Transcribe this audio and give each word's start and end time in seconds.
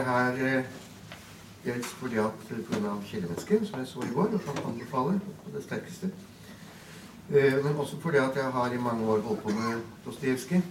er 0.00 0.04
her 0.04 0.58
eh, 0.58 0.64
dels 1.64 1.86
fordi 1.86 2.16
at 2.16 2.32
pga. 2.48 2.96
kjellermennesket, 3.04 3.68
som 3.68 3.78
jeg 3.78 3.86
så 3.86 4.02
i 4.02 4.14
går, 4.14 4.34
og 4.34 4.40
som 4.44 4.70
anbefaler 4.70 5.18
på 5.44 5.54
det 5.54 5.62
sterkeste. 5.64 6.10
Eh, 7.30 7.64
men 7.64 7.76
også 7.76 8.00
fordi 8.00 8.16
at 8.16 8.36
jeg 8.36 8.44
har 8.44 8.72
i 8.72 8.78
mange 8.78 9.06
år 9.06 9.20
holdt 9.20 9.42
på 9.42 9.48
med 9.48 9.80
Dostojevskij. 10.04 10.62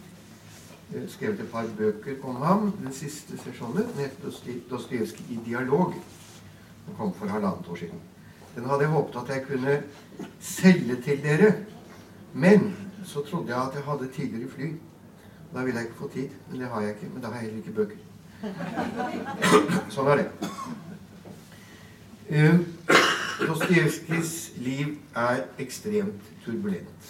Eh, 0.95 1.09
Skrevet 1.09 1.39
et 1.39 1.51
par 1.51 1.65
bøker 1.77 2.15
om 2.23 2.35
ham. 2.35 2.71
Den 2.71 2.93
siste 2.93 3.37
sesjonen 3.37 3.85
het 3.95 4.17
Dostojevskij 4.69 5.25
i 5.29 5.39
dialog. 5.45 5.93
Den 6.87 6.95
kom 6.97 7.13
for 7.13 7.25
halvannet 7.27 7.67
år 7.69 7.75
siden. 7.75 7.99
Den 8.55 8.65
hadde 8.65 8.81
jeg 8.81 8.89
håpet 8.89 9.15
at 9.15 9.35
jeg 9.35 9.45
kunne 9.47 9.83
selge 10.39 11.01
til 11.01 11.23
dere. 11.23 11.53
Men 12.33 12.75
så 13.05 13.21
trodde 13.21 13.55
jeg 13.55 13.67
at 13.67 13.75
jeg 13.75 13.83
hadde 13.83 14.07
tidligere 14.13 14.49
fly. 14.49 14.75
Da 15.53 15.63
ville 15.63 15.79
jeg 15.79 15.87
ikke 15.87 15.97
få 15.97 16.07
tid. 16.13 16.29
Men 16.49 16.61
det 16.61 16.67
har 16.67 16.81
jeg 16.81 16.89
ikke. 16.89 17.09
Men 17.13 17.21
da 17.21 17.27
har 17.27 17.33
jeg 17.33 17.43
heller 17.43 17.57
ikke 17.57 17.71
bøker. 17.71 18.08
Sånn 19.93 20.09
er 20.13 20.21
det. 20.21 20.27
Uh, 22.29 22.59
Dostojevskijs 23.39 24.33
liv 24.63 24.93
er 25.17 25.43
ekstremt 25.59 26.29
turbulent. 26.45 27.09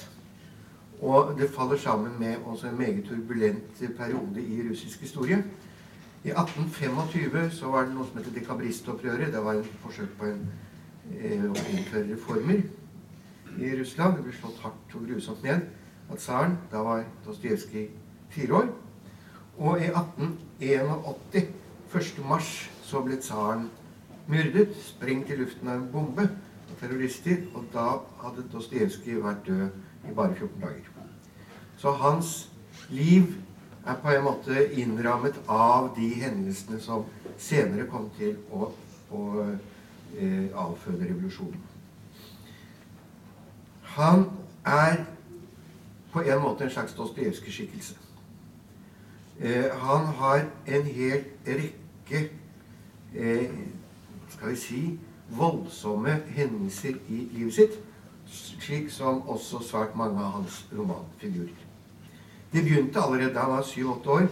Og 1.00 1.36
det 1.40 1.50
faller 1.54 1.78
sammen 1.80 2.16
med 2.20 2.42
også 2.46 2.68
en 2.68 2.78
meget 2.78 3.06
turbulent 3.08 3.84
periode 3.98 4.42
i 4.42 4.62
russisk 4.70 5.02
historie. 5.06 5.44
I 6.24 6.34
1825 6.34 7.52
så 7.56 7.72
var 7.72 7.86
det 7.88 7.96
noe 7.96 8.08
som 8.10 8.20
heter 8.20 8.36
dekabristopprøret. 8.36 9.32
Det 9.34 9.44
var 9.46 9.62
en 9.62 9.70
forsøk 9.84 10.18
på 10.20 10.26
en, 10.28 10.42
eh, 11.14 11.46
å 11.46 11.56
innføre 11.72 12.10
reformer 12.12 12.62
i 13.60 13.80
Russland. 13.80 14.18
Det 14.18 14.24
ble 14.24 14.34
slått 14.34 14.60
hardt 14.66 14.96
og 14.96 15.08
grusomt 15.08 15.44
ned 15.44 15.62
av 16.10 16.18
tsaren. 16.18 16.58
Da 16.72 16.84
var 16.84 17.06
Dostojevskij 17.26 17.90
fire 18.30 18.54
år. 18.54 18.70
Og 19.60 19.82
i 19.82 19.90
1881, 19.92 21.48
1. 21.96 22.26
mars, 22.26 22.70
så 22.84 23.02
ble 23.04 23.18
tsaren 23.20 23.68
myrdet, 24.32 24.72
sprengt 24.86 25.30
i 25.30 25.36
luften 25.36 25.68
av 25.68 25.82
en 25.82 25.90
bombe 25.92 26.30
av 26.70 26.78
terrorister. 26.80 27.44
Og 27.54 27.68
da 27.74 27.90
hadde 28.24 28.48
Dostojevskij 28.54 29.20
vært 29.20 29.44
død 29.48 30.08
i 30.08 30.16
bare 30.16 30.36
14 30.38 30.64
dager. 30.64 30.88
Så 31.78 31.92
hans 31.92 32.50
liv 32.90 33.36
er 33.86 34.00
på 34.00 34.16
en 34.16 34.24
måte 34.24 34.64
innrammet 34.80 35.36
av 35.48 35.92
de 35.98 36.08
hendelsene 36.22 36.80
som 36.84 37.04
senere 37.40 37.88
kom 37.92 38.08
til 38.18 38.38
å, 38.52 38.72
å 39.12 39.24
eh, 39.44 40.48
avføde 40.56 41.04
revolusjonen. 41.04 41.64
Han 43.96 44.30
er 44.64 45.02
på 46.14 46.24
en 46.24 46.44
måte 46.44 46.64
en 46.64 46.72
slags 46.72 46.96
Dostojevskij-skikkelse. 46.96 47.99
Eh, 49.40 49.72
han 49.72 50.06
har 50.06 50.46
en 50.68 50.84
hel 50.84 51.24
rekke 51.48 52.30
eh, 53.16 53.50
skal 54.30 54.50
vi 54.50 54.56
si 54.56 55.00
voldsomme 55.30 56.18
hendelser 56.36 56.98
i 57.08 57.22
livet 57.32 57.54
sitt, 57.54 57.78
slik 58.28 58.90
som 58.92 59.22
også 59.30 59.62
svært 59.64 59.96
mange 59.96 60.20
av 60.20 60.34
hans 60.40 60.66
romanfigurer. 60.76 61.56
Det 62.52 62.64
begynte 62.66 63.00
allerede 63.00 63.34
da 63.34 63.46
han 63.46 63.52
var 63.52 63.64
syv-åtte 63.64 64.10
år. 64.10 64.28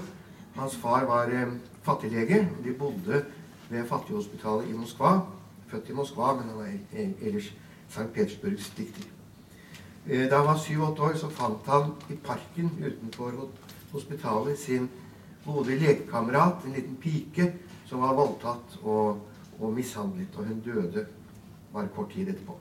Hans 0.56 0.76
far 0.76 1.06
var 1.06 1.32
eh, 1.32 1.54
fattiglege. 1.84 2.50
De 2.64 2.74
bodde 2.74 3.26
ved 3.70 3.88
fattighospitalet 3.88 4.70
i 4.70 4.74
Moskva. 4.74 5.20
Født 5.68 5.90
i 5.90 5.94
Moskva, 5.94 6.34
men 6.34 6.50
han 6.50 6.58
var 6.58 7.08
ellers 7.22 7.54
St. 7.90 8.10
Petersburgs 8.14 8.70
dikter. 8.78 9.08
Eh, 10.10 10.30
da 10.30 10.38
han 10.38 10.46
var 10.46 10.58
syv-åtte 10.58 11.02
år, 11.02 11.16
så 11.16 11.30
fant 11.30 11.72
han 11.72 11.94
i 12.10 12.16
parken 12.16 12.72
utenfor 12.84 13.32
hospitalet 13.92 14.60
sin 14.60 14.90
gode 15.46 15.80
lekekamerat, 15.80 16.66
en 16.66 16.76
liten 16.76 16.98
pike, 17.02 17.54
som 17.86 18.00
var 18.04 18.14
voldtatt 18.14 18.80
og, 18.84 19.22
og, 19.60 19.74
mishandlet. 19.74 20.28
Og 20.36 20.46
hun 20.46 20.60
døde 20.66 21.06
bare 21.74 21.88
kort 21.96 22.12
tid 22.12 22.28
etterpå. 22.28 22.58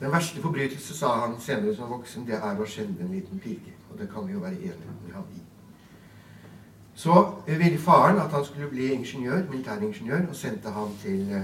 Den 0.00 0.12
verste 0.12 0.42
forbrytelse, 0.42 0.98
sa 0.98 1.26
han 1.26 1.40
senere 1.40 1.76
som 1.76 1.90
voksen, 1.90 2.26
det 2.26 2.34
er 2.34 2.58
å 2.58 2.66
skjende 2.66 3.04
en 3.04 3.14
liten 3.14 3.38
pike. 3.40 3.72
Og 3.90 3.98
det 3.98 4.10
kan 4.12 4.26
vi 4.26 4.32
jo 4.34 4.40
være 4.42 4.58
enige 4.58 4.96
med 5.06 5.14
ham 5.14 5.24
i. 5.32 5.40
Så 6.94 7.34
ville 7.46 7.78
faren 7.78 8.18
at 8.20 8.30
han 8.34 8.44
skulle 8.44 8.68
bli 8.68 8.92
ingeniør, 8.92 9.42
militæringeniør, 9.50 10.28
og 10.28 10.36
sendte 10.36 10.70
ham 10.70 10.88
til 11.02 11.32
eh, 11.32 11.42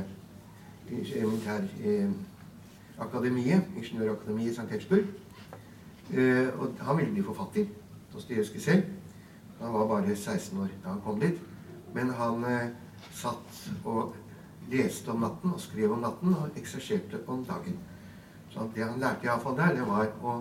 militærakademiet, 0.91 3.63
Eh, 3.63 3.77
Ingeniørakademiet 3.77 4.51
i 4.51 4.55
St. 4.55 4.69
Petersburg. 4.69 5.05
Eh, 6.13 6.61
og 6.61 6.75
han 6.81 6.97
ville 6.97 7.13
bli 7.13 7.23
forfatter. 7.23 7.65
Dostojevskij 8.19 8.61
selv. 8.61 8.83
Han 9.61 9.73
var 9.73 9.87
bare 9.87 10.17
16 10.17 10.59
år 10.59 10.69
da 10.83 10.89
han 10.89 11.01
kom 11.01 11.21
dit. 11.21 11.39
Men 11.95 12.11
han 12.11 12.45
eh, 12.45 12.69
satt 13.15 13.71
og 13.85 14.17
leste 14.71 15.11
om 15.11 15.21
natten 15.23 15.53
og 15.55 15.61
skrev 15.61 15.93
om 15.95 16.03
natten 16.03 16.35
og 16.35 16.57
ekserserte 16.59 17.21
om 17.27 17.45
dagen. 17.45 17.79
Så 18.51 18.67
det 18.75 18.85
han 18.85 18.99
lærte 19.01 19.27
iallfall 19.27 19.57
der, 19.57 19.75
det 19.77 19.87
var 19.87 20.11
å 20.23 20.35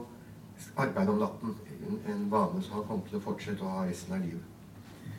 arbeide 0.76 1.14
om 1.14 1.22
natten. 1.22 1.54
En, 1.88 2.00
en 2.14 2.24
vane 2.32 2.64
som 2.66 2.80
han 2.80 2.88
kom 2.88 3.04
til 3.06 3.20
å 3.20 3.26
fortsette 3.28 3.64
å 3.66 3.76
ha 3.76 3.86
resten 3.86 4.18
av 4.18 4.26
livet. 4.26 5.14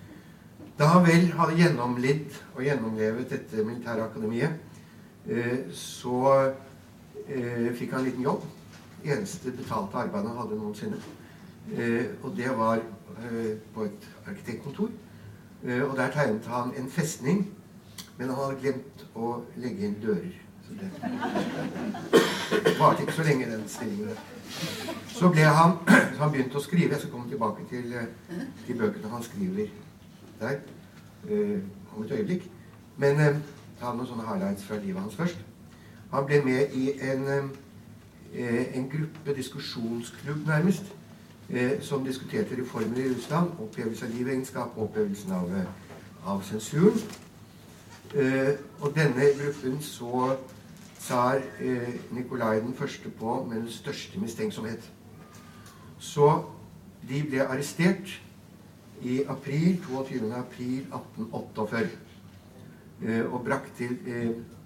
Da 0.79 0.91
han 0.93 1.07
vel 1.07 1.31
hadde 1.39 1.57
gjennomlidd 1.59 2.35
og 2.57 2.65
gjennomlevet 2.67 3.31
dette 3.31 3.65
militærakademiet, 3.67 4.59
eh, 5.31 5.71
så 5.75 6.19
eh, 6.35 7.71
fikk 7.79 7.95
han 7.95 8.03
en 8.03 8.11
liten 8.11 8.27
jobb. 8.27 8.43
Eneste 9.07 9.55
betalte 9.55 10.03
arbeidet 10.03 10.35
han 10.35 10.43
hadde 10.43 10.59
noensinne. 10.59 10.99
Eh, 11.77 12.05
og 12.23 12.37
det 12.37 12.51
var 12.57 12.77
eh, 12.77 13.57
på 13.75 13.83
et 13.83 14.09
arkitektkontor. 14.27 14.91
Eh, 15.65 15.83
og 15.83 15.97
der 15.97 16.11
tegnet 16.11 16.47
han 16.47 16.73
en 16.79 16.91
festning, 16.91 17.49
men 18.19 18.29
han 18.29 18.37
hadde 18.37 18.61
glemt 18.61 19.05
å 19.15 19.33
legge 19.57 19.87
inn 19.87 19.97
dører. 20.03 20.37
Så 20.69 20.75
det 20.81 20.91
varte 22.81 23.03
ikke 23.03 23.13
så 23.13 23.27
lenge, 23.27 23.51
den 23.51 23.69
stillingen 23.69 24.09
der. 24.09 24.23
Så 25.09 25.29
ble 25.29 25.45
han 25.45 25.77
så 26.15 26.23
han 26.23 26.33
begynte 26.33 26.59
å 26.59 26.65
skrive. 26.65 26.93
Jeg 26.93 27.01
skal 27.01 27.13
komme 27.13 27.31
tilbake 27.31 27.67
til 27.71 27.93
eh, 27.93 28.09
de 28.67 28.79
bøkene 28.79 29.13
han 29.13 29.27
skriver 29.27 29.71
der 30.41 30.61
eh, 31.29 31.59
om 31.97 32.05
et 32.05 32.13
øyeblikk. 32.13 32.49
Men 32.97 33.43
ta 33.79 33.93
noen 33.95 34.09
sånne 34.09 34.27
highlights 34.27 34.65
fra 34.67 34.79
livet 34.83 35.03
hans 35.03 35.17
først. 35.19 35.43
Han 36.11 36.25
ble 36.27 36.41
med 36.45 36.73
i 36.75 36.93
en, 37.11 37.51
eh, 38.33 38.77
en 38.79 38.89
gruppe 38.91 39.35
diskusjonsklubb, 39.37 40.47
nærmest, 40.47 40.95
eh, 41.51 41.81
som 41.81 42.05
diskuterte 42.05 42.63
reformer 42.63 42.97
i 42.97 43.15
Russland. 43.15 43.51
Opphevelse 43.59 44.07
av 44.07 44.13
livegenskap, 44.13 44.69
opphevelsen 44.77 45.33
av, 45.33 45.57
eh, 45.57 45.65
av 46.25 46.43
sensuren. 46.43 47.01
Og 48.81 48.95
denne 48.95 49.25
gruppen 49.37 49.83
så 49.83 50.37
tsar 50.99 51.43
Nikolai 52.11 52.61
den 52.61 52.75
første 52.75 53.11
på 53.11 53.45
med 53.51 53.57
den 53.57 53.71
største 53.71 54.21
mistenksomhet. 54.21 54.91
Så 55.99 56.45
de 57.09 57.23
ble 57.23 57.45
arrestert 57.45 58.23
i 59.03 59.23
april, 59.29 59.81
22. 59.85 60.35
april 60.35 60.87
1848 60.93 61.89
og 63.29 63.45
brakt 63.45 63.77
til 63.77 63.99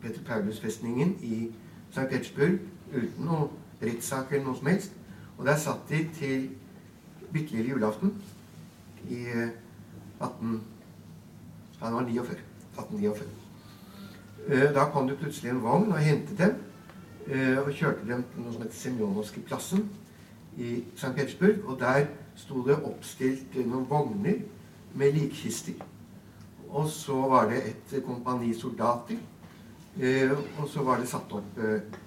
Peter 0.03 0.21
Paulus-festningen 0.27 1.17
i 1.23 1.51
St. 1.91 2.01
Petersburg 2.11 2.59
uten 2.95 3.27
noe 3.27 3.49
rettssak 3.83 4.33
eller 4.33 4.47
noe 4.47 4.57
som 4.57 4.67
helst. 4.71 4.93
Og 5.39 5.47
der 5.47 5.59
satt 5.61 5.91
de 5.91 6.07
til 6.17 6.51
bitte 7.33 7.57
lille 7.57 7.69
julaften 7.69 8.15
i 9.11 9.25
18... 10.21 10.55
Eh, 11.81 11.87
det 11.87 11.93
var 11.93 12.01
49. 12.01 12.37
1849. 12.77 13.27
Eh, 14.49 14.75
da 14.75 14.85
kom 14.85 15.09
det 15.09 15.19
plutselig 15.19 15.51
en 15.51 15.63
vogn 15.63 15.93
og 15.93 15.99
hentet 15.99 16.39
dem. 16.39 16.55
Eh, 17.27 17.59
og 17.59 17.73
kjørte 17.73 18.07
dem 18.07 18.25
til 18.33 18.43
noe 18.43 18.53
som 18.53 18.63
heter 18.63 18.79
Semjonovskij-plassen 18.79 19.89
i 20.59 20.85
St. 20.95 21.15
Petersburg. 21.17 21.65
Og 21.65 21.81
der 21.81 22.07
sto 22.37 22.63
det 22.67 22.79
oppstilt 22.79 23.57
noen 23.67 23.89
vogner 23.91 24.43
med 24.95 25.13
likkister. 25.17 25.81
Og 26.69 26.89
så 26.89 27.17
var 27.29 27.51
det 27.51 27.63
et 27.67 27.99
kompani 28.07 28.55
soldater 28.55 29.21
og 29.93 30.69
så 30.73 30.81
var 30.83 31.03
det 31.03 31.09
satt 31.11 31.33
opp 31.37 31.59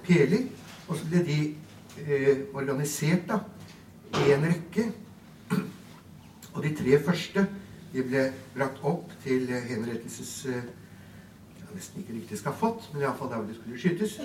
peler. 0.04 0.48
Og 0.88 0.98
så 0.98 1.06
ble 1.06 1.20
de 1.28 1.36
organisert 2.58 3.28
da, 3.30 3.38
i 4.24 4.32
en 4.34 4.48
rekke. 4.50 4.88
Og 6.56 6.64
de 6.64 6.72
tre 6.76 7.00
første 7.04 7.46
de 7.94 8.04
ble 8.04 8.26
brakt 8.56 8.84
opp 8.84 9.12
til 9.24 9.48
henrettelses... 9.52 10.34
Ja, 10.48 11.68
nesten 11.76 12.02
ikke 12.02 12.16
riktig 12.16 12.40
skafott, 12.40 12.88
men 12.94 13.04
iallfall 13.04 13.30
der 13.32 13.42
hvor 13.42 13.50
de 13.50 13.56
skulle 13.58 13.80
skytes. 13.80 14.20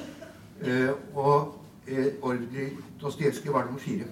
Og 1.14 1.56
ordre 2.22 2.68
Dostojevskij 3.00 3.52
var 3.52 3.64
nummer 3.66 3.82
fire. 3.82 4.06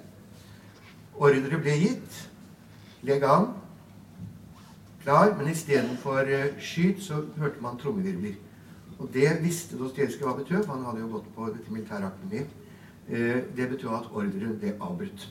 Ordre 1.15 1.61
ble 1.63 1.77
gitt. 1.79 2.19
Legg 3.07 3.23
an. 3.23 3.53
Klar. 5.03 5.35
Men 5.39 5.51
istedenfor 5.53 6.31
skyt 6.59 7.03
så 7.03 7.23
hørte 7.37 7.63
man 7.63 7.79
trommevirvler. 7.79 8.35
Og 8.99 9.11
det 9.15 9.39
visste 9.43 9.79
Dostojevskij 9.79 10.27
hva 10.27 10.35
betød, 10.39 10.65
for 10.65 10.75
han 10.75 10.85
hadde 10.85 11.05
jo 11.05 11.13
gått 11.13 11.31
på 11.37 11.47
dette 11.55 11.73
militærakademiet. 11.73 12.47
Eh, 13.09 13.43
det 13.57 13.69
betød 13.69 13.89
at 13.89 14.11
ordren 14.13 14.59
ble 14.61 14.75
avbrutt. 14.81 15.29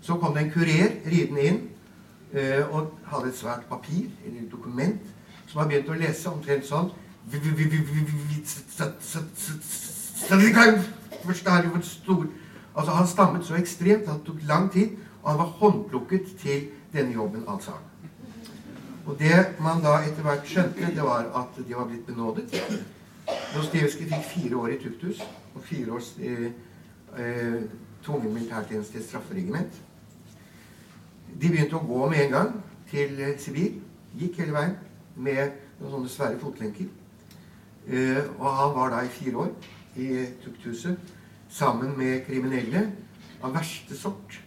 Så 0.00 0.16
kom 0.16 0.34
det 0.34 0.42
en 0.42 0.50
kurer 0.50 0.96
ridende 1.06 1.42
inn 1.42 1.60
eh, 1.60 1.81
og 2.70 2.94
hadde 3.06 3.28
et 3.28 3.36
svært 3.36 3.66
papir, 3.68 4.06
eller 4.24 4.46
dokument, 4.50 5.00
som 5.46 5.60
har 5.60 5.68
begynt 5.68 5.90
å 5.92 5.98
lese 6.00 6.30
omtrent 6.30 6.64
sånn 6.64 6.88
Altså, 12.74 12.92
Han 12.92 13.06
stammet 13.06 13.44
så 13.44 13.54
ekstremt 13.54 14.08
at 14.08 14.14
det 14.18 14.26
tok 14.26 14.38
lang 14.48 14.72
tid, 14.72 14.96
og 15.22 15.30
han 15.30 15.38
var 15.38 15.44
håndplukket 15.60 16.36
til 16.40 16.68
denne 16.92 17.12
jobben, 17.12 17.44
altså. 17.48 17.72
Og 19.06 19.18
det 19.18 19.54
man 19.60 19.82
da 19.82 19.98
etter 20.06 20.22
hvert 20.22 20.46
skjønte, 20.46 20.94
det 20.94 21.02
var 21.02 21.28
at 21.36 21.56
de 21.68 21.74
var 21.74 21.86
blitt 21.90 22.06
benådet. 22.06 22.48
Dostojevskij 23.54 24.08
fikk 24.08 24.28
fire 24.34 24.56
år 24.56 24.74
i 24.74 24.78
tukthus 24.82 25.22
og 25.54 25.62
fire 25.64 25.92
års 25.92 26.12
eh, 26.20 26.50
eh, 27.18 27.62
tvungen 28.02 28.34
militærtjeneste 28.34 28.98
i 28.98 29.02
strafferegiment. 29.02 29.82
De 31.40 31.48
begynte 31.48 31.76
å 31.78 31.86
gå 31.86 32.08
med 32.10 32.24
en 32.26 32.34
gang 32.36 32.52
til 32.90 33.20
eh, 33.20 33.38
Sibir. 33.40 33.78
Gikk 34.18 34.42
hele 34.42 34.56
veien 34.56 34.76
med 35.16 35.56
noen 35.80 35.94
sånne 35.94 36.12
svære 36.12 36.40
fotlenker. 36.40 36.90
Eh, 37.88 38.22
og 38.38 38.48
han 38.58 38.74
var 38.76 38.92
da 38.92 39.02
i 39.04 39.12
fire 39.12 39.46
år 39.46 39.52
i 39.96 40.08
tukthuset 40.44 40.96
sammen 41.52 41.96
med 41.98 42.22
kriminelle 42.26 42.86
av 43.42 43.54
verste 43.56 43.96
sort. 43.98 44.38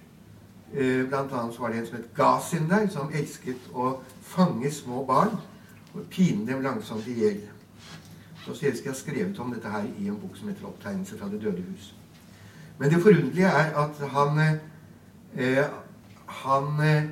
Eh, 0.74 1.04
blant 1.10 1.34
annet 1.34 1.56
så 1.56 1.62
var 1.66 1.74
det 1.74 1.82
en 1.82 1.90
som 1.90 1.98
het 2.00 2.14
Gazin 2.16 2.70
der, 2.70 2.88
som 2.90 3.12
elsket 3.14 3.70
å 3.74 3.98
fange 4.26 4.72
små 4.72 5.04
barn 5.06 5.36
og 5.94 6.08
pine 6.12 6.48
dem 6.48 6.64
langsomt 6.66 7.08
i 7.08 7.20
hjel. 7.20 7.44
Dostojevskij 8.46 8.92
har 8.92 8.98
skrevet 8.98 9.40
om 9.40 9.54
dette 9.54 9.70
her 9.70 9.86
i 9.98 10.08
en 10.08 10.20
bok 10.22 10.38
som 10.38 10.48
heter 10.48 10.66
'Opptegnelse 10.66 11.18
fra 11.18 11.30
det 11.30 11.42
døde 11.42 11.64
hus'. 11.66 11.94
Men 12.78 12.90
det 12.92 13.02
forunderlige 13.02 13.48
er 13.48 13.76
at 13.76 14.10
han, 14.10 14.60
eh, 15.36 15.66
han 16.44 16.80
eh, 16.84 17.10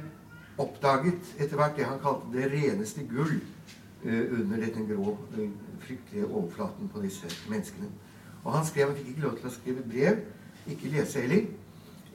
oppdaget 0.57 1.35
etter 1.39 1.57
hvert 1.57 1.77
det 1.77 1.87
han 1.87 2.01
kalte 2.01 2.31
det 2.33 2.49
reneste 2.51 3.05
gull 3.09 3.35
eh, 3.35 4.23
under 4.39 4.61
denne 4.61 4.85
grå, 4.89 5.17
eh, 5.37 5.49
fryktelige 5.83 6.27
overflaten 6.27 6.91
på 6.93 7.01
disse 7.03 7.29
menneskene. 7.49 7.89
Og 8.43 8.53
han 8.57 8.65
skrev, 8.67 8.91
han 8.91 8.97
fikk 8.97 9.13
ikke 9.13 9.25
lov 9.27 9.37
til 9.39 9.49
å 9.49 9.53
skrive 9.55 9.85
brev, 9.87 10.23
ikke 10.67 10.91
lese 10.91 11.23
heller. 11.23 11.47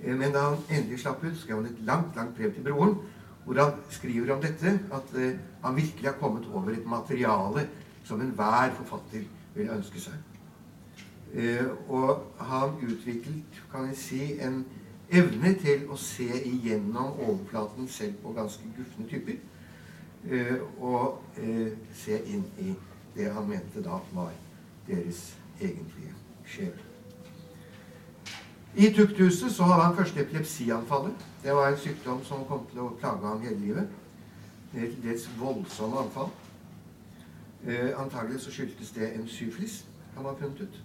Men 0.04 0.32
da 0.32 0.44
han 0.50 0.60
endelig 0.70 1.00
slapp 1.02 1.24
ut, 1.24 1.36
skrev 1.40 1.58
han 1.58 1.70
et 1.72 1.80
langt 1.88 2.16
langt 2.16 2.36
brev 2.36 2.52
til 2.54 2.64
broren, 2.64 2.98
hvor 3.44 3.58
han 3.58 3.72
skriver 3.90 4.34
om 4.34 4.42
dette, 4.42 4.74
at 4.94 5.14
han 5.64 5.76
virkelig 5.76 6.06
har 6.06 6.18
kommet 6.20 6.46
over 6.52 6.76
et 6.76 6.86
materiale 6.86 7.64
som 8.06 8.20
enhver 8.20 8.76
forfatter 8.76 9.24
ville 9.56 9.74
ønske 9.74 10.00
seg. 10.04 10.20
Og 11.88 12.44
han 12.50 12.76
utviklet, 12.84 13.58
kan 13.72 13.88
jeg 13.88 13.98
si, 13.98 14.20
en 14.44 14.62
evne 15.10 15.54
til 15.54 15.86
å 15.90 15.96
se 15.96 16.28
igjennom 16.44 17.20
overflaten 17.20 17.88
selv 17.88 18.18
på 18.22 18.32
ganske 18.36 18.72
gufne 18.76 19.06
typer. 19.08 19.38
Eh, 20.28 20.58
og 20.80 21.22
eh, 21.38 21.72
se 21.94 22.18
inn 22.26 22.44
i 22.58 22.74
det 23.16 23.30
han 23.32 23.48
mente 23.48 23.82
da 23.82 24.00
var 24.12 24.34
deres 24.88 25.22
egentlige 25.60 26.14
sjel. 26.46 26.74
I 28.76 28.92
tukthuset 28.94 29.52
så 29.52 29.62
hadde 29.62 29.84
han 29.84 29.96
første 29.96 30.20
epilepsianfallet. 30.20 31.24
Det 31.42 31.54
var 31.54 31.68
en 31.68 31.78
sykdom 31.78 32.20
som 32.24 32.44
kom 32.48 32.66
til 32.70 32.84
å 32.84 32.92
plage 33.00 33.26
ham 33.26 33.40
hele 33.42 33.58
livet. 33.62 33.88
Et 34.74 34.92
dels 35.02 35.24
voldsomme 35.38 36.04
anfall. 36.04 36.28
Eh, 37.66 37.90
antagelig 38.00 38.40
så 38.40 38.52
skyldtes 38.52 38.90
det 38.94 39.14
en 39.14 39.28
syflis, 39.28 39.84
han 40.14 40.24
har 40.24 40.36
funnet 40.38 40.60
ut. 40.60 40.82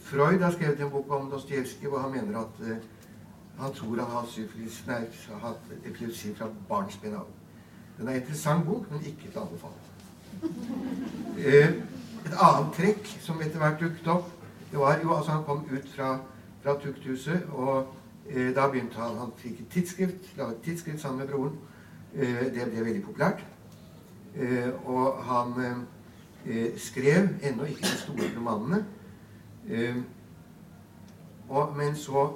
Freud 0.00 0.42
har 0.42 0.52
skrevet 0.52 0.80
en 0.80 0.90
bok 0.90 1.10
om 1.10 1.30
Dostojevskij 1.30 1.88
hvor 1.88 1.98
han 1.98 2.12
mener 2.12 2.38
at 2.38 2.60
eh, 2.62 2.76
han 3.58 3.72
tror 3.74 4.00
han 4.00 4.10
har 4.10 4.26
syfilis, 4.30 4.82
nei, 4.86 5.04
hatt 5.42 5.72
epilepsi 5.84 6.34
fra 6.34 6.48
barnsben 6.68 7.14
av. 7.14 7.26
Den 7.98 8.08
er 8.08 8.12
en 8.12 8.20
interessant 8.20 8.64
bok, 8.66 8.90
men 8.90 9.04
ikke 9.04 9.30
til 9.30 9.38
anbefaling. 9.38 9.88
Eh, 11.38 11.74
et 12.26 12.36
annet 12.38 12.72
trekk 12.76 13.10
som 13.20 13.40
etter 13.42 13.58
hvert 13.58 13.80
dukket 13.80 14.08
opp, 14.08 14.30
det 14.70 14.78
var 14.80 15.00
jo 15.02 15.12
altså 15.14 15.36
han 15.36 15.44
kom 15.44 15.66
ut 15.72 15.90
fra, 15.96 16.14
fra 16.62 16.78
tukthuset, 16.80 17.44
og 17.50 17.92
eh, 18.28 18.54
da 18.54 18.68
begynte 18.70 18.96
han 18.96 19.18
Han 19.18 19.32
fikk 19.36 19.60
et 19.60 19.68
tidsskrift, 19.70 20.36
laget 20.36 20.56
et 20.56 20.62
tidsskrift 20.64 21.00
sammen 21.00 21.18
med 21.18 21.28
broren. 21.28 21.58
Eh, 22.14 22.54
det 22.54 22.70
ble 22.70 22.84
veldig 22.84 23.02
populært. 23.02 23.44
Eh, 24.36 24.68
og 24.84 25.24
han 25.24 25.52
eh, 26.46 26.78
skrev 26.78 27.28
ennå 27.42 27.64
ikke 27.64 27.82
de 27.82 27.98
store 27.98 28.32
romanene. 28.36 28.84
Og, 31.48 31.76
men 31.76 31.96
så 31.96 32.30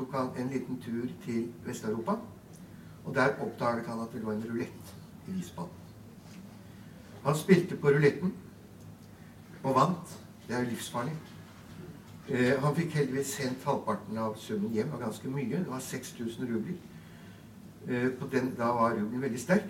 tok 0.00 0.14
han 0.16 0.30
en 0.36 0.52
liten 0.52 0.80
tur 0.80 1.08
til 1.24 1.52
Vest-Europa. 1.66 2.16
Og 3.04 3.14
der 3.14 3.36
oppdaget 3.40 3.86
han 3.86 4.00
at 4.00 4.12
det 4.12 4.22
lå 4.22 4.30
en 4.30 4.44
rulett 4.50 4.94
i 5.28 5.30
Wiesbaden. 5.30 5.76
Han 7.24 7.36
spilte 7.36 7.76
på 7.76 7.88
ruletten 7.88 8.32
og 9.62 9.74
vant. 9.74 10.20
Det 10.48 10.56
er 10.56 10.64
jo 10.64 10.70
livsfarlig. 10.70 11.16
Eh, 12.28 12.62
han 12.62 12.76
fikk 12.76 12.94
heldigvis 12.96 13.34
sendt 13.36 13.64
halvparten 13.64 14.18
av 14.18 14.36
summen 14.40 14.72
hjem. 14.72 14.92
Var 14.92 15.04
ganske 15.04 15.28
mye. 15.28 15.58
Det 15.58 15.68
var 15.68 15.84
6000 15.84 16.48
rubler. 16.48 16.78
Eh, 17.88 18.30
den, 18.32 18.54
da 18.58 18.72
var 18.76 18.96
rubelen 18.96 19.22
veldig 19.22 19.40
sterk. 19.40 19.68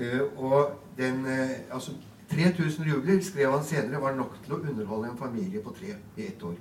Eh, 0.00 0.22
og 0.36 0.78
den 0.98 1.26
eh, 1.26 1.50
Altså 1.70 1.92
3000 2.30 2.92
rubler, 2.92 3.22
skrev 3.22 3.52
han 3.52 3.64
senere, 3.64 4.00
var 4.02 4.14
nok 4.14 4.38
til 4.44 4.54
å 4.54 4.62
underholde 4.62 5.10
en 5.10 5.18
familie 5.18 5.62
på 5.62 5.74
tre 5.74 5.94
i 6.16 6.26
ett 6.26 6.42
år. 6.42 6.56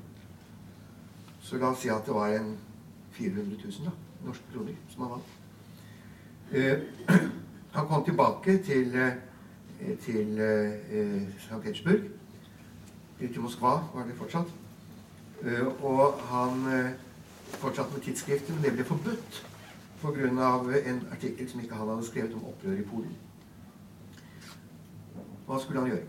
Så 1.45 1.57
la 1.57 1.67
oss 1.69 1.83
si 1.83 1.89
at 1.93 2.05
det 2.05 2.13
var 2.13 2.27
en 2.33 2.57
400 3.11 3.57
000 3.63 3.85
da, 3.85 3.91
norske 4.25 4.43
kroner 4.53 4.73
som 4.89 5.01
han 5.03 5.11
vant. 5.11 5.33
Eh, 6.51 6.79
han 7.75 7.87
kom 7.87 8.05
tilbake 8.05 8.57
til, 8.63 8.95
eh, 8.95 9.97
til 10.01 10.39
eh, 10.39 11.21
St. 11.37 11.61
Petersburg. 11.61 12.07
Til 13.19 13.41
Moskva 13.41 13.75
var 13.93 14.07
det 14.07 14.15
fortsatt. 14.17 14.47
Eh, 15.43 15.83
og 15.83 16.17
han 16.31 16.65
fortsatte 17.45 17.93
med 17.93 18.01
tidsskriftet, 18.01 18.55
men 18.55 18.63
det 18.63 18.73
ble 18.73 18.83
forbudt 18.83 19.45
pga. 20.01 20.27
en 20.89 21.07
artikkel 21.11 21.49
som 21.49 21.61
ikke 21.61 21.75
han 21.75 21.89
hadde 21.89 22.05
skrevet 22.05 22.33
om 22.33 22.45
opprør 22.45 22.79
i 22.79 22.87
Polen. 22.89 23.17
Hva 25.45 25.59
skulle 25.59 25.79
han 25.79 25.89
gjøre? 25.89 26.05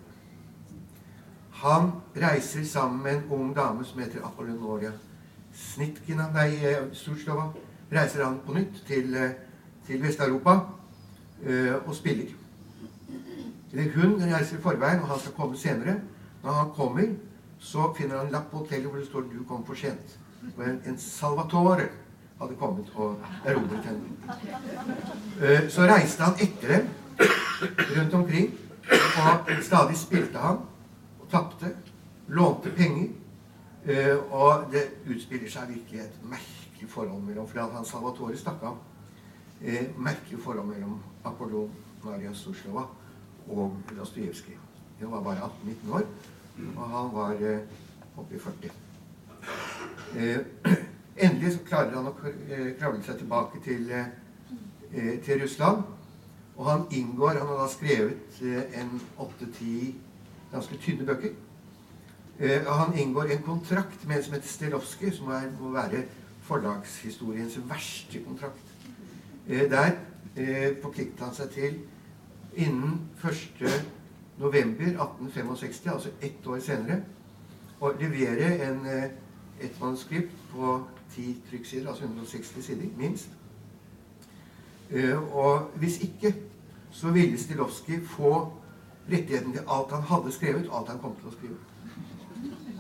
Han 1.51 1.91
reiser 2.17 2.65
sammen 2.65 3.03
med 3.03 3.17
en 3.17 3.31
ung 3.31 3.57
dame 3.57 3.85
som 3.85 4.01
heter 4.01 4.25
Apollonoria 4.25 4.93
Snitkina, 5.57 6.29
nei, 6.35 6.51
Surslova, 6.93 7.51
Reiser 7.93 8.25
han 8.25 8.41
på 8.47 8.55
nytt 8.55 8.83
til, 8.87 9.15
eh, 9.15 9.31
til 9.87 10.03
Vest-Europa 10.03 10.59
øh, 11.43 11.75
og 11.87 11.95
spiller. 11.95 12.27
Hun 13.95 14.23
reiser 14.35 14.59
i 14.59 14.61
forveien, 14.61 15.01
og 15.01 15.09
han 15.09 15.19
skal 15.19 15.33
komme 15.33 15.59
senere. 15.59 16.01
Når 16.43 16.53
han 16.53 16.71
kommer, 16.77 17.03
så 17.59 17.95
finner 17.99 18.17
han 18.17 18.27
en 18.27 18.33
lapp 18.33 18.51
på 18.51 18.57
hotellet 18.57 18.87
hvor 18.87 18.99
det 18.99 19.07
står 19.07 19.21
'Du 19.21 19.45
kom 19.49 19.67
for 19.67 19.75
sent'. 19.75 20.19
Og 20.57 20.65
en, 20.65 20.83
en 20.87 20.99
Salvatore 20.99 21.89
hadde 22.41 22.55
kommet 22.59 22.87
og 22.95 23.17
erobret 23.45 23.85
henne. 23.85 24.01
Eh, 25.43 25.71
så 25.71 25.83
reiste 25.83 26.23
han 26.23 26.35
etter 26.41 26.69
dem 26.77 26.89
rundt 27.99 28.15
omkring, 28.15 28.55
og 28.91 29.51
stadig 29.63 29.97
spilte 29.97 30.39
han 30.39 30.57
og 31.21 31.29
tapte. 31.31 31.77
Lånte 32.29 32.71
penger. 32.77 33.09
Eh, 33.87 34.33
og 34.35 34.67
det 34.73 34.83
utspiller 35.07 35.51
seg 35.51 35.69
virkelig 35.71 36.01
et 36.03 36.17
merkelig 36.27 36.89
forhold 36.91 37.23
mellom 37.23 37.49
For 37.49 37.61
han 37.73 37.85
Salvatore 37.87 38.37
stakk 38.37 38.63
av. 38.67 38.79
Uh, 39.57 39.85
merkelig 39.97 40.43
forhold 40.45 40.67
mellom 40.69 40.99
Apollon 41.25 41.71
Maria 42.05 42.33
Storslova 42.35 42.83
og 43.49 43.77
Dostojevskij. 43.97 44.59
Han 45.01 45.11
var 45.11 45.23
bare 45.23 45.49
18-19 45.65 45.95
år, 45.95 46.03
og 46.77 46.91
han 46.91 47.15
var 47.15 47.35
oppe 48.17 48.35
i 48.35 48.39
40. 48.39 48.71
Endelig 51.17 51.53
så 51.53 51.63
klarer 51.65 51.95
han 51.97 52.11
å 52.11 52.15
eh, 52.29 52.75
kravle 52.77 53.01
seg 53.05 53.23
tilbake 53.23 53.61
til, 53.65 53.89
eh, 53.89 55.15
til 55.25 55.41
Russland. 55.41 55.85
Og 56.57 56.67
han 56.69 56.85
inngår 56.93 57.39
Han 57.39 57.49
har 57.49 57.63
da 57.63 57.69
skrevet 57.73 58.41
eh, 58.43 58.81
en 58.81 59.01
åtte-ti 59.19 59.95
ganske 60.53 60.77
tynne 60.85 61.07
bøker. 61.09 61.33
Han 62.39 62.99
inngår 62.99 63.31
en 63.33 63.43
kontrakt 63.43 64.07
med 64.07 64.17
en 64.17 64.25
som 64.25 64.35
heter 64.37 64.49
Stelowski, 64.49 65.11
som 65.11 65.31
er, 65.33 65.47
må 65.61 65.71
være 65.73 66.03
forlagshistoriens 66.45 67.59
verste 67.69 68.21
kontrakt. 68.25 68.75
Der 69.49 69.95
forpliktet 70.83 71.23
han 71.25 71.33
seg 71.35 71.55
til 71.55 71.79
innen 72.57 72.99
1. 73.25 73.65
november 74.39 74.85
1865, 74.85 75.93
altså 75.93 76.13
ett 76.21 76.47
år 76.47 76.61
senere, 76.61 76.99
å 77.81 77.93
levere 78.01 78.51
en, 78.69 78.85
et 79.61 79.81
manuskript 79.81 80.37
på 80.53 80.77
ti 81.15 81.37
trykksider, 81.51 81.89
altså 81.89 82.05
160 82.05 82.65
sider, 82.65 82.91
minst. 83.01 83.33
Og 85.33 85.71
hvis 85.81 86.01
ikke, 86.05 86.35
så 86.91 87.11
ville 87.13 87.39
Stilovskij 87.39 88.05
få 88.05 88.53
rettigheten 89.13 89.53
til 89.53 89.65
alt 89.69 89.93
han 89.93 90.03
hadde 90.03 90.33
skrevet, 90.33 90.69
og 90.69 90.79
alt 90.79 90.93
han 90.95 91.01
kom 91.01 91.17
til 91.21 91.33
å 91.33 91.35
skrive. 91.35 91.76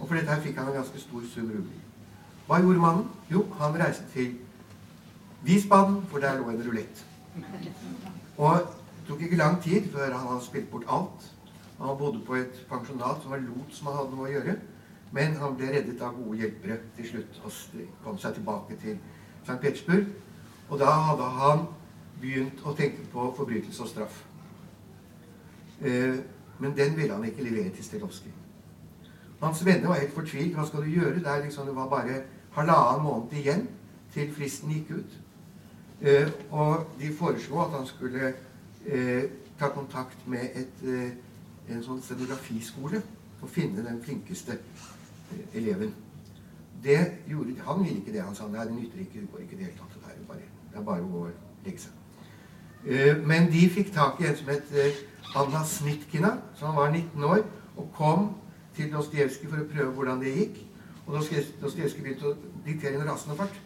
Og 0.01 0.09
for 0.09 0.15
dette 0.15 0.31
her 0.31 0.43
fikk 0.45 0.59
han 0.61 0.69
en 0.69 0.79
ganske 0.81 1.01
stor 1.01 1.23
sum 1.33 1.51
rubler. 1.51 1.85
Hva 2.47 2.61
gjorde 2.63 2.83
mannen? 2.83 3.07
Jo, 3.31 3.47
han 3.61 3.79
reiste 3.81 4.05
til 4.13 4.37
Wiesbaden, 5.47 6.03
for 6.11 6.19
der 6.19 6.39
lå 6.39 6.51
en 6.51 6.63
rulett. 6.67 7.07
Og 8.37 8.59
det 8.59 9.09
tok 9.09 9.23
ikke 9.23 9.37
lang 9.37 9.63
tid 9.63 9.91
før 9.93 10.15
han 10.15 10.29
hadde 10.29 10.45
spilt 10.45 10.71
bort 10.71 10.87
alt. 10.89 11.33
Han 11.79 11.99
bodde 11.99 12.23
på 12.27 12.35
et 12.35 12.67
pensjonat 12.71 13.23
som 13.23 13.31
var 13.31 13.43
lot 13.45 13.75
som 13.75 13.87
han 13.87 13.97
hadde 13.97 14.17
noe 14.17 14.29
å 14.29 14.33
gjøre. 14.33 14.57
Men 15.13 15.37
han 15.41 15.57
ble 15.57 15.73
reddet 15.73 16.03
av 16.03 16.17
gode 16.17 16.39
hjelpere 16.41 16.79
til 16.97 17.11
slutt 17.11 17.43
og 17.45 17.83
kom 18.05 18.19
seg 18.19 18.39
tilbake 18.39 18.79
til 18.83 18.97
St. 19.45 19.59
Petersburg. 19.63 20.09
Og 20.69 20.81
da 20.81 20.91
hadde 21.11 21.29
han 21.37 21.67
begynt 22.21 22.65
å 22.65 22.75
tenke 22.75 23.05
på 23.13 23.29
forbrytelse 23.37 23.85
og 23.85 23.93
straff. 23.93 24.25
Eh, 25.81 26.19
men 26.59 26.77
den 26.77 26.97
ville 26.97 27.15
han 27.15 27.25
ikke 27.25 27.45
levere 27.45 27.71
til 27.77 27.85
Stelovskij. 27.85 28.33
Hans 29.41 29.65
venner 29.67 29.89
var 29.89 30.01
helt 30.01 30.15
fortvilt. 30.15 30.55
Hva 30.57 30.67
skal 30.67 30.83
du 30.83 30.91
gjøre? 30.91 31.21
Det, 31.21 31.45
liksom, 31.45 31.67
det 31.67 31.77
var 31.77 31.89
bare 31.89 32.23
halvannen 32.57 33.05
måned 33.05 33.33
igjen 33.37 33.67
til 34.15 34.33
fristen 34.33 34.73
gikk 34.73 34.91
ut. 34.97 35.19
Eh, 36.01 36.31
og 36.51 36.87
de 37.01 37.13
foreslo 37.19 37.61
at 37.65 37.77
han 37.77 37.87
skulle 37.87 38.33
eh, 38.87 39.25
ta 39.59 39.69
kontakt 39.73 40.29
med 40.29 40.57
et, 40.57 40.83
en 41.69 41.85
sånn 41.85 42.03
scenografiskole 42.05 43.01
og 43.43 43.49
finne 43.53 43.85
den 43.85 44.01
flinkeste 44.05 44.59
eleven. 45.55 45.95
Det 46.85 46.99
gjorde 47.29 47.57
Han 47.65 47.85
ville 47.85 47.99
ikke 47.99 48.13
det. 48.13 48.23
Han 48.23 48.35
sa 48.35 48.49
nei, 48.49 48.65
det 48.65 48.75
nytter 48.75 49.01
ikke. 49.01 49.21
Det 49.21 49.31
går 49.33 49.45
ikke 49.45 49.57
i 49.57 49.59
det 49.59 49.65
hele 49.65 49.79
tatt. 49.79 49.97
Det 50.73 50.79
er 50.79 50.85
bare, 50.85 51.03
å 51.03 51.29
legge 51.65 51.81
seg. 51.81 51.93
Men 53.27 53.49
de 53.51 53.63
fikk 53.73 53.95
tak 53.95 54.21
i 54.21 54.29
en 54.29 54.37
som 54.37 54.51
het 54.53 54.75
Anna 55.37 55.65
Snitkina, 55.65 56.37
som 56.55 56.77
var 56.77 56.93
19 56.93 57.25
år, 57.25 57.43
og 57.77 57.89
kom 57.97 58.29
til 58.77 58.93
Dostojevskij 58.93 59.51
for 59.51 59.63
å 59.63 59.69
prøve 59.73 59.93
hvordan 59.97 60.21
det 60.23 60.35
gikk. 60.37 60.61
Og 61.07 61.17
Dostojevskij 61.17 62.03
begynte 62.03 62.31
å 62.31 62.37
diktere 62.67 63.01
en 63.01 63.09
rasende 63.09 63.37
fart. 63.39 63.61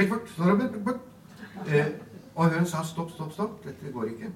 Fort! 0.00 0.30
Sånn, 0.36 0.62
eh, 1.66 1.90
og 2.34 2.54
hun 2.54 2.66
sa 2.66 2.82
stopp, 2.86 3.10
stopp, 3.12 3.32
stopp. 3.32 3.64
Dette 3.64 3.92
går 3.92 4.12
ikke. 4.14 4.30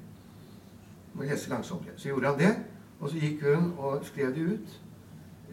Må 1.15 1.25
lese 1.25 1.51
langsommere. 1.51 1.95
Så 1.97 2.09
gjorde 2.09 2.33
han 2.33 2.39
det. 2.39 2.55
Og 3.01 3.11
så 3.11 3.21
gikk 3.23 3.47
hun 3.47 3.73
og 3.79 4.05
skrev 4.05 4.35
det 4.35 4.49
ut. 4.53 4.81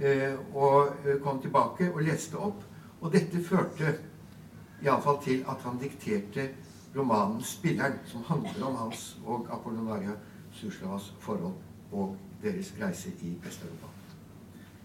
Eh, 0.01 0.55
og 0.55 1.05
kom 1.23 1.41
tilbake 1.41 1.91
og 1.93 2.01
leste 2.03 2.37
opp. 2.37 2.63
Og 3.01 3.13
dette 3.13 3.43
førte 3.43 3.95
iallfall 4.81 5.21
til 5.23 5.45
at 5.49 5.63
han 5.63 5.79
dikterte 5.79 6.49
romanen 6.95 7.41
'Spilleren', 7.41 7.99
som 8.05 8.23
handler 8.27 8.65
om 8.65 8.75
hans 8.75 9.17
og 9.25 9.47
Apollonaria 9.51 10.11
Suslavas 10.51 11.13
forhold 11.19 11.53
og 11.91 12.17
deres 12.43 12.73
reise 12.81 13.09
i 13.21 13.37
Vest-Europa. 13.43 13.90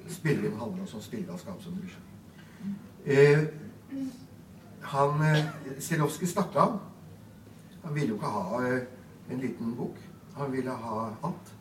Spilleren 0.09 0.59
handler 0.59 0.95
om 0.95 1.03
spillegalskap, 1.03 1.63
som 1.63 1.73
du 1.73 1.87
skjønner. 1.89 2.13
Eh, 3.07 3.47
han 4.87 5.23
eh, 5.23 5.45
Silovskij 5.79 6.29
om 6.29 6.57
av. 6.57 6.81
Han 7.83 7.95
ville 7.95 8.09
jo 8.09 8.15
ikke 8.15 8.27
ha 8.27 8.63
eh, 8.63 8.83
en 9.31 9.41
liten 9.41 9.75
bok. 9.77 9.97
Han 10.37 10.53
ville 10.53 10.71
ha 10.71 11.11
alt. 11.23 11.53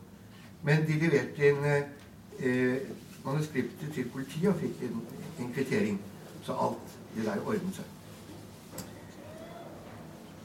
Men 0.62 0.86
de 0.86 0.98
leverte 1.00 1.48
inn 1.48 1.64
eh, 1.66 2.76
manuskriptet 3.24 3.92
til 3.94 4.08
politiet 4.12 4.48
og 4.52 4.60
fikk 4.60 4.82
en, 4.86 5.02
en 5.40 5.52
kvittering. 5.54 6.00
Så 6.42 6.54
alt 6.54 6.96
det 7.16 7.24
der 7.26 7.42
ordnet 7.42 7.74
seg. 7.74 7.92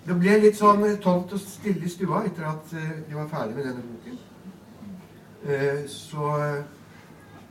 Det 0.08 0.18
ble 0.18 0.40
litt 0.42 0.58
sånn 0.58 0.82
tomt 1.04 1.34
og 1.36 1.42
stille 1.44 1.86
i 1.86 1.90
stua 1.92 2.24
etter 2.26 2.48
at 2.50 2.72
de 2.74 3.14
var 3.14 3.28
ferdig 3.30 3.54
med 3.60 3.68
denne 3.68 3.84
boken. 3.86 4.18
Så 5.90 6.32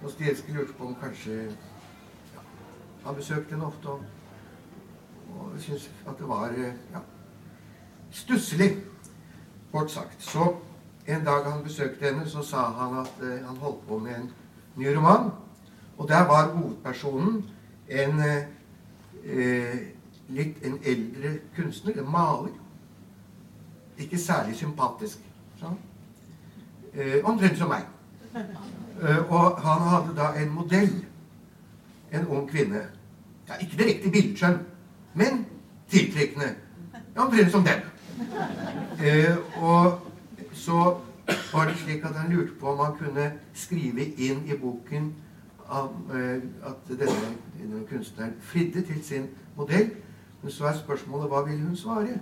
Dostojevskij 0.02 0.54
lurte 0.54 0.73
på 0.73 0.85
om 0.85 0.97
kanskje 1.00 1.33
ja, 2.35 2.40
Han 3.04 3.14
besøkte 3.14 3.50
henne 3.50 3.66
ofte 3.66 3.88
og, 3.88 4.00
og 5.38 5.52
syntes 5.59 5.90
at 6.07 6.19
det 6.19 6.28
var 6.28 6.52
ja, 6.57 7.02
stusslig, 8.11 8.76
kort 9.73 9.90
sagt. 9.90 10.23
Så 10.23 10.57
en 11.07 11.25
dag 11.25 11.45
han 11.45 11.62
besøkte 11.64 12.04
henne, 12.04 12.28
så 12.28 12.42
sa 12.42 12.57
han 12.57 12.99
at 12.99 13.23
eh, 13.23 13.47
han 13.47 13.57
holdt 13.57 13.87
på 13.88 13.99
med 13.99 14.16
en 14.16 14.30
ny 14.76 14.97
roman. 14.97 15.30
Og 15.99 16.09
der 16.09 16.26
var 16.26 16.49
hovedpersonen 16.49 17.45
en 17.88 18.21
eh, 19.25 19.78
litt 20.28 20.64
en 20.64 20.78
eldre 20.85 21.38
kunstner, 21.57 22.00
en 22.00 22.11
maler. 22.11 22.57
Ikke 23.99 24.19
særlig 24.19 24.57
sympatisk. 24.57 25.19
Sånn. 25.61 25.76
Eh, 26.95 27.21
omtrent 27.25 27.59
som 27.59 27.69
meg. 27.69 27.85
Eh, 28.35 29.33
og 29.33 29.61
han 29.61 29.89
hadde 29.89 30.17
da 30.17 30.43
en 30.43 30.51
modell. 30.55 31.05
En 32.13 32.27
ung 32.27 32.51
kvinne. 32.51 32.83
Ja, 33.49 33.55
ikke 33.61 33.79
direkte 33.79 34.11
bildeskjønn, 34.11 34.59
men 35.15 35.47
tiltrekkende. 35.91 36.55
Omtrent 37.17 37.51
som 37.51 37.65
den. 37.65 37.81
Eh, 39.05 39.37
og 39.63 40.01
så 40.53 40.97
var 41.53 41.65
det 41.69 41.77
slik 41.79 42.05
at 42.05 42.15
han 42.15 42.33
lurte 42.33 42.53
på 42.61 42.73
om 42.73 42.85
han 42.85 42.97
kunne 42.99 43.33
skrive 43.55 44.05
inn 44.05 44.43
i 44.47 44.57
boken 44.59 45.15
eh, 45.71 46.43
at 46.67 46.89
denne, 46.89 47.33
denne 47.59 47.87
kunstneren 47.91 48.35
fridde 48.41 48.83
til 48.83 49.05
sin 49.05 49.27
modell 49.57 49.91
men 50.43 50.53
så 50.53 50.67
er 50.67 50.77
spørsmålet 50.79 51.29
hva 51.29 51.43
ville 51.45 51.63
hun 51.67 51.77
svare? 51.77 52.21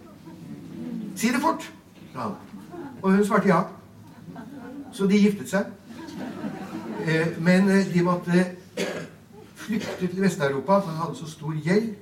Si 1.17 1.29
det 1.29 1.41
fort, 1.41 1.73
sa 2.12 2.19
han. 2.19 2.33
Og 3.03 3.12
hun 3.12 3.25
svarte 3.25 3.49
ja. 3.49 3.62
Så 4.93 5.07
de 5.07 5.21
giftet 5.21 5.50
seg. 5.50 5.67
Eh, 7.09 7.43
men 7.43 7.71
eh, 7.71 7.95
de 7.95 8.03
måtte 8.03 8.47
flykte 9.55 10.07
til 10.07 10.23
Vest-Europa, 10.23 10.79
for 10.79 10.91
han 10.91 11.00
hadde 11.03 11.17
så 11.17 11.31
stor 11.31 11.55
gjeld. 11.65 11.95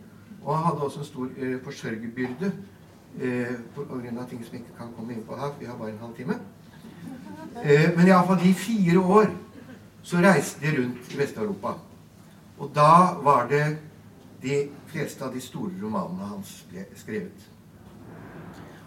Og 0.42 0.56
han 0.56 0.64
hadde 0.64 0.82
også 0.82 0.98
en 0.98 1.04
stor 1.04 1.28
eh, 1.36 1.62
forsørgerbyrde 1.64 2.52
pga. 3.74 4.24
ting 4.30 4.44
som 4.44 4.54
ikke 4.54 4.76
kan 4.78 4.88
komme 4.96 5.12
inn 5.12 5.22
på 5.24 5.36
her. 5.36 5.54
Vi 5.60 5.64
har 5.64 5.76
bare 5.76 5.90
en 5.90 5.98
halvtime. 6.00 6.34
Men 7.96 8.06
iallfall 8.06 8.40
de 8.42 8.54
fire 8.54 9.00
år 9.00 9.30
så 10.02 10.16
reiste 10.16 10.60
de 10.60 10.82
rundt 10.82 11.14
i 11.14 11.18
Vest-Europa. 11.18 11.68
Og 12.58 12.70
da 12.74 13.14
var 13.22 13.46
det 13.48 13.78
de 14.42 14.68
fleste 14.86 15.24
av 15.24 15.34
de 15.34 15.40
store 15.40 15.72
romanene 15.82 16.28
hans 16.28 16.66
ble 16.70 16.84
skrevet. 16.96 17.48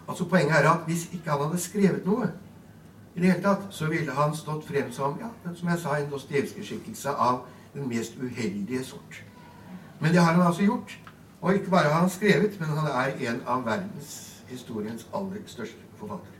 Altså 0.08 0.24
Poenget 0.24 0.56
er 0.56 0.70
at 0.70 0.86
hvis 0.86 1.08
ikke 1.12 1.30
han 1.30 1.42
hadde 1.46 1.58
skrevet 1.58 2.06
noe, 2.06 2.30
i 3.14 3.20
det 3.20 3.32
hele 3.32 3.42
tatt, 3.42 3.66
så 3.70 3.86
ville 3.90 4.12
han 4.12 4.34
stått 4.36 4.66
frem 4.68 4.92
som 4.92 5.16
ja, 5.20 5.30
som 5.54 5.68
jeg 5.68 5.78
sa, 5.82 5.96
en 5.96 6.10
Dostojevskij-skikkelse 6.10 7.10
av 7.10 7.40
den 7.74 7.88
mest 7.88 8.18
uheldige 8.20 8.84
sort. 8.84 9.22
Men 10.00 10.12
det 10.12 10.22
har 10.22 10.32
han 10.32 10.46
altså 10.46 10.62
gjort. 10.62 10.98
Og 11.40 11.54
ikke 11.54 11.70
bare 11.70 11.88
har 11.88 12.00
han 12.00 12.10
skrevet, 12.10 12.60
men 12.60 12.68
han 12.68 12.86
er 12.86 13.30
en 13.30 13.42
av 13.46 13.64
verdenshistoriens 13.64 15.06
aller 15.14 15.40
største 15.46 15.78
forfattere. 15.96 16.36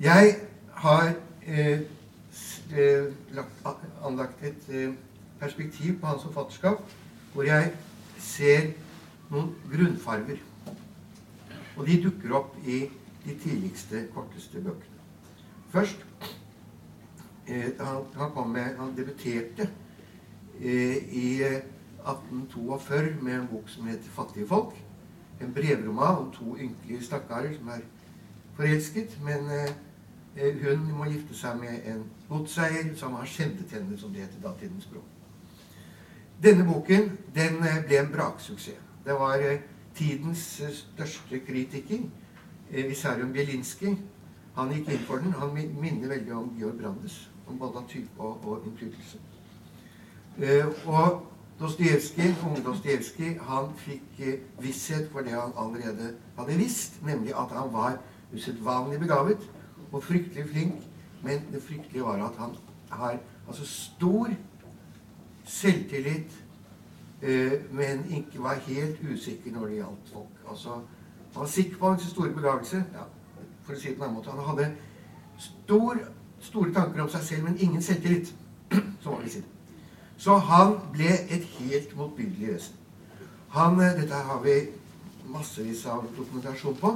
Jeg 0.00 0.36
har 0.74 1.12
eh, 1.46 1.80
eh 2.70 3.04
lagt, 3.34 3.82
anlagt 4.04 4.42
et 4.42 4.68
eh, 4.68 4.94
perspektiv 5.40 6.00
på 6.00 6.06
hans 6.06 6.22
forfatterskap 6.22 6.78
hvor 7.32 7.42
jeg 7.42 7.72
ser 8.18 8.70
noen 9.30 9.54
grunnfarger. 9.72 10.38
Og 11.76 11.86
de 11.86 12.02
dukker 12.02 12.34
opp 12.34 12.54
i 12.66 12.88
de 13.24 13.38
tidligste, 13.38 14.08
korteste 14.14 14.60
bøkene. 14.60 14.98
Først 15.68 16.06
eh, 17.46 17.70
han, 17.80 18.04
han, 18.14 18.50
med, 18.52 18.76
han 18.76 18.96
debuterte 18.96 19.70
eh, 20.60 20.96
i 21.12 21.42
1842 21.42 23.22
med 23.22 23.34
en 23.34 23.48
bok 23.50 23.68
som 23.68 23.86
heter 23.86 24.10
'Fattige 24.10 24.46
folk'. 24.46 24.76
En 25.40 25.54
brevroman 25.54 26.18
om 26.18 26.32
to 26.32 26.56
ynkelige 26.56 27.04
stakkarer 27.04 27.56
som 27.56 27.68
er 27.68 27.80
forelsket, 28.54 29.18
men 29.22 29.50
eh, 29.50 29.74
eh 30.36 30.68
hun 30.68 30.92
må 30.92 31.04
gifte 31.04 31.34
seg 31.34 31.60
med 31.60 31.94
en 31.94 32.04
godseier 32.28 32.96
som 32.96 33.12
har 33.12 33.24
skjendet 33.26 34.00
som 34.00 34.12
det 34.12 34.20
heter 34.20 34.48
datidens 34.48 34.84
språk. 34.84 35.04
Denne 36.42 36.64
boken 36.64 37.18
den 37.34 37.62
eh, 37.66 37.80
ble 37.86 37.98
en 37.98 38.12
braksuksess. 38.12 38.78
Det 39.04 39.14
var 39.18 39.42
eh, 39.42 39.60
tidens 39.94 40.60
eh, 40.60 40.74
største 40.74 41.40
kritiker, 41.46 42.04
Visarion 42.70 43.32
Bielinski 43.32 43.96
Han 44.58 44.72
gikk 44.74 44.88
inn 44.90 45.04
for 45.06 45.22
den. 45.22 45.32
Han 45.38 45.52
minner 45.54 46.08
veldig 46.08 46.32
om 46.34 46.48
Georg 46.58 46.80
Brandes, 46.80 47.30
om 47.46 47.58
både 47.58 47.84
type 47.88 48.18
og, 48.18 48.40
og 48.44 48.66
innflytelse. 48.66 49.20
Og 50.86 51.22
Dostojevskij, 51.60 52.34
unge 52.46 52.62
Dostojevskij, 52.62 53.38
han 53.42 53.70
fikk 53.76 54.42
visshet 54.62 55.08
for 55.12 55.26
det 55.26 55.32
han 55.34 55.54
allerede 55.58 56.12
hadde 56.38 56.58
visst, 56.58 56.98
nemlig 57.02 57.34
at 57.34 57.54
han 57.54 57.72
var 57.72 57.98
usedvanlig 58.34 59.00
begavet 59.00 59.50
og 59.92 60.02
fryktelig 60.02 60.48
flink. 60.50 60.74
Men 61.22 61.42
det 61.52 61.62
fryktelige 61.62 62.04
var 62.04 62.22
at 62.26 62.36
han 62.38 62.54
har 62.90 63.18
altså 63.48 63.66
stor 63.66 64.28
selvtillit, 65.44 66.44
eh, 67.22 67.52
men 67.70 68.04
ikke 68.10 68.42
var 68.42 68.54
helt 68.54 68.98
usikker 69.12 69.52
når 69.52 69.66
det 69.66 69.74
gjaldt 69.74 70.12
folk. 70.12 70.50
Altså, 70.50 70.80
han 71.34 71.40
var 71.40 71.46
sikker 71.46 71.78
på 71.78 71.96
sin 71.98 72.10
store 72.10 72.34
begavelse. 72.34 72.84
Ja, 72.94 73.06
for 73.64 73.76
å 73.76 73.78
si 73.78 73.88
det 73.88 73.98
på 73.98 74.04
en 74.04 74.10
annen 74.10 74.18
måte. 74.18 74.30
Han 74.30 74.48
hadde 74.48 74.70
stor, 75.38 76.00
store 76.40 76.72
tanker 76.74 77.02
om 77.04 77.10
seg 77.12 77.22
selv, 77.22 77.44
men 77.44 77.60
ingen 77.60 77.82
selvtillit. 77.82 78.34
Så 79.02 79.12
han 79.12 79.24
vi 79.24 79.30
si 79.30 79.44
det. 79.44 79.54
Så 80.18 80.34
han 80.48 80.74
ble 80.92 81.12
et 81.30 81.44
helt 81.60 81.96
motbydelig 81.96 82.54
vesen. 82.54 82.74
Han, 83.54 83.80
eh, 83.80 83.94
dette 84.00 84.14
har 84.14 84.40
vi 84.42 84.56
massevis 85.30 85.84
av 85.86 86.06
dokumentasjon 86.16 86.76
på. 86.80 86.94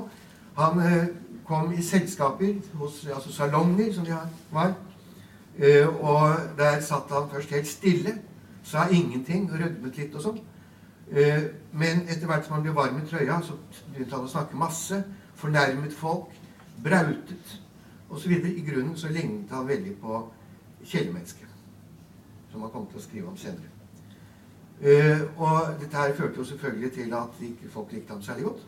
Han 0.56 0.80
eh, 0.80 1.06
kom 1.46 1.72
i 1.72 1.82
selskaper, 1.82 2.54
hos, 2.80 3.06
altså 3.06 3.32
salonger, 3.32 3.92
som 3.92 4.04
de 4.04 4.16
var. 4.50 4.74
Eh, 5.58 5.86
og 5.86 6.34
der 6.58 6.80
satt 6.80 7.12
han 7.12 7.30
først 7.30 7.50
helt 7.50 7.68
stille, 7.68 8.16
sa 8.64 8.88
ingenting, 8.90 9.50
rødmet 9.52 9.96
litt 9.96 10.14
og 10.16 10.26
sånn. 10.26 10.42
Eh, 11.11 11.42
men 11.73 12.06
etter 12.09 12.26
hvert 12.26 12.47
som 12.47 12.56
han 12.56 12.62
ble 12.64 12.75
varm 12.76 13.00
i 13.00 13.06
trøya, 13.09 13.40
så 13.44 13.56
begynte 13.92 14.16
han 14.16 14.28
å 14.28 14.30
snakke 14.30 14.59
masse. 14.59 15.02
Fornærmet 15.37 15.94
folk. 15.97 16.30
Brautet 16.82 17.59
osv. 18.12 18.32
I 18.32 18.64
grunnen 18.66 18.97
så 18.97 19.11
lignet 19.12 19.50
han 19.52 19.68
veldig 19.68 19.97
på 20.00 20.23
kjælemennesket, 20.85 21.49
som 22.52 22.64
han 22.64 22.73
kom 22.73 22.88
til 22.90 22.99
å 22.99 23.04
skrive 23.04 23.30
om 23.30 23.37
senere. 23.38 23.71
Uh, 24.82 25.21
og 25.38 25.76
dette 25.78 25.94
her 25.94 26.14
førte 26.18 26.40
jo 26.40 26.44
selvfølgelig 26.49 26.88
til 26.97 27.12
at 27.14 27.37
folk 27.71 27.92
likte 27.94 28.12
ham 28.12 28.23
særlig 28.23 28.49
godt. 28.49 28.64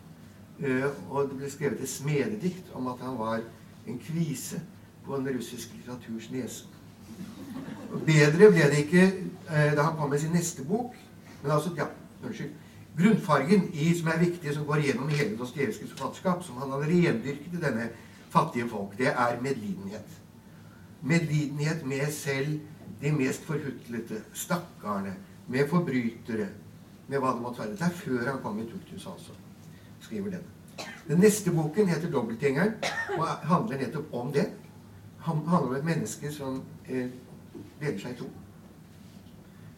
Uh, 0.61 0.87
og 1.11 1.33
det 1.33 1.41
ble 1.41 1.51
skrevet 1.51 1.83
et 1.83 1.91
smededikt 1.91 2.71
om 2.79 2.87
at 2.93 3.03
han 3.03 3.19
var 3.19 3.43
en 3.89 3.99
kvise 3.99 4.61
på 5.05 5.17
en 5.17 5.27
russisk 5.27 5.75
litteraturs 5.75 6.31
nese. 6.31 6.71
Bedre 8.07 8.53
ble 8.53 8.71
det 8.71 8.85
ikke 8.85 9.09
da 9.77 9.89
han 9.89 9.99
kom 9.99 10.11
med 10.11 10.23
sin 10.23 10.33
neste 10.35 10.65
bok. 10.67 10.95
Men 11.43 11.53
altså, 11.53 11.75
ja, 11.77 11.91
unnskyld. 12.25 12.51
Grunnfargen 12.99 13.71
i, 13.73 13.89
som 13.99 14.09
er 14.09 14.21
viktig, 14.23 14.55
som 14.55 14.67
går 14.67 14.85
gjennom 14.87 15.09
hele 15.11 15.37
Dostojevskijs 15.39 15.95
forfatterskap, 15.97 16.45
som 16.47 16.61
han 16.63 16.71
hadde 16.71 16.91
rendyrket 16.93 17.57
i 17.57 17.63
denne 17.63 17.89
fattige 18.31 18.69
folk, 18.71 18.95
det 18.99 19.11
er 19.11 19.41
medlidenhet. 19.43 20.21
Medlidenhet 21.03 21.87
med 21.87 22.13
selv 22.13 22.61
de 23.03 23.13
mest 23.13 23.45
forhutlete, 23.45 24.23
stakkarene 24.33 25.17
med 25.49 25.69
forbrytere, 25.69 26.49
med 27.09 27.19
hva 27.19 27.35
det 27.35 27.43
måtte 27.43 27.65
være. 27.65 27.77
Det 27.77 27.89
er 27.89 27.99
før 27.99 28.31
han 28.31 28.43
kom 28.43 28.61
i 28.63 28.69
Tuktus, 28.71 29.07
altså. 29.07 29.35
Skriver 30.01 30.31
den. 30.31 30.47
Den 31.09 31.19
neste 31.19 31.51
boken 31.53 31.89
heter 31.89 32.11
'Dobbeltgjengeren' 32.11 33.19
og 33.19 33.27
handler 33.27 33.79
nettopp 33.79 34.15
om 34.15 34.33
det. 34.33 34.47
Han 35.19 35.37
handler 35.47 35.69
om 35.69 35.77
et 35.77 35.85
menneske 35.85 36.33
som 36.33 36.63
eh, 36.89 37.09
deler 37.81 37.99
seg 37.99 38.11
i 38.11 38.19
to. 38.19 38.31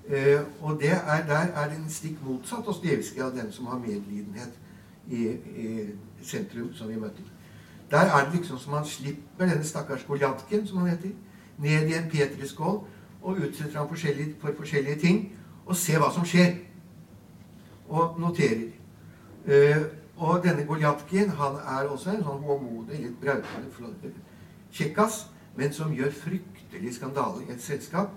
Eh, 0.09 0.41
og 0.63 0.83
er, 0.85 1.27
der 1.27 1.35
er 1.35 1.69
den 1.69 1.91
stikk 1.91 2.19
motsatt 2.23 2.67
Dostojevskij 2.67 3.23
av 3.23 3.33
den 3.35 3.53
som 3.53 3.67
har 3.67 3.79
medlidenhet 3.79 4.53
i, 5.11 5.23
i, 5.57 5.87
sentrum, 6.23 6.75
som 6.75 6.89
vi 6.89 6.95
møter. 6.95 7.23
Der 7.91 7.99
er 7.99 8.25
det 8.25 8.39
liksom 8.39 8.59
som 8.59 8.73
han 8.73 8.87
slipper 8.87 9.47
denne 9.47 9.65
stakkars 9.65 10.05
Goljatken, 10.07 10.67
som 10.67 10.79
han 10.79 10.89
heter, 10.89 11.11
ned 11.59 11.89
i 11.89 11.95
en 11.95 12.11
petriskål 12.11 12.81
og 13.23 13.37
utsetter 13.37 13.79
ham 13.79 13.89
for 14.41 14.53
forskjellige 14.57 14.99
ting 15.01 15.33
og 15.67 15.77
ser 15.77 15.99
hva 15.99 16.13
som 16.15 16.25
skjer. 16.25 16.55
Og 17.89 18.21
noterer. 18.21 18.71
Eh, 19.47 19.83
og 20.17 20.45
denne 20.45 20.65
Goljatkien 20.67 21.31
han 21.31 21.55
er 21.55 21.89
også 21.89 22.11
en 22.11 22.23
sånn 22.25 22.45
håmodig, 22.47 23.01
litt 23.03 23.19
brautende 23.21 24.13
kjekkas, 24.73 25.27
men 25.57 25.73
som 25.73 25.93
gjør 25.95 26.15
fryktelig 26.15 26.95
skandale 26.95 27.45
i 27.45 27.53
et 27.53 27.63
selskap. 27.63 28.15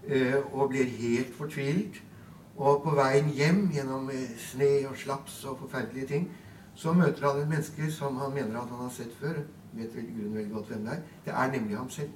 Uh, 0.00 0.60
og 0.60 0.68
blir 0.68 0.84
helt 0.84 1.34
fortvilet. 1.36 2.02
Og 2.56 2.82
på 2.82 2.94
veien 2.96 3.28
hjem 3.36 3.66
gjennom 3.72 4.08
uh, 4.08 4.22
sne 4.40 4.70
og 4.88 4.96
slaps 4.96 5.42
og 5.44 5.58
forferdelige 5.60 6.06
ting, 6.06 6.30
så 6.74 6.92
møter 6.96 7.26
han 7.28 7.42
et 7.42 7.48
menneske 7.48 7.90
som 7.92 8.16
han 8.16 8.32
mener 8.34 8.56
at 8.56 8.72
han 8.72 8.86
har 8.86 8.94
sett 8.94 9.12
før. 9.20 9.42
Vet 9.72 9.92
vel 9.96 10.32
veldig 10.34 10.52
godt 10.54 10.72
hvem 10.72 10.86
det 10.86 10.94
er. 10.94 11.02
Det 11.24 11.34
er 11.36 11.52
nemlig 11.52 11.76
ham 11.76 11.90
selv. 11.90 12.08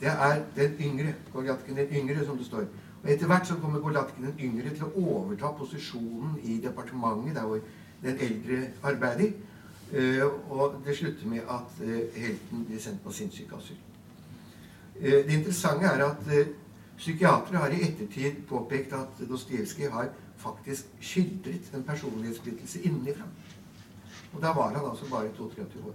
Det 0.00 0.08
er 0.08 0.42
den 0.56 0.76
yngre, 0.80 1.14
Goljatken 1.32 1.76
den 1.76 1.90
yngre, 1.92 2.24
som 2.24 2.38
det 2.38 2.46
står. 2.46 2.64
Og 3.02 3.10
Etter 3.10 3.26
hvert 3.26 3.46
så 3.48 3.56
kommer 3.56 3.80
Golatkin 3.80 4.24
den 4.24 4.40
yngre 4.40 4.70
til 4.74 4.86
å 4.86 5.04
overta 5.04 5.50
posisjonen 5.58 6.38
i 6.42 6.60
departementet 6.62 7.34
der 7.34 7.46
hvor 7.48 7.60
den 8.02 8.18
eldre 8.28 8.62
arbeider. 8.82 9.32
Uh, 9.90 10.26
og 10.50 10.80
det 10.86 10.96
slutter 10.96 11.26
med 11.26 11.50
at 11.50 11.84
helten 12.14 12.64
blir 12.64 12.78
sendt 12.78 13.02
på 13.04 13.12
sinnssykeasyl. 13.12 13.78
Det 15.00 15.32
interessante 15.32 15.86
er 15.86 16.04
at 16.04 16.26
psykiatere 17.00 17.56
har 17.56 17.72
i 17.72 17.82
ettertid 17.88 18.42
påpekt 18.48 18.92
at 18.92 19.22
Dostojevskij 19.28 19.88
har 19.90 20.10
faktisk 20.36 20.86
skildret 21.00 21.72
en 21.74 21.84
personlighetssplittelse 21.84 22.82
innenfra. 22.82 23.24
Og 24.32 24.42
da 24.42 24.52
var 24.52 24.74
han 24.74 24.90
altså 24.90 25.08
bare 25.10 25.32
32 25.38 25.84
år. 25.86 25.94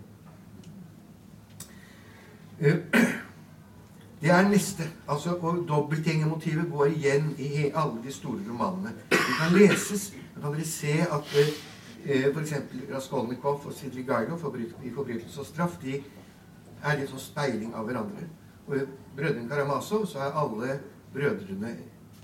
Det 4.21 4.31
er 4.31 4.49
neste. 4.49 4.83
altså, 5.07 5.35
og 5.35 5.65
Dobbeltgjengermotivet 5.67 6.71
går 6.71 6.85
igjen 6.85 7.35
i 7.37 7.71
alle 7.75 7.99
de 8.03 8.11
store 8.11 8.39
romanene. 8.49 8.93
Det 9.09 9.17
kan 9.39 9.57
leses. 9.57 10.13
Da 10.35 10.41
kan 10.41 10.53
dere 10.53 10.65
se 10.65 10.93
at 11.01 11.35
eh, 12.05 12.33
f.eks. 12.33 12.53
Raskolnikov 12.95 13.61
og 13.65 13.73
Sidrigailov 13.73 14.55
i 14.83 14.89
'Forbrytelse 14.89 15.39
og 15.39 15.45
straff' 15.45 15.81
de 15.81 16.03
er 16.83 16.97
litt 16.97 17.09
sånn 17.09 17.19
speiling 17.19 17.75
av 17.75 17.85
hverandre. 17.85 18.25
Og 18.67 18.77
i 18.77 18.79
'Brødrene 19.15 19.49
Karamazov' 19.49 20.07
så 20.07 20.19
er 20.19 20.39
alle 20.41 20.79
brødrene 21.15 21.75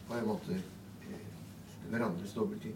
på 0.08 0.17
en 0.17 0.27
måte 0.27 0.56
eh, 0.56 1.27
hverandres 1.89 2.34
dobbeltting. 2.36 2.75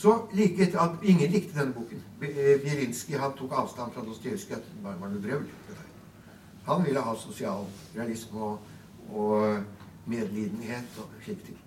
Så 0.00 0.14
like 0.32 0.62
etter 0.64 0.80
at 0.80 1.02
Ingen 1.02 1.30
likte 1.30 1.58
denne 1.58 1.74
boken. 1.76 2.02
Bjerinski 2.20 3.18
tok 3.38 3.52
avstand 3.52 3.92
fra 3.92 4.04
Dostojevskij. 4.04 4.56
Det 4.56 4.84
var 4.84 4.96
noe 5.10 5.20
drøvl. 5.22 5.48
Han 6.64 6.84
ville 6.86 7.02
ha 7.04 7.14
sosial 7.16 7.66
realisme 7.96 8.40
og, 8.40 8.58
og 9.12 9.64
medlidenhet 10.06 10.98
og 11.02 11.10
slike 11.24 11.50
ting. 11.50 11.58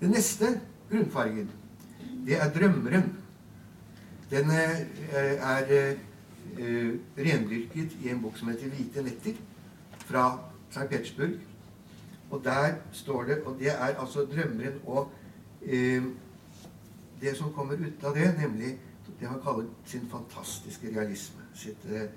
Den 0.00 0.10
neste 0.16 0.60
grunnfargen, 0.90 1.50
det 2.26 2.40
er 2.40 2.50
drømmeren. 2.50 3.12
Den 4.30 4.50
eh, 4.50 4.80
er 5.12 5.96
rendyrket 7.18 7.96
i 8.02 8.10
en 8.10 8.22
bok 8.22 8.38
som 8.38 8.48
heter 8.48 8.68
'Hvite 8.68 9.02
netter', 9.02 9.38
fra 9.98 10.38
St. 10.70 10.88
Petersburg. 10.90 11.38
Og 12.32 12.40
der 12.44 12.74
står 12.92 13.24
det 13.24 13.42
Og 13.44 13.56
det 13.58 13.72
er 13.72 13.96
altså 14.00 14.24
drømmeren 14.24 14.80
og 14.86 15.12
eh, 15.62 16.02
det 17.20 17.36
som 17.36 17.52
kommer 17.52 17.74
ut 17.74 18.04
av 18.04 18.14
det, 18.14 18.34
nemlig 18.38 18.78
det 19.20 19.28
han 19.28 19.40
kaller 19.44 19.64
sin 19.86 20.08
fantastiske 20.10 20.90
realisme. 20.96 21.42
Sitt, 21.54 21.84
eh, 21.84 22.08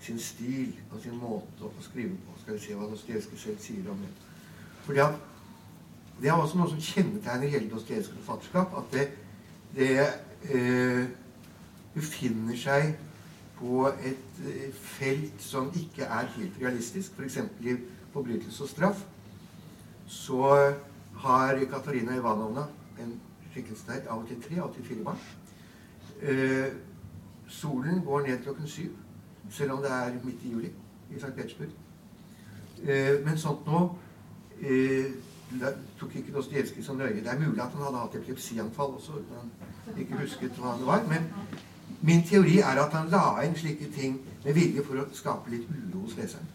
sin 0.00 0.18
stil 0.18 0.74
og 0.92 1.00
sin 1.00 1.16
måte 1.16 1.64
å 1.64 1.72
skrive 1.80 2.16
på. 2.26 2.34
Skal 2.42 2.54
vi 2.54 2.60
se 2.60 2.74
hva 2.76 2.88
Dostojevskij 2.90 3.38
selv 3.38 3.62
sier 3.64 3.90
om 3.90 3.98
det. 4.04 4.12
Fordi 4.84 4.98
at 4.98 5.14
Det 6.20 6.28
er 6.28 6.32
også 6.32 6.58
noe 6.58 6.68
som 6.68 6.80
kjennetegner 6.80 7.48
hele 7.48 7.70
Dostojevskijs 7.70 8.18
forfatterskap. 8.18 8.74
At 8.76 8.92
det, 8.92 9.06
det 9.76 10.00
eh, 10.52 11.06
befinner 11.94 12.56
seg 12.56 12.90
på 13.56 13.86
et 13.88 14.42
eh, 14.44 14.74
felt 14.74 15.40
som 15.40 15.72
ikke 15.74 16.04
er 16.04 16.28
helt 16.36 16.60
realistisk. 16.60 17.16
F.eks. 17.16 17.38
i 17.60 17.76
'Forbrytelse 18.12 18.62
og 18.62 18.68
straff' 18.68 19.06
så 20.10 20.72
har 21.16 21.64
Katarina 21.70 22.16
Ivanovna 22.16 22.64
en 22.98 23.20
skikkelse 23.52 23.86
der 23.86 24.08
av 24.10 24.22
og 24.22 24.28
til 24.28 24.42
tre, 24.42 24.56
av 24.58 24.68
og 24.68 24.74
til 24.74 24.84
fire 24.84 25.04
barn. 25.04 25.18
Eh, 26.22 26.72
solen 27.48 28.02
går 28.04 28.26
ned 28.26 28.42
klokken 28.42 28.66
syv 28.68 28.90
selv 29.50 29.72
om 29.72 29.82
det 29.82 29.90
er 29.90 30.18
midt 30.24 30.44
i 30.44 30.50
juli 30.50 30.70
i 31.10 31.16
St. 31.16 31.32
Petersburg. 31.36 31.68
Eh, 32.82 33.24
men 33.24 33.38
sånt 33.38 33.66
nå 33.66 33.84
eh, 34.60 35.12
tok 36.00 36.16
ikke 36.16 36.32
Dostojevskij 36.32 36.84
så 36.84 36.94
nøye. 36.94 37.22
Det 37.22 37.26
er 37.26 37.38
mulig 37.38 37.62
at 37.62 37.70
han 37.70 37.82
hadde 37.82 37.98
hatt 37.98 38.14
epilepsianfall 38.14 38.94
også. 38.98 39.12
Han 39.12 39.98
ikke 39.98 40.18
husket 40.18 40.58
hva 40.58 40.74
det 40.78 40.86
var. 40.86 41.06
Men 41.08 41.30
min 42.02 42.26
teori 42.26 42.58
er 42.58 42.82
at 42.82 42.92
han 42.92 43.10
la 43.10 43.42
inn 43.46 43.56
slike 43.56 43.92
ting 43.94 44.20
med 44.44 44.54
vilje 44.54 44.84
for 44.84 45.02
å 45.02 45.08
skape 45.12 45.50
litt 45.50 45.70
uro 45.70 46.04
hos 46.04 46.18
leseren. 46.18 46.46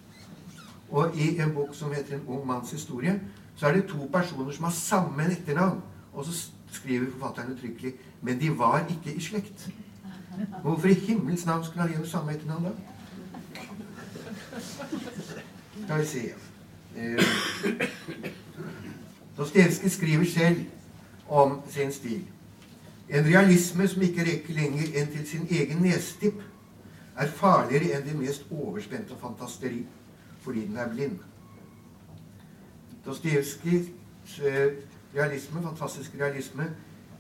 Og 0.90 1.18
i 1.18 1.36
en 1.42 1.54
bok 1.54 1.76
som 1.76 1.92
heter 1.92 2.16
'En 2.16 2.28
ung 2.28 2.48
manns 2.48 2.72
historie', 2.72 3.20
så 3.56 3.68
er 3.68 3.74
det 3.74 3.88
to 3.88 4.10
personer 4.14 4.52
som 4.52 4.64
har 4.64 4.72
samme 4.72 5.32
etternavn. 5.32 5.82
Og 6.14 6.26
så 6.26 6.50
skriver 6.72 7.12
forfatteren 7.12 7.54
uttrykkelig 7.54 7.94
'Men 8.22 8.40
de 8.40 8.58
var 8.58 8.86
ikke 8.90 9.16
i 9.16 9.20
slekt'. 9.20 9.70
Hvorfor 10.62 10.88
i 10.88 10.94
himmels 10.94 11.46
navn 11.46 11.66
skulle 11.66 11.82
han 11.82 11.96
ha 11.96 12.06
samme 12.06 12.34
etternavn 12.34 12.66
da? 12.66 12.72
Skal 15.84 16.00
vi 16.00 16.06
se 16.06 16.34
eh, 16.96 17.24
Dostojevskij 19.38 19.90
skriver 19.90 20.26
selv 20.26 20.66
om 21.28 21.62
sin 21.70 21.92
stil. 21.92 22.24
En 23.10 23.26
realisme 23.26 23.88
som 23.88 24.02
ikke 24.02 24.24
rekker 24.24 24.54
lenger 24.54 24.96
enn 24.96 25.12
til 25.12 25.28
sin 25.28 25.48
egen 25.52 25.78
nesetipp, 25.84 26.40
er 27.16 27.28
farligere 27.28 27.98
enn 27.98 28.08
det 28.08 28.16
mest 28.20 28.48
overspente 28.52 29.16
fantasteri, 29.22 29.86
fordi 30.42 30.66
den 30.68 30.78
er 30.78 30.90
blind. 30.90 31.20
Dostojevskijs 33.06 34.40
eh, 34.40 34.74
realisme, 35.16 35.62
fantastisk 35.62 36.16
realisme, 36.20 36.70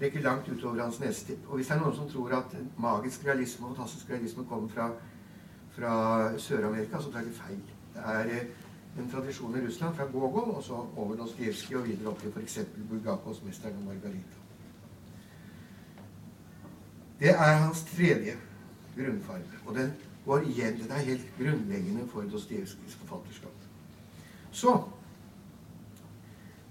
rekker 0.02 0.21
langt 0.21 0.48
utover 0.50 0.84
hans 0.84 1.00
nesetipp. 1.00 1.48
Og 1.48 1.56
hvis 1.56 1.67
det 1.67 1.76
er 1.76 1.82
noen 1.84 1.95
som 1.95 2.10
tror 2.10 2.38
at 2.39 2.56
magisk 2.78 3.26
realisme 3.26 3.67
og 3.67 3.76
fantastisk 3.76 4.10
realisme 4.10 4.45
kommer 4.50 4.69
fra, 4.69 4.89
fra 5.76 5.93
Sør-Amerika, 6.38 7.02
så 7.02 7.12
tar 7.12 7.28
de 7.28 7.36
feil. 7.36 7.62
Det 7.93 8.08
er 8.15 8.32
eh, 8.38 8.48
en 9.00 9.12
tradisjon 9.12 9.56
i 9.58 9.65
Russland 9.67 9.95
fra 9.95 10.08
Gogol 10.12 10.56
og 10.56 10.63
så 10.63 10.82
over 10.95 11.15
Dostojevskij 11.15 11.78
og 11.78 11.86
videre 11.86 12.10
opp 12.10 12.19
til 12.21 12.32
f.eks. 12.32 12.60
Bulgakos 12.89 13.43
'Mesteren 13.43 13.78
og 13.78 13.93
Margarita'. 13.93 14.41
Det 17.19 17.30
er 17.30 17.56
hans 17.56 17.84
tredje 17.84 18.36
grunnfarge. 18.95 19.56
Og 19.65 19.76
den 19.76 19.93
går 20.26 20.39
igjen. 20.39 20.78
Den 20.84 20.91
er 20.91 20.95
helt 20.95 21.26
grunnleggende 21.38 22.08
for 22.08 22.21
Dostojevskijs 22.21 22.95
forfatterskap. 22.95 23.52
Så 24.52 24.84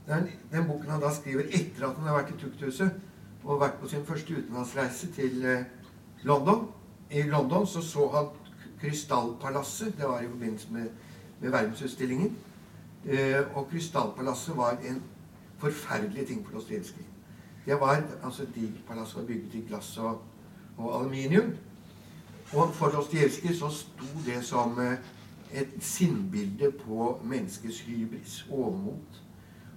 den, 0.07 0.29
den, 0.53 0.67
boken 0.69 0.91
han 0.91 1.01
da 1.01 1.11
skriver 1.15 1.49
etter 1.49 1.87
at 1.87 1.97
han 1.97 2.09
har 2.09 2.19
vært 2.19 2.35
i 2.35 2.41
tukthuset 2.41 2.91
og 3.45 3.61
vært 3.61 3.79
på 3.81 3.89
sin 3.89 4.05
første 4.05 4.37
utenlandsreise 4.37 5.13
til 5.13 5.45
eh, 5.45 5.65
London. 6.23 6.69
I 7.11 7.23
London 7.23 7.67
så 7.67 7.83
så 7.83 8.09
han 8.13 8.29
Krystallpalasset. 8.81 9.97
Det 9.99 10.09
var 10.09 10.21
i 10.21 10.29
forbindelse 10.29 10.73
med, 10.73 10.89
med 11.41 11.51
verdensutstillingen. 11.51 12.37
Eh, 13.07 13.57
og 13.57 13.69
Krystallpalasset 13.71 14.57
var 14.57 14.79
en 14.85 15.03
forferdelig 15.59 16.27
ting 16.27 16.47
for 16.47 16.59
Dostojevskij. 16.59 17.05
Det 17.67 17.81
var, 17.81 18.03
altså 18.25 18.47
som 19.07 19.21
var 19.21 19.27
bygget 19.27 19.55
i 19.55 19.65
glass 19.69 19.99
og, 19.99 20.23
og 20.77 21.01
aluminium. 21.01 21.55
Og 22.53 22.75
for 22.75 22.89
Dostojevskij 22.89 23.55
så 23.55 23.69
sto 23.69 24.07
det 24.27 24.45
som 24.45 24.81
eh, 24.81 24.99
et 25.53 25.69
sinnbilde 25.81 26.73
på 26.87 27.21
menneskets 27.25 27.81
hybris, 27.81 28.47
overmot. 28.51 29.24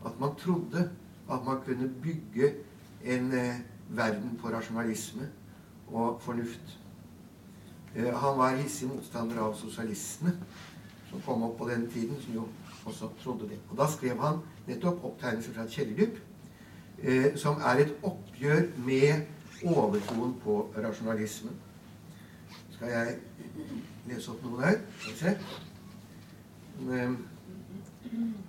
At 0.06 0.20
man 0.20 0.36
trodde 0.36 0.90
at 1.32 1.46
man 1.46 1.62
kunne 1.66 1.90
bygge 2.04 2.54
en 3.06 3.34
eh, 3.34 3.56
verden 3.90 4.40
på 4.42 4.48
rasjonalisme 4.48 5.30
og 5.88 6.22
fornuft. 6.22 6.80
Eh, 7.96 8.14
han 8.20 8.38
var 8.38 8.56
hissig 8.56 8.88
motstander 8.88 9.40
av 9.42 9.56
sosialistene, 9.56 10.36
som 11.10 11.22
kom 11.26 11.44
opp 11.44 11.58
på 11.58 11.70
den 11.70 11.88
tiden, 11.92 12.18
som 12.22 12.34
jo 12.34 12.48
også 12.86 13.10
trodde 13.24 13.50
det. 13.50 13.60
Og 13.70 13.78
Da 13.78 13.88
skrev 13.92 14.22
han 14.22 14.40
nettopp 14.68 15.04
opptegnelser 15.04 15.54
fra 15.54 15.68
Kjellerdyp, 15.68 16.20
eh, 17.04 17.38
som 17.38 17.62
er 17.62 17.84
et 17.86 17.96
oppgjør 18.04 18.68
med 18.78 19.26
overtroen 19.64 20.36
på 20.44 20.60
rasjonalismen. 20.78 21.56
Skal 22.72 22.88
jeg 22.88 23.18
lese 24.08 24.32
opp 24.32 24.44
noe 24.46 24.62
der? 24.62 24.78
Skal 25.00 25.14
vi 25.14 25.20
se. 25.20 25.38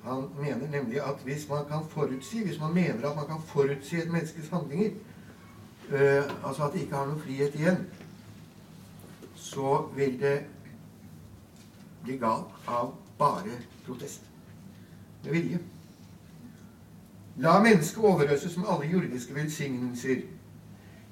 Han 0.05 0.29
mener 0.41 0.71
nemlig 0.71 1.01
at 1.03 1.23
hvis 1.25 1.49
man 1.49 1.65
kan 1.69 1.89
forutsi, 1.89 2.45
hvis 2.45 2.61
man 2.61 2.75
mener 2.75 3.11
at 3.11 3.17
man 3.17 3.27
kan 3.27 3.43
forutsi 3.47 3.97
et 3.97 4.11
menneskes 4.11 4.49
handlinger, 4.49 4.91
uh, 5.89 6.49
altså 6.49 6.67
at 6.67 6.73
det 6.73 6.81
ikke 6.81 6.97
har 6.97 7.07
noen 7.07 7.21
frihet 7.21 7.55
igjen, 7.55 7.87
så 9.35 9.89
vil 9.97 10.21
det 10.21 10.39
bli 12.05 12.17
galt 12.17 12.69
av 12.69 12.95
bare 13.19 13.59
protest. 13.87 14.23
Med 15.25 15.33
vilje. 15.33 15.61
La 17.39 17.61
mennesket 17.63 18.05
overøses 18.05 18.57
med 18.57 18.67
alle 18.71 18.91
jordiske 18.91 19.35
velsignelser. 19.35 20.23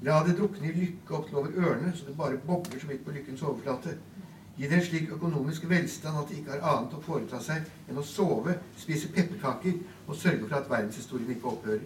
La 0.02 0.20
det 0.26 0.36
drukne 0.38 0.68
i 0.68 0.74
lykke 0.74 1.14
opp 1.14 1.28
til 1.28 1.38
over 1.38 1.54
ørene, 1.56 1.92
så 1.94 2.06
det 2.06 2.16
bare 2.16 2.38
bobler 2.46 2.80
så 2.80 2.86
vidt 2.90 3.04
på 3.04 3.14
lykkens 3.14 3.42
overflate. 3.42 3.96
Gi 4.56 4.68
det 4.68 4.78
en 4.78 4.84
slik 4.86 5.10
økonomisk 5.12 5.68
velstand 5.68 6.16
at 6.18 6.30
de 6.30 6.38
ikke 6.40 6.54
har 6.54 6.64
annet 6.64 6.94
å 6.96 7.02
foreta 7.04 7.40
seg 7.44 7.66
enn 7.90 8.00
å 8.00 8.04
sove, 8.06 8.54
spise 8.80 9.10
pepperkaker 9.12 9.76
og 10.06 10.16
sørge 10.16 10.46
for 10.46 10.56
at 10.56 10.70
verdenshistorien 10.70 11.34
ikke 11.34 11.50
opphører. 11.50 11.84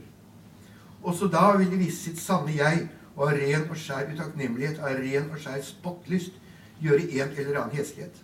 Også 1.02 1.26
da 1.32 1.56
vil 1.56 1.70
de 1.72 1.80
vise 1.80 1.98
sitt 1.98 2.20
sanne 2.22 2.54
jeg 2.54 2.86
og 3.16 3.26
av 3.26 3.34
ren 3.40 3.66
og 3.66 3.76
skjær 3.76 4.12
utakknemlighet, 4.12 4.78
av 4.78 5.00
ren 5.02 5.30
og 5.32 5.42
skjær 5.42 5.62
spottlyst, 5.66 6.36
gjøre 6.80 7.08
en 7.10 7.34
eller 7.36 7.58
annen 7.60 7.76
heslighet. 7.76 8.22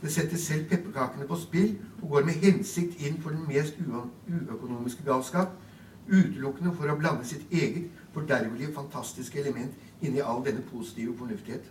Det 0.00 0.12
setter 0.12 0.40
selv 0.40 0.68
pepperkakene 0.70 1.28
på 1.28 1.36
spill 1.40 1.76
og 2.02 2.08
går 2.14 2.26
med 2.26 2.40
hensikt 2.42 3.00
inn 3.02 3.20
for 3.22 3.36
den 3.36 3.46
mest 3.48 3.76
uøkonomiske 3.80 5.04
galskap, 5.06 5.52
utelukkende 6.08 6.72
for 6.76 6.88
å 6.88 6.96
blande 6.98 7.26
sitt 7.28 7.44
eget 7.52 7.90
fordervelige, 8.14 8.72
fantastiske 8.74 9.40
element 9.42 9.74
inn 10.00 10.16
i 10.16 10.24
all 10.24 10.44
denne 10.44 10.64
positive 10.70 11.16
fornuftighet. 11.18 11.64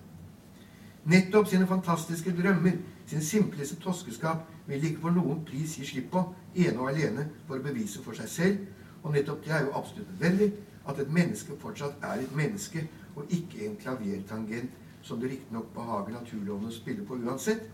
Nettopp 1.05 1.47
sine 1.47 1.67
fantastiske 1.67 2.33
drømmer, 2.33 2.71
sin 3.05 3.21
simpleste 3.21 3.75
toskeskap, 3.75 4.37
vil 4.67 4.83
ikke 4.83 5.01
for 5.01 5.13
noen 5.13 5.43
pris 5.45 5.75
gi 5.77 5.85
slipp 5.85 6.07
på, 6.15 6.23
ene 6.55 6.79
og 6.81 6.89
alene 6.89 7.27
for 7.45 7.59
å 7.59 7.65
bevise 7.65 8.01
for 8.01 8.17
seg 8.17 8.31
selv. 8.31 8.63
Og 9.03 9.13
nettopp 9.13 9.43
det 9.45 9.53
er 9.53 9.67
jo 9.67 9.75
absolutt 9.77 10.09
nødvendig, 10.15 10.53
at 10.89 10.99
et 10.99 11.11
menneske 11.13 11.57
fortsatt 11.61 12.01
er 12.01 12.23
et 12.23 12.33
menneske, 12.35 12.87
og 13.15 13.29
ikke 13.29 13.67
en 13.67 13.77
klavertangent 13.81 14.81
som 15.05 15.21
det 15.21 15.29
riktignok 15.29 15.69
behager 15.75 16.17
naturlovene 16.17 16.73
å 16.73 16.73
spille 16.73 17.05
på 17.05 17.19
uansett. 17.21 17.69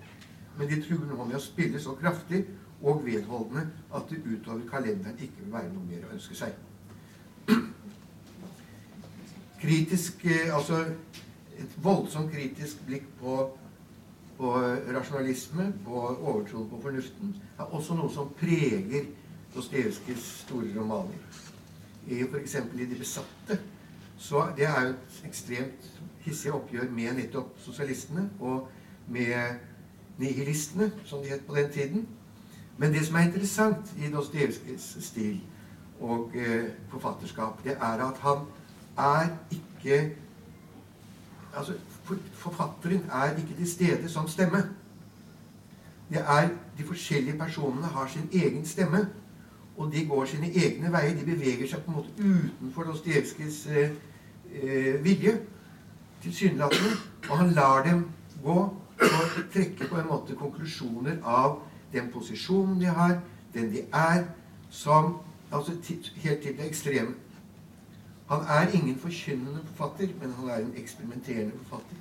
Men 0.58 0.68
de 0.68 0.82
truer 0.84 1.08
nå 1.08 1.24
med 1.24 1.40
å 1.40 1.44
spille 1.44 1.80
så 1.80 1.96
kraftig 1.96 2.44
og 2.82 3.06
vedholdende 3.06 3.70
at 3.96 4.12
det 4.12 4.20
utover 4.26 4.68
kalenderen 4.68 5.16
ikke 5.16 5.46
vil 5.46 5.54
være 5.54 5.72
noe 5.72 5.88
mer 5.88 6.04
å 6.10 6.14
ønske 6.18 6.36
seg. 6.36 6.52
Kritisk, 9.64 10.26
eh, 10.26 10.52
altså 10.52 10.84
et 11.62 11.78
voldsomt 11.84 12.32
kritisk 12.34 12.82
blikk 12.88 13.08
på, 13.22 13.38
på 14.38 14.54
rasjonalisme, 14.96 15.72
på 15.86 16.04
overtroen 16.18 16.70
på 16.70 16.82
fornuften, 16.82 17.36
er 17.60 17.76
også 17.76 17.98
noe 17.98 18.12
som 18.14 18.32
preger 18.40 19.10
Dostojevskijs 19.52 20.28
store 20.46 20.70
romaner. 20.78 21.42
F.eks. 22.08 22.56
i 22.56 22.86
De 22.86 22.96
besatte. 22.96 23.60
Så 24.18 24.46
det 24.58 24.66
er 24.66 24.82
jo 24.86 24.94
et 24.94 25.22
ekstremt 25.28 25.90
hissig 26.24 26.54
oppgjør 26.54 26.90
med 26.94 27.18
nettopp 27.18 27.60
sosialistene 27.60 28.30
og 28.40 28.70
med 29.12 29.60
nihilistene, 30.22 30.92
som 31.06 31.24
de 31.24 31.34
het 31.34 31.46
på 31.48 31.56
den 31.56 31.72
tiden. 31.72 32.08
Men 32.78 32.94
det 32.94 33.06
som 33.06 33.16
er 33.16 33.28
interessant 33.28 33.94
i 33.98 34.12
Dostojevskijs 34.12 34.98
stil 35.04 35.42
og 36.00 36.32
eh, 36.36 36.72
forfatterskap, 36.90 37.64
det 37.64 37.76
er 37.76 38.06
at 38.08 38.22
han 38.24 38.46
er 38.98 39.28
ikke 39.52 40.16
altså, 41.56 41.74
Forfatteren 42.34 43.06
er 43.12 43.38
ikke 43.38 43.56
til 43.58 43.72
stede 43.72 44.10
som 44.10 44.28
stemme. 44.28 44.58
Det 46.10 46.20
er 46.20 46.50
De 46.78 46.84
forskjellige 46.84 47.38
personene 47.38 47.86
har 47.86 48.08
sin 48.08 48.30
egen 48.34 48.66
stemme, 48.66 49.08
og 49.78 49.94
de 49.94 50.06
går 50.06 50.26
sine 50.26 50.48
egne 50.56 50.92
veier. 50.92 51.20
De 51.20 51.26
beveger 51.26 51.68
seg 51.68 51.84
på 51.86 51.92
en 51.92 51.98
måte 51.98 52.10
utenfor 52.18 52.84
Dostojevskijs 52.84 53.68
eh, 53.68 53.92
eh, 54.64 55.04
vilje, 55.04 55.40
tilsynelatende. 56.24 56.92
Og 57.30 57.38
han 57.38 57.54
lar 57.54 57.84
dem 57.84 58.10
gå 58.44 58.58
og 59.02 59.38
trekke 59.54 59.88
på 59.88 60.00
en 60.00 60.08
måte 60.10 60.36
konklusjoner 60.36 61.22
av 61.24 61.60
den 61.94 62.12
posisjonen 62.12 62.80
de 62.82 62.86
har, 62.86 63.20
den 63.54 63.72
de 63.72 63.86
er, 63.94 64.24
som 64.70 65.18
altså 65.52 65.72
helt 66.16 66.42
til 66.42 66.58
det 66.58 66.68
ekstreme. 66.68 67.14
Han 68.32 68.40
er 68.48 68.72
ingen 68.72 69.00
forkynnende 69.00 69.60
forfatter, 69.66 70.14
men 70.22 70.34
han 70.34 70.50
er 70.50 70.56
en 70.56 70.74
eksperimenterende 70.76 71.52
forfatter. 71.64 71.96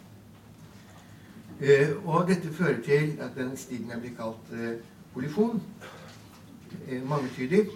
Uh, 1.60 2.08
og 2.08 2.28
dette 2.28 2.52
fører 2.52 2.82
til 2.82 3.18
at 3.20 3.30
den 3.36 3.56
stilen 3.56 3.90
er 3.90 3.98
blitt 4.00 4.16
kalt 4.16 4.52
uh, 4.54 4.78
polyfon, 5.14 5.62
uh, 6.86 7.08
mangetydig, 7.08 7.66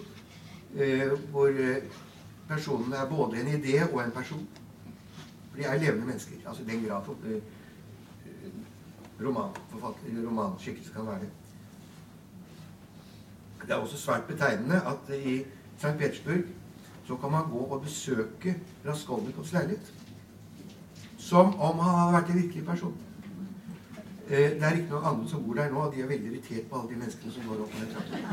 hvor 1.31 1.51
personene 2.47 2.95
er 2.95 3.09
både 3.09 3.41
en 3.41 3.47
idé 3.47 3.93
og 3.93 4.03
en 4.03 4.11
person. 4.11 4.47
For 5.51 5.57
de 5.57 5.63
er 5.63 5.77
levende 5.79 6.05
mennesker. 6.05 6.35
Altså 6.47 6.63
i 6.63 6.65
den 6.65 6.83
grad 6.85 7.01
romanskikkelse 9.21 10.93
kan 10.93 11.07
være 11.07 11.19
det. 11.19 11.29
Det 13.61 13.71
er 13.71 13.75
også 13.75 13.97
svært 13.97 14.23
betegnende 14.27 14.81
at 14.81 15.15
i 15.15 15.43
St. 15.77 15.97
Petersburg 15.97 16.43
så 17.07 17.15
kan 17.15 17.31
man 17.31 17.49
gå 17.51 17.57
og 17.57 17.81
besøke 17.81 18.55
Raskolnikovs 18.85 19.53
leilighet. 19.53 19.93
Som 21.17 21.59
om 21.59 21.79
han 21.79 21.99
hadde 21.99 22.13
vært 22.13 22.29
en 22.29 22.41
virkelig 22.41 22.65
person. 22.65 22.95
Eh, 24.29 24.37
det 24.37 24.63
er 24.63 24.77
ikke 24.79 24.89
noen 24.89 25.05
andre 25.05 25.29
som 25.29 25.43
bor 25.45 25.53
der 25.53 25.69
nå, 25.69 25.79
og 25.85 25.93
de 25.93 26.01
er 26.01 26.09
veldig 26.09 26.31
irritert 26.31 26.69
på 26.69 26.79
alle 26.79 26.89
de 26.89 26.99
menneskene 26.99 27.33
som 27.33 27.43
går 27.49 27.61
opp 27.61 27.75
trappen. 27.93 28.23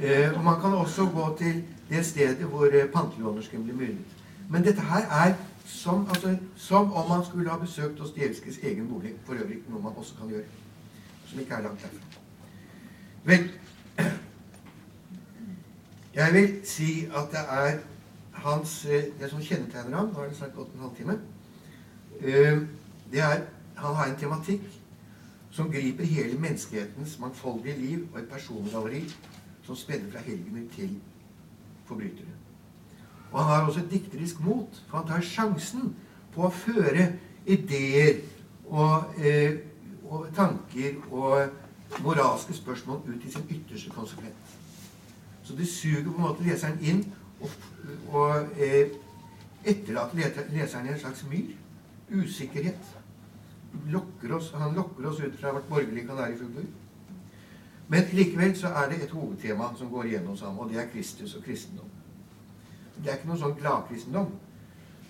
Eh, 0.00 0.36
og 0.36 0.44
man 0.44 0.60
kan 0.60 0.74
også 0.74 1.06
gå 1.14 1.26
til 1.38 1.62
det 1.90 2.06
stedet 2.06 2.48
hvor 2.50 2.66
eh, 2.66 2.88
pantelånersken 2.90 3.64
ble 3.64 3.76
myrdet. 3.78 4.16
Men 4.50 4.64
dette 4.64 4.82
her 4.82 5.06
er 5.24 5.34
som, 5.64 6.06
altså, 6.08 6.36
som 6.56 6.92
om 6.92 7.08
man 7.08 7.24
skulle 7.24 7.50
ha 7.50 7.58
besøkt 7.58 7.98
Dostojevskijs 7.98 8.58
egen 8.62 8.88
bolig. 8.88 9.14
For 9.24 9.34
øvrig 9.34 9.62
noe 9.68 9.82
man 9.82 9.92
også 9.96 10.18
kan 10.18 10.28
gjøre. 10.28 10.50
Som 11.26 11.40
ikke 11.40 11.54
er 11.54 11.62
langt 11.62 11.82
derfra. 11.82 12.20
Vel, 13.24 13.48
jeg 16.14 16.32
vil 16.34 16.60
si 16.64 17.06
at 17.06 17.30
det 17.32 17.40
er 17.50 17.78
hans, 18.32 18.84
eh, 18.84 19.04
det 19.20 19.30
som 19.30 19.42
kjennetegner 19.42 19.96
ham 19.96 20.08
Nå 20.08 20.20
har 20.20 20.28
det 20.28 20.36
snart 20.36 20.54
gått 20.54 20.74
en 20.74 20.80
halvtime. 20.80 21.18
Eh, 22.20 22.60
det 23.12 23.20
er 23.20 23.42
Han 23.76 23.94
har 23.94 24.06
en 24.06 24.16
tematikk 24.16 24.62
som 25.50 25.70
griper 25.70 26.04
hele 26.04 26.38
menneskehetens 26.38 27.18
mangfoldige 27.18 27.76
liv 27.78 28.06
og 28.12 28.20
et 28.20 28.28
persongalleri 28.28 29.14
som 29.62 29.76
spenner 29.76 30.12
fra 30.12 30.20
helgener 30.20 30.68
til 30.76 31.00
forbrytere. 31.86 32.34
Og 33.32 33.44
han 33.44 33.54
har 33.54 33.66
også 33.66 33.80
et 33.80 33.90
dikterisk 33.90 34.40
mot, 34.40 34.82
for 34.88 34.98
han 34.98 35.08
tar 35.08 35.20
sjansen 35.20 35.96
på 36.34 36.46
å 36.46 36.50
føre 36.50 37.12
ideer 37.46 38.20
og, 38.66 39.14
eh, 39.18 39.56
og 40.04 40.28
tanker 40.36 40.94
og 41.10 41.48
moralske 42.02 42.54
spørsmål 42.54 43.02
ut 43.08 43.24
i 43.24 43.32
sin 43.32 43.46
ytterste 43.50 43.90
konsekvens. 43.90 44.63
Så 45.44 45.54
det 45.56 45.68
suger 45.68 46.04
på 46.04 46.16
en 46.16 46.26
måte 46.26 46.44
leseren 46.46 46.78
inn 46.80 47.02
og, 47.40 47.50
og 48.12 48.60
eh, 48.60 48.94
etterlater 49.64 50.48
leseren 50.52 50.88
i 50.88 50.94
en 50.94 51.00
slags 51.00 51.24
myr. 51.28 51.52
usikkerhet. 52.10 52.96
Lokker 53.90 54.34
oss, 54.36 54.52
han 54.54 54.74
lokker 54.74 55.06
oss 55.08 55.20
ut 55.20 55.36
fra 55.40 55.52
vårt 55.52 55.68
borgerlige 55.68 56.06
kanarifugler. 56.06 56.64
Men 57.88 58.04
likevel 58.12 58.56
så 58.56 58.68
er 58.68 58.88
det 58.88 59.02
et 59.02 59.10
hovedtema 59.10 59.70
som 59.78 59.90
går 59.90 60.04
igjen 60.04 60.26
hos 60.26 60.42
og 60.42 60.68
det 60.70 60.80
er 60.80 60.90
Kristus 60.92 61.34
og 61.34 61.44
kristendom. 61.44 61.88
Det 62.96 63.10
er 63.10 63.18
ikke 63.18 63.28
noen 63.28 63.40
sånn 63.40 63.56
gladkristendom. 63.58 64.30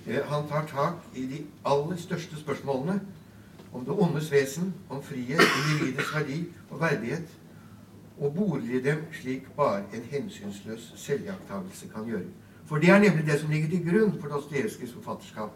Eh, 0.06 0.22
han 0.30 0.48
tar 0.48 0.66
tak 0.70 1.04
i 1.14 1.26
de 1.26 1.42
aller 1.64 1.96
største 1.96 2.38
spørsmålene 2.40 3.00
om 3.74 3.84
det 3.84 3.94
ondes 3.98 4.30
vesen, 4.32 4.74
om 4.88 5.02
frihet, 5.02 5.40
individets 5.40 6.14
verdi 6.14 6.44
og 6.70 6.80
verdighet, 6.80 7.30
og 8.18 8.34
bolige 8.34 8.84
dem 8.84 9.04
slik 9.12 9.48
bare 9.56 9.82
en 9.94 10.02
hensynsløs 10.10 10.92
selviakttagelse 10.96 11.88
kan 11.94 12.06
gjøre. 12.06 12.30
For 12.66 12.78
det 12.78 12.90
er 12.90 12.98
nemlig 12.98 13.26
det 13.26 13.40
som 13.40 13.50
ligger 13.50 13.68
til 13.68 13.84
grunn 13.84 14.20
for 14.20 14.28
Dostojevskijs 14.28 14.92
forfatterskap. 14.92 15.50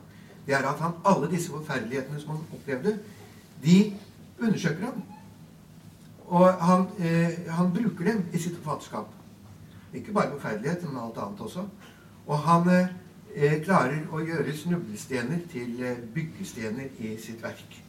Det 0.46 0.54
er 0.54 0.68
at 0.68 0.80
han 0.80 0.92
alle 1.04 1.30
disse 1.30 1.50
forferdelighetene 1.50 2.20
som 2.20 2.30
han 2.30 2.44
opplevde, 2.52 2.98
de 3.64 3.92
undersøker 4.40 4.84
ham. 4.84 5.02
Og 6.26 6.54
han, 6.54 6.86
eh, 6.98 7.48
han 7.48 7.72
bruker 7.72 8.04
dem 8.12 8.24
i 8.32 8.38
sitt 8.38 8.56
forfatterskap. 8.56 9.06
Ikke 9.94 10.12
bare 10.12 10.30
forferdelighet, 10.30 10.82
men 10.82 11.02
alt 11.02 11.18
annet 11.18 11.40
også. 11.40 11.64
Og 12.26 12.38
han 12.38 12.68
eh, 12.70 13.62
klarer 13.64 14.04
å 14.12 14.20
gjøre 14.20 14.56
snublestener 14.56 15.40
til 15.52 15.82
eh, 15.82 16.02
byggestener 16.14 16.90
i 16.98 17.16
sitt 17.20 17.42
verk. 17.42 17.82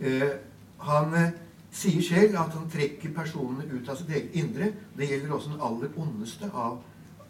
Eh, 0.00 0.30
han 0.78 1.14
eh, 1.14 1.32
sier 1.76 2.02
selv 2.02 2.38
at 2.40 2.54
han 2.56 2.68
trekker 2.72 3.12
personene 3.16 3.66
ut 3.68 3.88
av 3.88 3.98
sitt 3.98 4.12
eget 4.12 4.36
indre. 4.40 4.70
Det 4.96 5.08
gjelder 5.10 5.34
også 5.36 5.52
den 5.52 5.64
aller 5.66 5.98
ondeste 6.00 6.48
av 6.52 6.78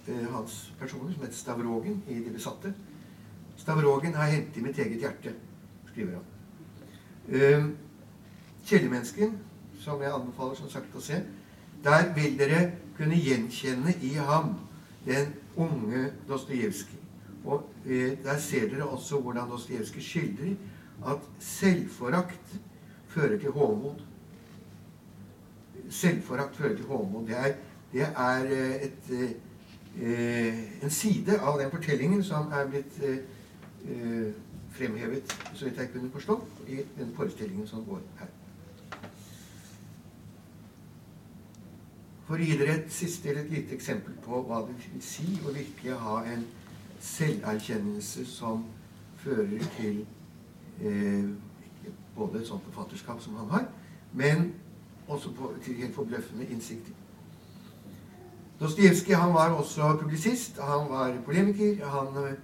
eh, 0.07 0.27
hans 0.33 0.61
personer, 0.79 1.13
som 1.13 1.25
heter 1.27 1.39
Stavrogen 1.41 2.03
i 2.07 2.21
De 2.21 2.35
besatte. 2.35 2.75
Stavrogen 3.57 4.15
har 4.15 4.31
hentet 4.31 4.61
i 4.61 4.65
mitt 4.65 4.79
eget 4.79 5.03
hjerte, 5.03 5.35
skriver 5.91 6.19
han. 6.19 6.31
Eh, 7.29 7.67
Kjellermennesken, 8.67 9.37
som 9.79 10.01
jeg 10.03 10.11
anbefaler 10.15 10.59
som 10.59 10.71
sagt 10.71 10.95
å 10.99 11.03
se, 11.03 11.21
der 11.85 12.09
vil 12.17 12.39
dere 12.39 12.65
kunne 12.97 13.19
gjenkjenne 13.19 13.95
i 14.03 14.15
ham 14.19 14.57
den 15.07 15.35
unge 15.57 16.11
Dostojevskij. 16.29 17.03
Og 17.47 17.67
eh, 17.87 18.17
der 18.25 18.39
ser 18.43 18.69
dere 18.71 18.89
også 18.91 19.21
hvordan 19.23 19.51
Dostojevskij 19.51 20.03
skildrer 20.03 20.55
at 21.07 21.31
selvforakt 21.39 22.61
fører 23.09 23.39
til 23.39 23.55
hovmod. 23.55 24.03
Selvforakt 25.91 26.57
fører 26.57 26.77
til 26.77 26.85
hovmod. 26.85 27.27
Det 27.27 27.37
er, 27.39 27.55
det 27.93 28.03
er 28.03 28.49
et, 28.85 29.11
eh, 30.03 30.83
en 30.83 30.91
side 30.91 31.41
av 31.41 31.61
den 31.61 31.71
fortellingen 31.71 32.25
som 32.25 32.51
er 32.53 32.67
blitt 32.71 32.99
eh, 33.03 33.19
eh, 33.89 34.33
fremhevet, 34.77 35.39
så 35.55 35.65
vidt 35.65 35.79
jeg 35.79 35.93
kunne 35.93 36.11
forstå, 36.13 36.41
i 36.69 36.81
den 36.99 37.15
forestillingen 37.17 37.67
som 37.67 37.85
går 37.85 38.03
her. 38.19 38.33
For 42.27 42.35
å 42.35 42.43
gi 42.43 42.57
dere 42.59 42.81
et 42.81 42.93
siste 42.93 43.31
eller 43.31 43.45
et 43.45 43.53
lite 43.55 43.75
eksempel 43.77 44.17
på 44.25 44.43
hva 44.49 44.65
det 44.67 44.75
vil 44.83 45.03
si 45.05 45.29
å 45.47 45.55
virkelig 45.55 45.95
ha 46.03 46.17
en 46.27 46.43
selverkjennelse 47.01 48.25
som 48.27 48.65
fører 49.23 49.63
til 49.77 50.01
eh, 50.83 51.29
både 52.17 52.41
et 52.41 52.49
sånt 52.49 52.65
forfatterskap 52.67 53.23
som 53.23 53.39
han 53.39 53.53
har, 53.53 53.69
men 54.13 54.49
også 55.09 55.33
på, 55.33 55.53
til 55.65 55.75
helt 55.75 55.95
forbløffende 55.95 56.47
innsikter. 56.51 56.93
Dostojevskij 58.61 59.33
var 59.33 59.51
også 59.53 59.97
publisist, 60.01 60.59
han 60.61 60.91
var 60.91 61.15
polemiker. 61.25 61.89
Han 61.89 62.37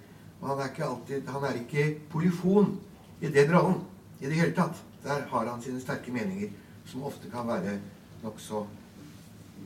han 0.42 0.59
er 0.59 0.64
ikke 0.64 0.85
alltid 0.85 1.29
Han 1.29 1.44
er 1.44 1.53
ikke 1.53 2.01
polyfon 2.11 2.81
i 3.20 3.27
den 3.27 3.55
rollen 3.55 3.81
i 4.20 4.25
det 4.25 4.35
hele 4.35 4.55
tatt. 4.55 4.85
Der 5.05 5.22
har 5.31 5.51
han 5.51 5.62
sine 5.62 5.81
sterke 5.81 6.12
meninger, 6.12 6.48
som 6.87 7.03
ofte 7.03 7.31
kan 7.31 7.46
være 7.46 7.79
nokså 8.22 8.66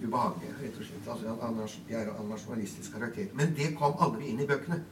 ubehagelige, 0.04 0.52
rett 0.62 0.78
og 0.78 0.84
slett. 0.84 1.08
Altså, 1.08 1.80
De 1.88 1.94
er 1.94 2.08
av 2.08 2.28
nasjonalistisk 2.28 2.92
karakter. 2.92 3.26
Men 3.34 3.54
det 3.56 3.76
kom 3.78 3.94
aldri 4.00 4.28
inn 4.28 4.40
i 4.40 4.46
bøkene. 4.46 4.82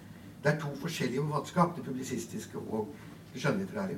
Det 0.45 0.53
er 0.53 0.61
to 0.61 0.69
forskjellige 0.81 1.21
forfatterskap, 1.21 1.77
det 1.77 1.85
publisistiske 1.85 2.59
og 2.59 2.89
det 3.33 3.41
skjønnlitterære. 3.41 3.97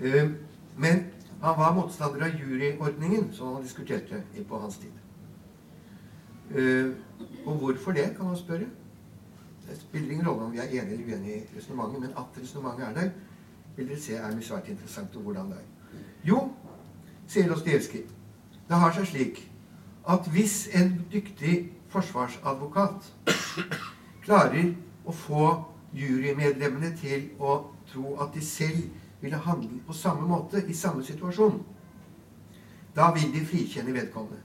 Uh, 0.00 0.30
men 0.76 1.04
han 1.42 1.58
var 1.58 1.74
motstander 1.74 2.24
av 2.26 2.40
juryordningen, 2.40 3.32
som 3.32 3.54
han 3.54 3.62
diskuterte 3.62 4.22
på 4.48 4.58
hans 4.58 4.78
tid. 4.78 4.94
Uh, 6.56 6.94
og 7.46 7.56
hvorfor 7.56 7.92
det, 7.92 8.14
kan 8.16 8.26
man 8.26 8.36
spørre. 8.36 8.66
Det 9.68 9.76
spiller 9.80 10.10
ingen 10.10 10.28
rolle 10.28 10.44
om 10.44 10.52
vi 10.52 10.58
er 10.58 10.62
enige 10.62 10.82
eller 10.82 11.04
uenige 11.04 11.36
i 11.36 11.56
resonnementet, 11.56 12.00
men 12.00 12.10
at 12.10 12.42
resonnementet 12.42 12.88
er 12.88 12.94
der, 12.94 13.10
vil 13.76 13.88
dere 13.88 14.00
se 14.00 14.14
er 14.16 14.34
mye 14.34 14.44
svært 14.44 14.68
interessant, 14.68 15.16
og 15.16 15.22
hvordan 15.22 15.50
det 15.52 15.58
er. 15.60 15.98
Jo, 16.24 16.38
sier 17.28 17.48
Dostojevskij, 17.48 18.06
det 18.68 18.76
har 18.76 18.92
seg 18.96 19.06
slik 19.06 19.42
at 20.08 20.28
hvis 20.32 20.68
en 20.74 20.94
dyktig 21.12 21.72
forsvarsadvokat 21.92 23.12
klarer 24.24 24.72
å 25.04 25.12
få 25.12 25.44
jurymedlemmene 25.96 26.90
til 26.96 27.28
å 27.38 27.60
tro 27.92 28.16
at 28.22 28.32
de 28.34 28.44
selv 28.44 28.88
ville 29.20 29.36
handle 29.36 29.80
på 29.86 29.92
samme 29.92 30.28
måte 30.28 30.64
i 30.68 30.74
samme 30.74 31.04
situasjon, 31.04 31.62
da 32.96 33.10
vil 33.14 33.32
de 33.34 33.46
frikjenne 33.46 33.94
vedkommende. 33.94 34.38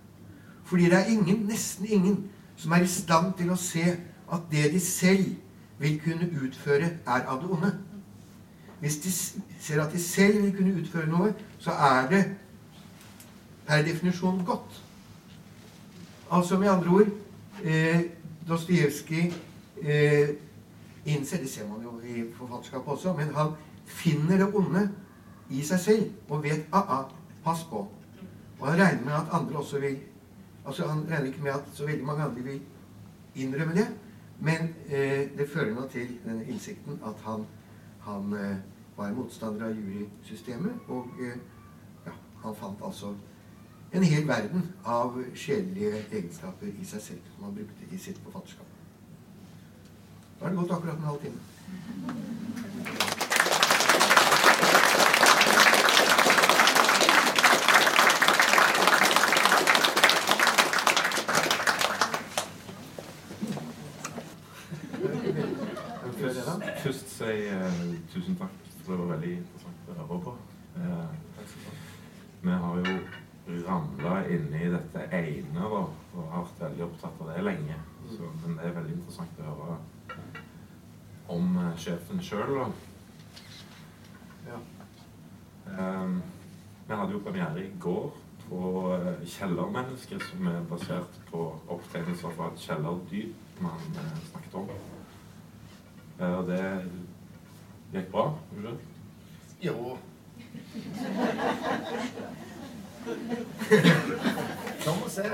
Fordi 0.63 0.83
det 0.83 0.93
er 0.93 1.05
ingen, 1.05 1.45
nesten 1.45 1.86
ingen, 1.86 2.29
som 2.55 2.71
er 2.71 2.83
i 2.83 2.88
stand 2.88 3.33
til 3.38 3.51
å 3.51 3.57
se 3.59 3.83
at 4.33 4.45
det 4.51 4.71
de 4.73 4.79
selv 4.79 5.36
vil 5.79 5.99
kunne 6.01 6.29
utføre, 6.45 6.89
er 7.05 7.25
av 7.27 7.41
det 7.41 7.49
onde. 7.49 7.73
Hvis 8.79 8.97
de 8.97 9.12
ser 9.59 9.81
at 9.81 9.93
de 9.93 9.99
selv 10.01 10.43
vil 10.43 10.55
kunne 10.55 10.75
utføre 10.81 11.09
noe, 11.09 11.33
så 11.59 11.71
er 11.71 12.09
det 12.09 12.23
per 13.67 13.83
definisjon 13.83 14.43
godt. 14.45 14.81
Altså 16.31 16.59
med 16.59 16.69
andre 16.69 16.89
ord 16.89 17.07
eh, 17.63 18.01
Dostojevskij 18.47 19.33
eh, 19.81 20.29
innser 21.05 21.38
Det 21.38 21.49
ser 21.49 21.67
man 21.67 21.83
jo 21.83 21.99
i 21.99 22.23
forfatterskapet 22.38 22.93
også, 22.93 23.13
men 23.13 23.36
han 23.36 23.51
finner 23.85 24.37
det 24.37 24.55
onde 24.55 24.89
i 25.49 25.61
seg 25.65 25.79
selv 25.79 26.31
og 26.31 26.43
vet 26.43 26.65
ah, 26.71 26.99
ah, 26.99 27.05
pass 27.43 27.63
på. 27.69 27.87
Og 28.59 28.67
han 28.67 28.79
regner 28.79 29.03
med 29.05 29.13
at 29.13 29.31
andre 29.31 29.59
også 29.59 29.79
vil 29.79 29.97
altså 30.65 30.87
Han 30.87 31.03
regner 31.09 31.25
ikke 31.25 31.43
med 31.43 31.51
at 31.51 31.63
så 31.73 31.85
veldig 31.85 32.05
mange 32.05 32.23
andre 32.23 32.43
vil 32.43 32.61
innrømme 33.35 33.75
det. 33.75 33.87
Men 34.39 34.75
eh, 34.89 35.27
det 35.37 35.49
fører 35.53 35.73
nå 35.75 35.87
til 35.91 36.07
denne 36.25 36.45
innsikten 36.47 36.99
at 37.05 37.19
han, 37.25 37.43
han 38.01 38.33
eh, 38.33 38.55
var 38.97 39.11
motstander 39.11 39.65
av 39.65 39.75
jurysystemet. 39.75 40.71
Og 40.87 41.07
eh, 41.19 41.35
ja, 42.05 42.15
han 42.43 42.55
fant 42.55 42.79
altså 42.85 43.11
en 43.93 44.03
hel 44.03 44.27
verden 44.27 44.71
av 44.85 45.17
sjelelige 45.35 46.05
egenskaper 46.11 46.71
i 46.81 46.85
seg 46.85 47.01
selv 47.01 47.33
som 47.35 47.43
han 47.43 47.55
brukte 47.55 47.91
i 47.91 47.97
sitt 47.97 48.17
forfatterskap. 48.23 48.65
Da 50.39 50.45
har 50.45 50.51
det 50.51 50.57
gått 50.57 50.71
akkurat 50.71 50.97
en 50.97 51.03
halv 51.03 51.19
time. 51.21 51.39
Først 66.83 67.17
si 67.17 67.23
uh, 67.23 67.95
tusen 68.13 68.35
takk. 68.35 68.49
Det 68.87 68.97
var 68.97 69.05
veldig 69.05 69.31
interessant 69.37 69.87
å 69.87 69.93
høre 70.01 70.19
på. 70.25 70.33
Uh, 70.75 71.07
vi 72.41 72.51
har 72.51 72.81
jo 72.83 72.97
ramla 74.23 74.36
inn 74.36 74.53
i 74.53 74.69
dette 74.69 75.07
ene 75.12 75.59
da, 75.59 75.83
og 76.15 76.31
har 76.31 76.43
vært 76.43 76.62
veldig 76.62 76.83
opptatt 76.86 77.21
av 77.21 77.29
det 77.31 77.43
lenge. 77.43 77.75
Så, 78.09 78.29
men 78.43 78.57
det 78.57 78.65
er 78.67 78.75
veldig 78.77 78.93
interessant 78.97 79.39
å 79.39 79.43
høre 79.47 79.77
om 81.33 81.57
uh, 81.57 81.77
sjefen 81.79 82.21
sjøl, 82.21 82.59
da. 82.59 82.65
Ja. 84.47 84.59
Um, 85.79 86.21
vi 86.88 86.93
hadde 86.99 87.13
jo 87.15 87.21
premiere 87.23 87.63
i 87.63 87.71
går 87.79 88.12
på 88.49 88.62
uh, 88.91 89.23
'Kjellermennesket', 89.23 90.23
som 90.29 90.47
er 90.47 90.67
basert 90.69 91.19
på 91.31 91.45
opptegnelser 91.67 92.36
fra 92.36 92.51
et 92.51 92.59
kjellerdyp 92.59 93.62
man 93.63 93.95
uh, 93.95 94.17
snakket 94.29 94.59
om. 94.59 94.69
Uh, 96.19 96.33
og 96.38 96.47
det 96.51 96.63
gikk 97.93 98.12
bra? 98.12 98.27
Det? 98.51 98.77
Jo. 99.63 99.97
Som 104.83 104.99
må 104.99 105.09
se. 105.09 105.23
Eh, 105.23 105.31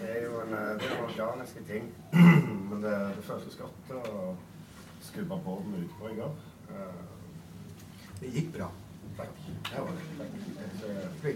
det 0.00 0.08
er 0.10 0.22
jo 0.24 0.40
en, 0.42 0.52
eh, 0.54 0.72
det 0.80 0.88
er 0.90 1.02
organiske 1.04 1.64
ting. 1.68 1.90
Men 2.70 2.82
det, 2.82 2.94
det 3.16 3.24
føltes 3.26 3.58
godt 3.60 3.92
å 3.96 4.34
skubbe 5.06 5.38
på 5.44 5.58
den 5.66 5.84
utpå 5.84 6.10
i 6.12 6.16
går. 6.20 6.34
Eh, 6.70 7.02
Det 8.20 8.30
gikk 8.32 8.52
bra. 8.56 8.70
takk. 9.16 9.34
Det 9.70 9.80
var 9.80 9.92
det. 11.22 11.34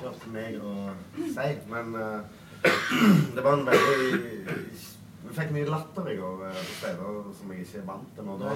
Kjørte 0.00 0.30
meg 0.32 0.54
og 0.64 0.94
si, 1.34 1.48
men 1.68 1.94
eh, 1.94 2.20
det 3.36 3.42
var 3.44 3.52
en 3.58 3.66
veldig 3.66 4.56
vi 5.22 5.34
fikk 5.36 5.52
mye 5.54 5.68
latter 5.70 6.08
i 6.10 6.16
går 6.18 6.40
eh, 6.48 6.56
på 6.58 6.76
steder 6.80 7.18
som 7.38 7.52
jeg 7.52 7.64
ikke 7.64 7.78
er 7.80 7.84
vant 7.86 8.08
til. 8.16 8.30
Og 8.32 8.40
da, 8.40 8.54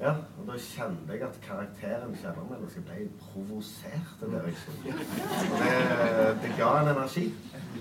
ja, 0.00 0.14
og 0.40 0.48
da 0.48 0.56
kjente 0.62 1.14
jeg 1.14 1.22
at 1.26 1.36
karakteren 1.44 2.16
kjellermennesket 2.22 2.88
ble 2.88 3.04
provosert 3.20 4.16
til 4.20 4.34
dere. 4.34 4.54
Og 4.82 5.60
det, 5.62 6.32
det 6.42 6.50
ga 6.58 6.72
en 6.80 6.90
energi. 6.96 7.28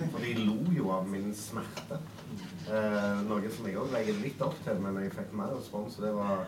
For 0.03 0.19
de 0.21 0.33
lo 0.43 0.57
jo 0.75 0.91
av 0.93 1.07
min 1.09 1.31
smerte. 1.37 1.97
Eh, 2.69 3.23
noe 3.25 3.51
som 3.53 3.69
jeg 3.69 3.79
òg 3.81 3.95
legger 3.95 4.21
litt 4.21 4.45
opp 4.45 4.57
til, 4.65 4.77
men 4.83 5.01
jeg 5.01 5.15
fikk 5.15 5.33
mer 5.39 5.55
respons. 5.55 5.97
Og 5.97 6.05
det 6.05 6.13
var 6.15 6.45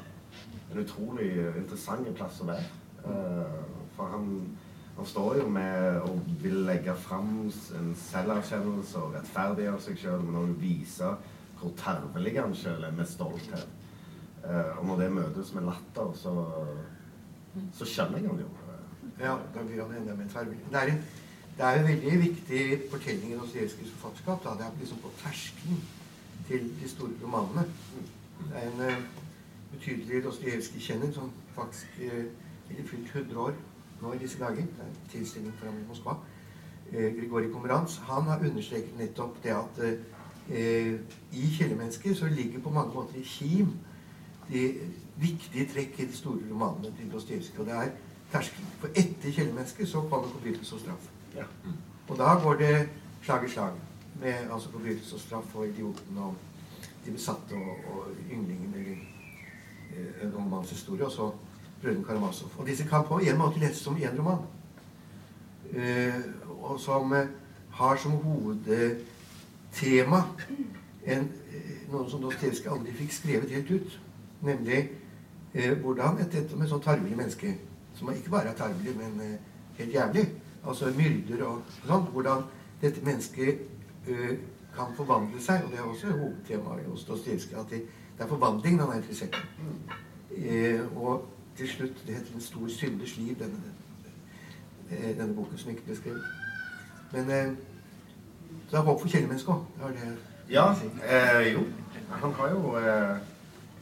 en 0.69 0.81
utrolig 0.83 1.31
interessant 1.55 2.11
plass 2.19 2.41
å 2.43 2.51
være. 2.51 2.69
Eh, 3.07 3.57
for 3.97 4.13
han, 4.13 4.29
han 4.99 5.09
står 5.09 5.39
jo 5.41 5.47
med 5.57 6.03
å 6.05 6.13
vil 6.43 6.59
legge 6.67 6.93
fram 7.01 7.47
en 7.79 7.89
selverkjennelse 7.97 9.01
og 9.01 9.17
rettferdiggjøre 9.17 9.83
seg 9.87 9.99
sjøl, 10.03 10.21
men 10.27 10.39
òg 10.43 10.53
vise 10.61 11.15
hvor 11.59 11.73
tervelig 11.77 12.35
han 12.39 12.55
sjøl 12.55 12.83
er 12.83 12.95
med 12.95 13.09
stolthet. 13.09 13.67
Eh, 14.43 14.73
og 14.79 14.85
når 14.85 15.03
det 15.03 15.11
møtes 15.11 15.53
med 15.53 15.67
latter, 15.67 16.11
så, 16.15 16.33
så 17.73 17.85
skjønner 17.85 18.21
jeg 18.21 18.29
han 18.29 18.43
jo. 18.45 18.49
Ja, 19.19 19.37
da 19.53 19.63
blir 19.65 19.81
han 19.81 19.95
enda 19.97 20.15
mer 20.15 20.29
tervelig. 20.33 20.59
Det 20.71 20.81
er 20.83 20.99
det 21.57 21.65
er 21.65 21.79
en 21.79 21.87
veldig 21.87 22.19
viktig 22.19 22.81
fortelling 22.91 23.31
i 23.33 23.37
Dostojevskijs 23.37 23.91
forfatterskap. 23.91 24.43
Det 24.43 24.65
er 24.65 24.79
liksom 24.79 24.97
på 24.97 25.09
terskelen 25.23 25.79
til 26.47 26.67
de 26.81 26.89
store 26.89 27.11
romanene. 27.23 27.63
Det 28.39 28.59
er 28.61 28.67
en 28.67 28.79
uh, 28.79 29.07
betydelig 29.71 30.23
Dostojevskij-kjenner 30.23 31.13
som 31.13 31.31
faktisk 31.55 31.87
uh, 31.97 32.25
ville 32.69 32.87
fylt 32.87 33.15
100 33.15 33.39
år 33.39 33.53
nå 34.01 34.13
i 34.13 34.17
disse 34.17 34.39
dager. 34.39 34.55
Det 34.55 34.85
er 34.85 34.91
en 34.91 35.09
tilstilling 35.09 35.53
for 35.57 35.65
ham 35.65 35.79
i 35.79 35.87
Moskva. 35.87 36.13
Uh, 36.91 37.17
Grigorij 37.17 37.51
Pomerans 37.51 37.97
han 37.97 38.23
har 38.23 38.45
understreket 38.49 38.97
nettopp 38.99 39.43
det 39.43 39.55
at 39.55 39.83
eh, 39.83 39.97
i 40.51 41.47
kjellermennesket 41.57 42.17
så 42.17 42.25
ligger 42.31 42.59
på 42.63 42.69
mange 42.69 42.93
måter 42.93 43.19
i 43.19 43.23
kim 43.27 43.73
de 44.47 44.61
viktige 45.19 45.67
trekk 45.73 45.99
i 45.99 46.05
de 46.07 46.15
store 46.15 46.51
romanene 46.51 46.93
til 46.97 47.11
Dostojevskij. 47.11 47.59
Og 47.59 47.65
det 47.65 47.73
er 47.73 47.89
terskelen. 48.31 48.69
For 48.79 48.87
etter 48.95 49.31
kjellermennesket 49.31 49.89
så 49.89 50.01
kommer 50.01 50.27
forbrytelse 50.27 50.75
og 50.75 50.81
straff. 50.81 51.09
Ja. 51.35 51.43
Og 52.07 52.17
da 52.17 52.39
går 52.43 52.53
det 52.53 52.89
slag 53.21 53.45
i 53.45 53.49
slag 53.49 53.73
med 54.21 54.33
altså 54.53 54.71
forbrytelse 54.71 55.15
og 55.15 55.21
straff 55.21 55.55
og 55.55 55.67
idioten 55.67 56.17
og 56.17 56.35
de 57.05 57.11
besatte 57.11 57.55
og, 57.55 57.91
og 57.91 58.07
ynglingen 58.31 58.73
eller 58.75 58.95
eh, 59.91 60.35
romans 60.35 60.69
historie. 60.69 61.05
og 61.05 61.11
så 61.11 61.31
brødrene 61.81 62.05
Karamazov. 62.05 62.51
Og 62.57 62.67
disse 62.67 62.83
kan 62.83 63.03
på 63.03 63.19
en 63.19 63.37
måte 63.37 63.59
leses 63.59 63.77
som 63.77 63.95
én 63.95 64.19
roman. 64.19 64.39
Eh, 65.73 66.13
og 66.59 66.79
som 66.79 67.13
eh, 67.13 67.27
har 67.71 67.95
som 67.95 68.11
hovedtema 68.11 68.95
en, 69.75 70.23
enn 71.05 71.27
noe 71.91 72.09
som 72.09 72.21
Dostojevskij 72.21 72.71
aldri 72.71 72.93
fikk 72.97 73.13
skrevet 73.15 73.53
helt 73.55 73.71
ut. 73.71 73.99
Nemlig 74.41 74.89
eh, 75.53 75.73
hvordan 75.81 76.19
et 76.21 76.31
dette 76.31 76.57
med 76.57 76.69
sånn 76.69 76.83
tarvelig 76.83 77.17
menneske, 77.17 77.53
som 77.97 78.11
ikke 78.13 78.33
bare 78.33 78.51
er 78.51 78.59
tarvelig, 78.59 78.93
men 78.97 79.21
eh, 79.23 79.37
helt 79.79 79.93
jævlig, 79.93 80.25
altså 80.63 80.91
myrder 80.97 81.45
og 81.47 81.71
sånn, 81.85 82.09
hvordan 82.13 82.43
dette 82.81 83.03
mennesket 83.05 83.63
eh, 84.07 84.35
kan 84.75 84.93
forvandle 84.97 85.41
seg. 85.41 85.63
Og 85.65 85.73
det 85.73 85.79
er 85.79 85.87
også 85.87 86.13
hovedtemaet 86.13 86.91
hos 86.91 87.07
Dostojevskij, 87.07 87.57
at 87.59 87.73
det, 87.73 87.81
det 88.17 88.25
er 88.25 88.33
forvandlingen 88.33 88.85
han 88.85 88.93
er 88.95 89.01
interessert 89.01 89.39
i. 89.39 89.71
Eh, 90.37 90.83
og 90.97 91.33
til 91.57 91.69
slutt 91.69 92.03
Det 92.05 92.13
heter 92.13 92.35
'En 92.35 92.41
stor 92.41 92.67
synders 92.67 93.17
liv', 93.17 93.39
denne, 93.39 93.61
denne, 94.89 95.17
denne 95.17 95.33
boken 95.35 95.57
som 95.57 95.69
ikke 95.71 95.83
ble 95.83 95.95
skrevet. 95.95 96.23
Men 97.11 97.57
eh, 98.47 98.69
det 98.71 98.77
er 98.79 98.85
håp 98.87 99.01
for 99.01 99.11
kjellermennesket 99.11 99.53
òg. 99.53 99.97
Ja, 100.49 100.69
eh, 101.03 101.53
jo. 101.53 101.65
Han 102.11 102.33
har 102.33 102.49
jo 102.49 102.75
eh, 102.79 103.17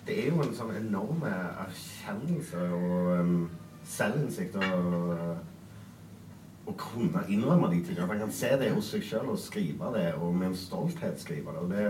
Det 0.08 0.15
er 0.21 0.30
jo 0.30 0.41
en 0.41 0.54
sånn 0.54 0.75
enorm 0.78 1.23
erkjennelse 1.25 2.62
og 2.78 3.08
um, 3.19 3.38
selvinnsikt 3.89 4.58
og 4.62 5.13
eh, 5.15 5.39
å 6.69 6.73
kunne 6.78 7.23
innrømme 7.30 7.71
de 7.71 7.80
tingene. 7.86 8.06
Han 8.12 8.21
kan 8.28 8.34
se 8.34 8.51
det 8.62 8.69
hos 8.73 8.91
seg 8.93 9.06
sjøl 9.06 9.32
og 9.34 9.41
skrive 9.41 9.89
det, 9.97 10.12
og 10.19 10.34
med 10.34 10.51
en 10.51 10.60
stolthet 10.60 11.17
skrive 11.21 11.54
det. 11.56 11.63
Og 11.63 11.73
det 11.73 11.88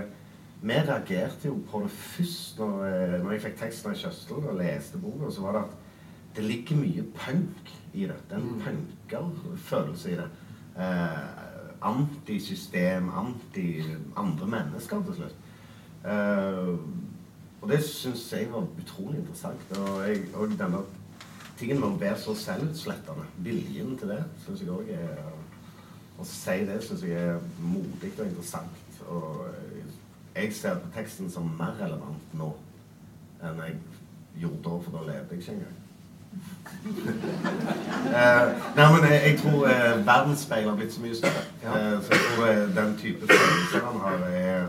vi 0.66 0.74
reagerte 0.74 1.50
jo 1.50 1.60
på 1.72 1.82
det 1.84 1.92
først 1.92 2.60
når, 2.60 2.86
eh, 2.86 3.24
når 3.24 3.32
jeg 3.32 3.42
fikk 3.42 3.58
teksten 3.60 3.92
av 3.92 3.98
Kjøstel 4.00 4.48
og 4.50 4.60
leste 4.60 4.98
boka. 4.98 5.32
Så 5.32 5.44
var 5.44 5.58
det 5.58 5.64
at 5.66 5.76
det 6.36 6.44
ligger 6.44 6.80
mye 6.80 7.04
punk 7.16 7.74
i 7.94 8.08
det. 8.08 8.16
Det 8.30 8.38
er 8.38 8.42
en 8.42 8.64
punkerfølelse 8.64 10.12
i 10.12 10.16
det. 10.16 10.30
Eh, 10.78 11.45
antisystem, 11.86 13.10
anti 13.10 13.68
andre 14.18 14.48
mennesker 14.48 15.04
til 15.08 15.20
slutt. 15.20 15.42
Uh, 16.06 16.78
og 17.62 17.72
det 17.72 17.80
syns 17.84 18.28
jeg 18.34 18.52
var 18.52 18.68
utrolig 18.82 19.20
interessant. 19.20 19.78
Og, 19.80 20.02
jeg, 20.08 20.26
og 20.36 20.54
denne 20.60 20.84
tingen 21.58 21.80
med 21.80 21.88
å 21.88 22.02
være 22.02 22.20
så 22.22 22.36
selvutslettende, 22.38 23.26
viljen 23.46 23.96
til 23.98 24.14
det, 24.14 24.22
syns 24.46 24.62
jeg 24.62 24.74
òg 24.76 24.92
er 24.98 25.34
Å 26.16 26.24
si 26.24 26.62
det 26.64 26.78
syns 26.80 27.02
jeg 27.04 27.20
er 27.20 27.42
modig 27.60 28.14
og 28.14 28.28
interessant. 28.30 29.00
Og 29.12 29.42
jeg 30.36 30.54
ser 30.56 30.78
på 30.80 30.92
teksten 30.96 31.28
som 31.32 31.50
mer 31.60 31.76
relevant 31.76 32.38
nå 32.40 32.54
enn 33.44 33.60
jeg 33.66 33.76
gjorde 34.46 34.62
da, 34.64 34.78
for 34.86 34.96
da 34.96 35.02
levde 35.10 35.36
jeg 35.36 35.44
ikke 35.44 35.56
engang. 35.58 35.85
Eh, 36.86 38.48
nei, 38.76 38.86
men 38.94 39.06
jeg, 39.10 39.22
jeg 39.26 39.38
tror 39.42 39.68
eh, 39.68 40.06
verdensspeilet 40.06 40.70
har 40.70 40.78
blitt 40.78 40.94
så 40.94 41.02
mye 41.02 41.16
større. 41.18 41.44
Eh, 41.66 41.96
så 42.04 42.14
jeg 42.14 42.22
tror 42.26 42.46
eh, 42.48 42.76
den 42.76 42.98
type 43.02 43.28
følelser 43.32 43.86
han 43.86 44.02
har, 44.04 44.26
er 44.30 44.68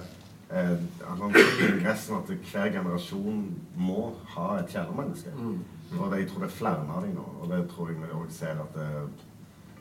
eh, 0.50 0.76
Han 1.08 1.20
har 1.20 1.36
i 1.36 1.66
ingressen 1.68 2.16
at 2.16 2.30
hver 2.50 2.70
generasjon 2.72 3.42
må 3.76 4.14
ha 4.36 4.46
et 4.60 4.72
kjærlemenneske. 4.72 5.30
Mm. 5.36 5.58
Og 5.98 6.10
det, 6.12 6.20
jeg 6.20 6.28
tror 6.30 6.44
det 6.44 6.48
er 6.48 6.56
flere 6.56 6.86
av 6.96 7.02
dem 7.04 7.12
nå. 7.18 7.26
Og 7.40 7.50
det 7.50 7.60
tror 7.70 7.90
jeg 7.90 7.98
vi 8.00 8.14
òg 8.16 8.30
ser 8.32 8.62
at 8.64 8.78
det, 8.78 8.88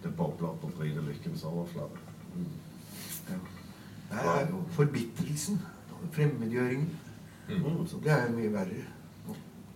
det 0.03 0.11
bobler 0.17 0.51
opp 0.51 0.67
og 0.67 0.75
bryter 0.77 1.07
lykkens 1.07 1.45
overflate. 1.47 2.03
Ja. 3.29 3.39
Det 4.11 4.25
er 4.35 4.49
jo 4.51 4.59
forbitrelsen. 4.75 5.61
Fremmedgjøringen. 6.11 6.89
Mm. 7.49 7.87
Så 7.87 7.97
det 8.03 8.11
er 8.11 8.29
mye 8.33 8.51
verre. 8.53 8.83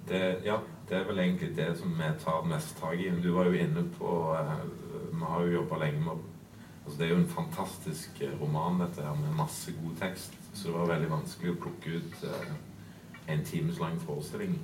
Det, 0.10 0.20
ja, 0.46 0.58
det 0.90 0.98
er 0.98 1.06
vel 1.06 1.20
egentlig 1.22 1.56
det 1.56 1.70
som 1.78 1.92
vi 1.94 2.10
tar 2.24 2.46
mest 2.50 2.78
tak 2.82 2.98
i. 3.00 3.10
Du 3.24 3.32
var 3.36 3.46
jo 3.46 3.54
inne 3.54 3.84
på 3.98 4.14
eh, 4.36 4.56
Vi 5.12 5.26
har 5.26 5.42
jo 5.46 5.54
jobba 5.54 5.78
lenge 5.78 6.02
med 6.02 6.26
altså 6.86 6.98
Det 6.98 7.06
er 7.06 7.10
jo 7.10 7.22
en 7.22 7.30
fantastisk 7.30 8.22
eh, 8.22 8.42
roman, 8.42 8.80
dette 8.82 9.06
her, 9.06 9.14
med 9.16 9.38
masse 9.38 9.72
god 9.72 9.96
tekst. 10.02 10.34
Så 10.54 10.68
det 10.68 10.74
var 10.74 10.90
veldig 10.96 11.12
vanskelig 11.12 11.54
å 11.54 11.60
plukke 11.62 12.00
ut 12.00 12.24
eh, 12.26 12.54
en 13.30 13.46
times 13.46 13.80
lang 13.80 14.00
forestilling. 14.02 14.58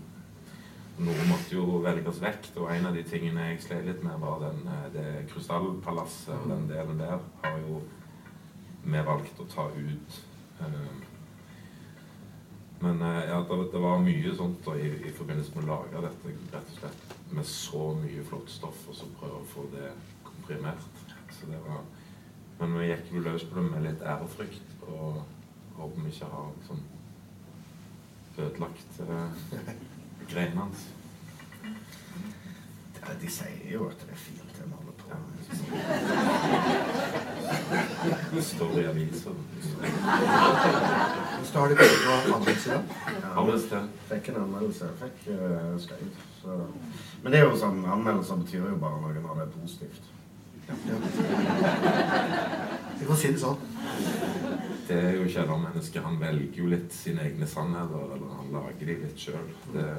Noe 0.97 1.27
måtte 1.29 1.53
jo 1.53 1.81
velges 1.83 2.21
vekk. 2.23 2.49
Og 2.55 2.71
en 2.73 2.89
av 2.89 2.97
de 2.97 3.03
tingene 3.05 3.51
jeg 3.51 3.61
slet 3.67 3.85
litt 3.85 4.01
med, 4.03 4.17
var 4.19 4.41
den, 4.41 4.63
det 4.95 5.27
krystallpalasset. 5.29 6.33
og 6.39 6.49
Den 6.49 6.69
delen 6.71 7.03
der 7.03 7.19
har 7.43 7.59
jo 7.67 7.83
vi 8.85 9.01
valgt 9.01 9.39
å 9.41 9.45
ta 9.49 9.69
ut. 9.75 10.23
Men 12.79 13.01
eh, 13.01 13.23
ja, 13.29 13.45
det, 13.49 13.57
det 13.71 13.81
var 13.81 14.01
mye 14.03 14.33
sånt 14.35 14.65
da, 14.65 14.75
i, 14.77 14.89
i 15.07 15.13
forbindelse 15.15 15.55
med 15.55 15.63
å 15.65 15.69
lage 15.71 16.01
dette, 16.07 16.33
rett 16.53 16.73
og 16.73 16.79
slett 16.79 17.15
med 17.35 17.47
så 17.49 17.83
mye 17.99 18.25
flott 18.27 18.51
stoff, 18.51 18.81
og 18.89 18.97
så 18.97 19.07
prøve 19.19 19.39
å 19.39 19.47
få 19.53 19.67
det 19.73 19.91
komprimert. 20.25 20.91
Så 21.35 21.49
det 21.51 21.61
var, 21.65 21.81
men 22.59 22.75
vi 22.79 22.89
gikk 22.91 23.13
jo 23.15 23.23
løs 23.25 23.47
på 23.47 23.57
det 23.59 23.65
med 23.69 23.87
litt 23.87 24.03
ærefrykt, 24.03 24.75
og 24.89 25.23
håper 25.79 26.03
vi 26.03 26.13
ikke 26.13 26.31
har 26.33 26.51
liksom 26.59 26.83
ødelagt 28.37 29.01
eh, 29.07 29.73
greiene 30.29 30.61
hans. 30.61 30.87
Ja, 33.05 33.13
de 33.21 33.29
sier 33.29 33.67
jo 33.69 33.89
at 33.89 34.01
det 34.01 34.15
er 34.15 34.21
fint 34.27 34.55
det 34.57 34.65
vi 34.65 34.73
holder 34.73 34.95
på 34.99 35.05
med. 35.13 35.25
Det 38.35 38.43
står 38.43 38.79
i 38.79 38.85
aviser. 38.85 39.37
Står 41.43 41.67
det 41.67 41.75
på 41.75 41.85
anmeldelse 42.35 43.69
det? 43.71 43.83
Fikk 44.09 44.29
en 44.29 44.41
anmeldelse. 44.43 44.89
Fikk 45.01 45.23
uh, 45.33 45.77
skryt. 45.81 46.19
Men 47.23 47.31
det 47.31 47.39
er 47.39 47.47
jo 47.47 47.55
sånn, 47.57 47.79
anmeldelser 47.89 48.43
betyr 48.43 48.67
jo 48.69 48.75
bare 48.81 48.99
noe 49.01 49.15
når 49.23 49.39
det 49.39 49.47
er 49.47 49.55
positivt. 49.55 50.11
Ja. 50.67 50.75
Vi 52.99 53.07
kan 53.07 53.17
si 53.21 53.31
det 53.33 53.41
sånn. 53.41 53.59
Det 54.85 54.99
er 54.99 55.17
jo 55.17 55.25
kjellermennesket. 55.29 56.03
Han 56.05 56.19
velger 56.21 56.61
jo 56.61 56.69
litt 56.69 56.93
sine 56.93 57.25
egne 57.25 57.49
sannheter, 57.49 58.13
eller 58.17 58.37
han 58.37 58.53
lager 58.53 58.91
de 58.91 58.99
litt 59.01 59.25
sjøl. 59.25 59.49
Det, 59.73 59.89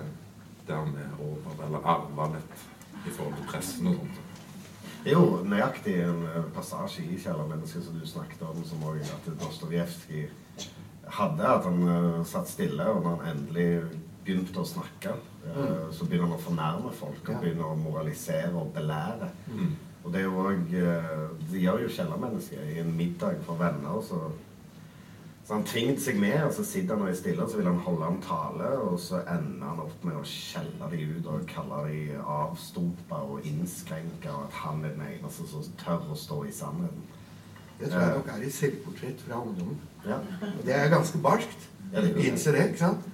er 0.69 0.75
har 0.75 0.87
vi 0.95 1.11
over, 1.27 1.67
eller 1.67 1.91
arva 1.97 2.31
litt 2.35 2.57
i 3.07 3.11
forhold 3.11 3.37
til 3.41 3.51
pressen 3.51 3.91
og 3.91 4.01
sånt. 4.01 4.26
Det 5.07 5.13
er 5.13 5.21
jo 5.21 5.43
nøyaktig 5.47 5.93
en 6.03 6.25
eh, 6.27 6.47
passasje 6.51 7.05
i 7.07 7.15
'Kjellermennesket' 7.15 7.85
som 7.87 7.95
du 7.95 8.07
snakket 8.11 8.41
om, 8.43 8.57
som 8.67 8.83
også 8.83 9.15
at 9.15 9.29
Dostojevskij 9.39 10.25
hadde. 11.19 11.47
At 11.47 11.65
han 11.65 11.83
uh, 11.83 12.25
satt 12.27 12.49
stille, 12.51 12.89
og 12.91 13.05
når 13.05 13.21
han 13.21 13.37
endelig 13.37 13.85
begynte 14.25 14.59
å 14.59 14.67
snakke, 14.67 15.13
uh, 15.47 15.87
så 15.95 16.09
begynner 16.09 16.27
han 16.27 16.35
å 16.35 16.43
fornærme 16.43 16.91
folk 16.91 17.31
og 17.31 17.39
begynner 17.39 17.69
å 17.69 17.79
moralisere 17.79 18.51
og 18.59 18.73
belære. 18.75 19.31
Mm. 19.47 19.71
Og 20.03 20.13
det 20.13 20.25
jo 20.25 20.43
òg 20.43 20.75
Det 21.53 21.63
gjør 21.63 21.85
jo 21.85 21.95
kjellermennesket 21.95 22.75
i 22.75 22.81
en 22.83 22.93
middag 22.97 23.39
for 23.47 23.63
venner. 23.63 24.03
Så, 24.03 24.19
Så 25.47 25.55
han 25.55 25.65
tvingte 25.65 26.03
seg 26.03 26.17
med, 26.19 26.41
og 26.43 26.55
så 26.57 26.65
sitter 26.67 26.97
han 26.97 27.05
og 27.05 27.13
er 27.13 27.19
stille, 27.21 27.45
og 27.45 27.51
så 27.51 27.61
vil 27.61 27.69
han 27.69 27.83
holde 27.85 28.07
en 28.11 28.23
tale, 28.25 28.71
og 28.83 28.97
så 28.99 29.21
ender 29.31 29.69
han 29.69 29.83
opp 29.85 30.07
med 30.09 30.17
å 30.19 30.25
skjelle 30.27 30.89
de 30.91 31.05
ut 31.13 31.29
og 31.31 31.45
kalle 31.53 31.83
de 31.87 32.01
avstumpa 32.19 33.21
og 33.29 33.47
innskrenka, 33.47 34.33
og 34.33 34.49
at 34.49 34.57
han 34.65 34.83
er 34.83 34.97
den 34.97 35.05
eneste 35.07 35.47
som 35.47 35.69
tør 35.79 36.11
å 36.11 36.19
stå 36.19 36.41
i 36.49 36.55
sannheten. 36.57 37.07
Det 37.79 37.93
tror 37.93 38.03
jeg 38.03 38.17
nok 38.17 38.33
er 38.33 38.43
i 38.43 38.51
selvportrett 38.57 39.23
fra 39.23 39.39
ungdommen. 39.39 39.79
Ja. 40.09 40.19
Og 40.51 40.67
det 40.67 40.75
er 40.75 40.91
ganske 40.91 41.23
barskt. 41.23 41.71
Ja, 41.93 42.03
er. 42.03 42.11
Innser 42.27 42.57
det, 42.57 42.67
ikke 42.73 42.83
sant? 42.83 43.07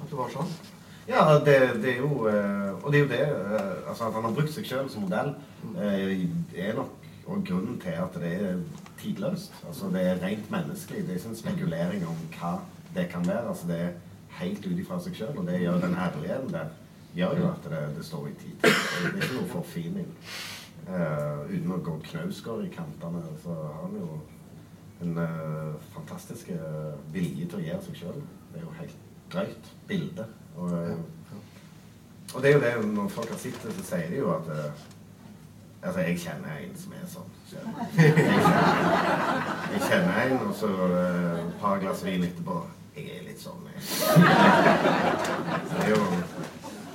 At 0.00 0.10
det 0.10 0.18
var 0.18 0.34
sånn. 0.34 0.54
Ja, 1.06 1.24
det, 1.38 1.56
det 1.82 1.92
er 1.94 2.02
jo 2.02 2.26
eh, 2.30 2.84
Og 2.84 2.92
det 2.92 3.00
er 3.00 3.02
jo 3.02 3.08
det 3.10 3.20
eh, 3.24 3.88
Altså 3.88 4.04
At 4.06 4.14
han 4.14 4.26
har 4.28 4.34
brukt 4.36 4.52
seg 4.54 4.66
sjøl 4.68 4.90
som 4.92 5.02
modell, 5.02 5.32
eh, 5.80 6.26
er 6.54 6.76
nok 6.76 7.00
og 7.30 7.44
grunnen 7.46 7.76
til 7.78 7.94
at 7.94 8.16
det 8.18 8.30
er 8.42 8.60
tidløst. 9.02 9.54
Altså 9.66 9.88
Det 9.94 10.04
er 10.06 10.22
rent 10.22 10.50
menneskelig. 10.50 11.02
Det 11.06 11.14
er 11.14 11.18
ikke 11.20 11.32
en 11.34 11.42
spekulering 11.42 12.06
om 12.08 12.22
hva 12.36 12.52
det 12.94 13.08
kan 13.12 13.26
være. 13.26 13.48
Altså 13.48 13.66
Det 13.68 13.80
er 13.80 13.90
helt 14.40 14.66
ut 14.66 14.78
ifra 14.78 15.00
seg 15.02 15.16
sjøl, 15.16 15.38
og 15.38 15.46
det 15.46 15.60
gjør 15.60 15.80
den 15.82 15.94
ærligheten 15.94 16.52
der 16.54 16.70
gjør 17.14 17.36
jo 17.38 17.46
at 17.50 17.70
det, 17.70 17.96
det 17.96 18.04
står 18.06 18.26
i 18.26 18.34
tid. 18.38 18.56
Det 18.62 18.70
er 18.70 19.14
ikke 19.22 19.34
noe 19.40 19.48
forfining. 19.50 20.10
Uh, 20.90 21.46
uten 21.50 21.72
å 21.74 21.80
gå 21.86 21.96
knausgård 22.06 22.64
i 22.66 22.72
kantene, 22.74 23.22
så 23.42 23.54
har 23.54 23.80
han 23.82 23.96
jo 23.98 24.20
en 25.04 25.18
uh, 25.18 25.74
fantastisk 25.94 26.52
uh, 26.54 26.94
vilje 27.14 27.48
til 27.50 27.60
å 27.60 27.64
gjøre 27.66 27.82
seg 27.86 27.98
sjøl. 28.02 28.22
Det 28.52 28.60
er 28.60 28.64
jo 28.64 28.76
helt 28.78 29.02
drøyt 29.32 29.72
bilde. 29.90 30.26
Og, 30.56 30.72
og 32.34 32.42
det 32.42 32.50
er 32.50 32.56
jo 32.56 32.62
det, 32.64 32.72
når 32.94 33.12
folk 33.14 33.30
har 33.34 33.42
sett 33.42 33.60
det, 33.64 33.74
så 33.78 33.86
sier 33.92 34.10
de 34.10 34.22
jo 34.22 34.32
at 34.36 34.50
Altså, 35.80 36.02
jeg 36.04 36.18
kjenner 36.20 36.58
en 36.60 36.74
som 36.76 36.92
er 36.92 37.04
sånn. 37.08 37.28
Jeg 38.00 39.80
kjenner, 39.86 40.14
en, 40.24 40.36
og 40.46 40.54
så 40.56 40.70
et 40.90 41.56
par 41.60 41.80
glass 41.82 42.04
vin 42.06 42.24
etterpå. 42.26 42.60
Jeg 42.96 43.04
er 43.16 43.24
litt 43.26 43.40
sånn, 43.42 43.64
jeg. 43.70 43.80
Så 43.86 45.74
det 45.74 45.82
er 45.86 45.90
jo 45.94 46.02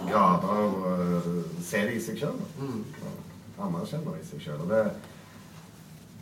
grader 0.06 0.50
av 0.56 0.78
å 0.80 0.94
se 1.66 1.84
det 1.88 1.98
i 1.98 2.04
seg 2.04 2.22
sjøl. 2.22 2.40
Anerkjenne 3.56 4.14
det 4.14 4.22
i 4.22 4.30
seg 4.30 4.40
sjøl. 4.46 4.64
Det, 4.70 4.82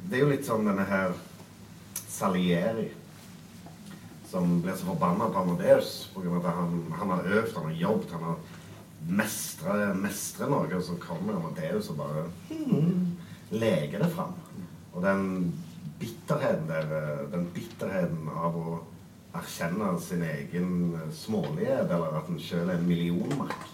det 0.10 0.18
er 0.18 0.26
jo 0.26 0.34
litt 0.34 0.48
sånn 0.48 0.68
denne 0.70 0.86
her 0.90 1.16
Salieri 2.14 2.90
som 4.34 4.62
blir 4.62 4.76
så 4.78 4.86
forbanna 4.88 5.30
på 5.30 5.40
Amadeus 5.40 6.10
pga. 6.14 6.38
at 6.40 6.56
han, 6.56 6.94
han 7.00 7.10
har 7.10 7.24
øvd, 7.38 7.56
han 7.56 7.66
har 7.70 7.82
jobbet, 7.82 8.12
han 8.12 8.24
har 8.24 8.38
mestra 9.08 9.94
mestre 9.94 10.48
noe, 10.50 10.70
og 10.74 10.84
så 10.88 10.96
kommer 11.02 11.38
Amadeus 11.38 11.90
og 11.92 12.00
bare 12.00 12.24
hmm, 12.50 13.12
leger 13.54 14.04
det 14.04 14.10
fram. 14.14 14.34
Og 14.94 15.04
den 15.04 15.54
bitterheten 16.02 16.68
der, 16.70 16.90
eh, 16.98 17.32
den 17.32 17.48
bitterheten 17.54 18.30
av 18.30 18.58
å 18.58 18.80
erkjenne 19.34 20.00
sin 20.02 20.24
egen 20.24 21.00
smålighet, 21.12 21.90
eller 21.90 22.20
at 22.20 22.30
en 22.30 22.40
sjøl 22.40 22.70
er 22.70 22.78
en 22.78 22.88
millionmark, 22.88 23.66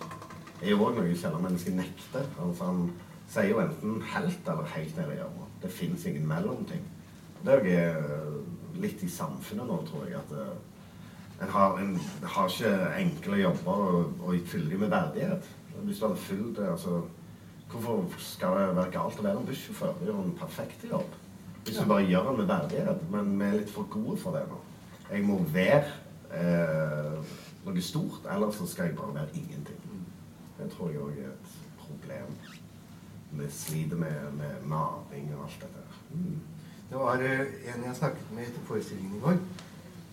er 0.62 0.72
jo 0.74 0.86
òg 0.86 0.96
noe 0.96 1.16
kjellermennesket 1.16 1.76
nekter. 1.76 2.26
Altså, 2.40 2.66
han 2.66 2.92
sier 3.30 3.52
jo 3.54 3.60
enten 3.64 4.02
helt 4.14 4.48
eller 4.48 4.72
helt 4.76 4.98
nede 4.98 5.14
i 5.14 5.20
hjørnet. 5.20 5.54
Det 5.62 5.72
fins 5.72 6.06
ingen 6.06 6.28
mellomting. 6.28 6.82
Det 7.44 7.54
er 7.54 7.64
jo 7.64 7.78
eh, 7.78 8.82
litt 8.84 9.04
i 9.04 9.12
samfunnet 9.12 9.68
nå, 9.68 9.80
tror 9.88 10.08
jeg, 10.08 10.20
at 10.20 10.34
eh, 10.40 11.44
en 11.44 11.54
har, 11.54 11.78
en 11.80 11.94
har 12.24 12.50
ikke 12.52 12.74
enkle 13.00 13.40
jobber 13.40 13.86
og, 13.88 14.18
og 14.28 14.48
fyller 14.48 14.74
de 14.74 14.82
med 14.82 14.92
verdighet. 14.92 15.48
Hvis 15.80 16.00
du 16.00 16.08
hadde 16.08 16.24
fulgt 16.24 16.58
det, 16.58 16.68
altså 16.68 17.02
Hvorfor 17.70 18.20
skal 18.20 18.56
det 18.58 18.76
være 18.76 18.92
galt 18.92 19.20
å 19.20 19.26
være 19.26 19.42
en 19.42 19.50
bussjåfør? 19.50 19.98
Det 20.00 20.08
er 20.08 20.14
jo 20.14 20.24
en 20.24 20.38
perfekt 20.40 20.86
jobb. 20.90 21.18
Hvis 21.66 21.78
du 21.78 21.86
bare 21.86 22.08
gjør 22.08 22.30
den 22.30 22.38
med 22.38 22.48
verdighet. 22.50 23.04
Men 23.14 23.36
vi 23.40 23.46
er 23.46 23.58
litt 23.60 23.74
for 23.74 23.90
gode 23.94 24.18
for 24.18 24.38
det 24.38 24.46
nå. 24.50 24.58
Jeg 25.10 25.26
må 25.26 25.38
være 25.54 25.84
eh, 26.34 27.36
noe 27.66 27.82
stort, 27.82 28.26
ellers 28.34 28.58
så 28.58 28.68
skal 28.70 28.90
jeg 28.90 28.98
bare 28.98 29.16
være 29.20 29.38
ingenting. 29.42 29.82
Det 30.58 30.70
tror 30.74 30.90
jeg 30.90 31.02
òg 31.02 31.20
er 31.22 31.32
et 31.32 31.54
problem. 31.82 32.34
Vi 33.32 33.50
sliter 33.54 33.98
med, 33.98 34.32
med 34.38 34.70
naving 34.70 35.30
og 35.36 35.46
alt 35.46 35.62
dette. 35.62 35.86
Mm. 36.14 36.40
Det 36.90 36.98
var 36.98 37.22
eh, 37.26 37.46
en 37.74 37.86
jeg 37.86 37.96
snakket 38.02 38.32
med 38.34 38.48
etter 38.48 38.66
forestillingen 38.66 39.18
i 39.18 39.24
går, 39.24 39.38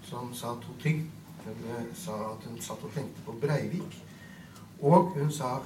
som 0.04 0.34
sa 0.34 0.52
to 0.61 0.76
ting. 0.82 1.07
Hun 1.44 1.64
eh, 1.72 1.88
sa 1.96 2.18
at 2.34 2.44
hun 2.44 2.61
satt 2.61 2.84
og 2.84 2.92
tenkte 2.92 3.24
på 3.24 3.36
Breivik. 3.40 3.96
Og 4.80 5.16
hun 5.16 5.32
sa 5.32 5.57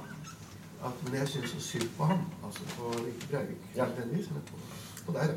at 0.85 1.03
men 1.05 1.15
jeg 1.19 1.27
syns 1.27 1.49
så 1.49 1.59
synd 1.61 1.89
på 1.97 2.03
ham. 2.09 2.19
Altså 2.45 2.61
på 2.75 2.91
Breivik 3.31 3.57
Ja. 3.75 3.85
nødvendigvis, 3.85 4.29
men 4.31 4.41
på, 4.47 4.57
på 5.05 5.17
deg, 5.19 5.27
da. 5.27 5.35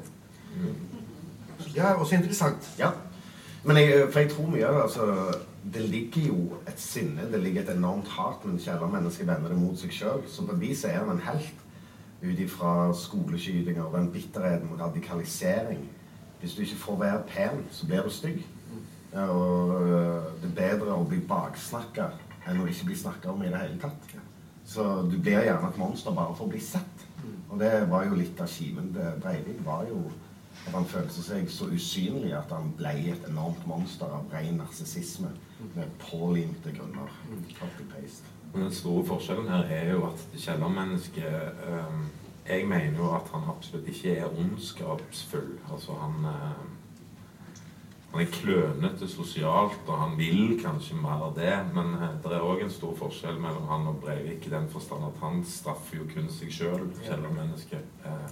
Så 1.59 1.68
Det 1.74 1.82
er 1.82 1.95
også 1.95 2.14
interessant. 2.14 2.74
Ja. 2.78 2.90
Men 3.64 3.76
jeg, 3.76 4.09
for 4.12 4.20
jeg 4.20 4.30
tror 4.30 4.47
mye 4.51 4.66
av 4.66 4.74
det 4.74 4.82
altså, 4.82 5.34
Det 5.74 5.82
ligger 5.82 6.26
jo 6.26 6.53
et 6.68 6.80
sinne, 6.80 7.22
det 7.32 7.40
ligger 7.40 7.62
et 7.62 7.76
enormt 7.76 8.09
hat, 8.09 8.45
men 8.45 8.59
kjellermennesket 8.61 9.26
vender 9.26 9.49
det 9.49 9.57
mot 9.59 9.78
seg 9.80 9.92
sjøl. 9.92 10.20
Så 10.28 10.45
på 10.47 10.57
vis 10.61 10.84
er 10.84 10.99
han 10.99 11.11
en 11.11 11.22
helt 11.24 11.55
ut 12.22 12.38
ifra 12.38 12.92
skoleskytinger, 12.95 13.84
den 13.95 14.11
bitterheten, 14.12 14.80
radikalisering. 14.80 15.88
Hvis 16.40 16.55
du 16.55 16.61
ikke 16.62 16.76
får 16.76 16.99
være 17.01 17.22
pen, 17.28 17.64
så 17.70 17.86
blir 17.86 18.03
du 18.03 18.11
stygg. 18.11 18.45
Ja, 19.12 19.26
og 19.28 19.82
øh, 19.82 20.22
det 20.42 20.51
er 20.51 20.76
bedre 20.76 20.92
å 20.99 21.05
bli 21.09 21.20
baksnakka 21.28 22.11
enn 22.49 22.61
å 22.61 22.66
ikke 22.68 22.84
bli 22.90 22.97
snakka 22.99 23.30
om 23.32 23.42
i 23.42 23.49
det 23.49 23.61
hele 23.62 23.80
tatt. 23.80 24.14
Så 24.64 24.84
du 25.10 25.18
blir 25.18 25.44
gjerne 25.44 25.68
et 25.68 25.78
monster 25.78 26.14
bare 26.16 26.34
for 26.36 26.46
å 26.46 26.52
bli 26.52 26.60
sett. 26.62 27.06
Og 27.50 27.58
det 27.60 27.72
var 27.90 28.06
jo 28.08 28.16
litt 28.18 28.40
av 28.40 28.48
kimen 28.50 28.92
til 28.94 29.18
Breivik. 29.22 29.60
var 29.64 29.84
jo 29.88 30.00
at 30.66 30.72
han 30.72 30.86
følte 30.88 31.22
seg 31.22 31.50
så 31.52 31.68
usynlig 31.68 32.32
at 32.36 32.52
han 32.54 32.70
ble 32.78 32.94
et 33.12 33.26
enormt 33.28 33.66
monster 33.68 34.08
av 34.08 34.30
ren 34.32 34.56
narsissisme 34.62 35.30
med 35.74 35.90
pålimte 36.00 36.72
grunner. 36.72 37.12
Copy-paste. 37.58 38.30
Men 38.52 38.68
den 38.68 38.74
store 38.74 39.04
forskjellen 39.06 39.50
her 39.50 39.64
er 39.76 39.90
jo 39.92 40.06
at 40.08 40.26
kjellermennesket 40.38 41.66
eh, 41.68 41.96
Jeg 42.44 42.66
mener 42.68 42.98
jo 42.98 43.06
at 43.16 43.30
han 43.32 43.46
absolutt 43.48 43.86
ikke 43.88 44.18
er 44.20 44.34
ondskapsfull. 44.40 45.54
Altså 45.72 45.96
han 45.96 46.26
eh, 46.28 46.64
Han 48.14 48.22
er 48.22 48.30
klønete 48.30 49.08
sosialt, 49.10 49.88
og 49.88 49.96
han 49.98 50.12
vil 50.14 50.52
kanskje 50.62 50.94
mer 51.02 51.24
av 51.26 51.32
det. 51.34 51.54
Men 51.74 51.96
eh, 51.98 52.12
det 52.22 52.30
er 52.30 52.44
òg 52.46 52.60
en 52.62 52.70
stor 52.70 52.92
forskjell 52.94 53.40
mellom 53.42 53.66
han 53.66 53.88
og 53.90 53.96
Breivik 54.04 54.46
i 54.46 54.52
den 54.52 54.68
forstand 54.70 55.02
at 55.08 55.18
han 55.18 55.40
straffer 55.50 55.98
jo 55.98 56.06
kun 56.12 56.30
seg 56.30 56.52
sjøl, 56.54 56.84
kjellermennesket. 57.02 58.04
Eh, 58.06 58.28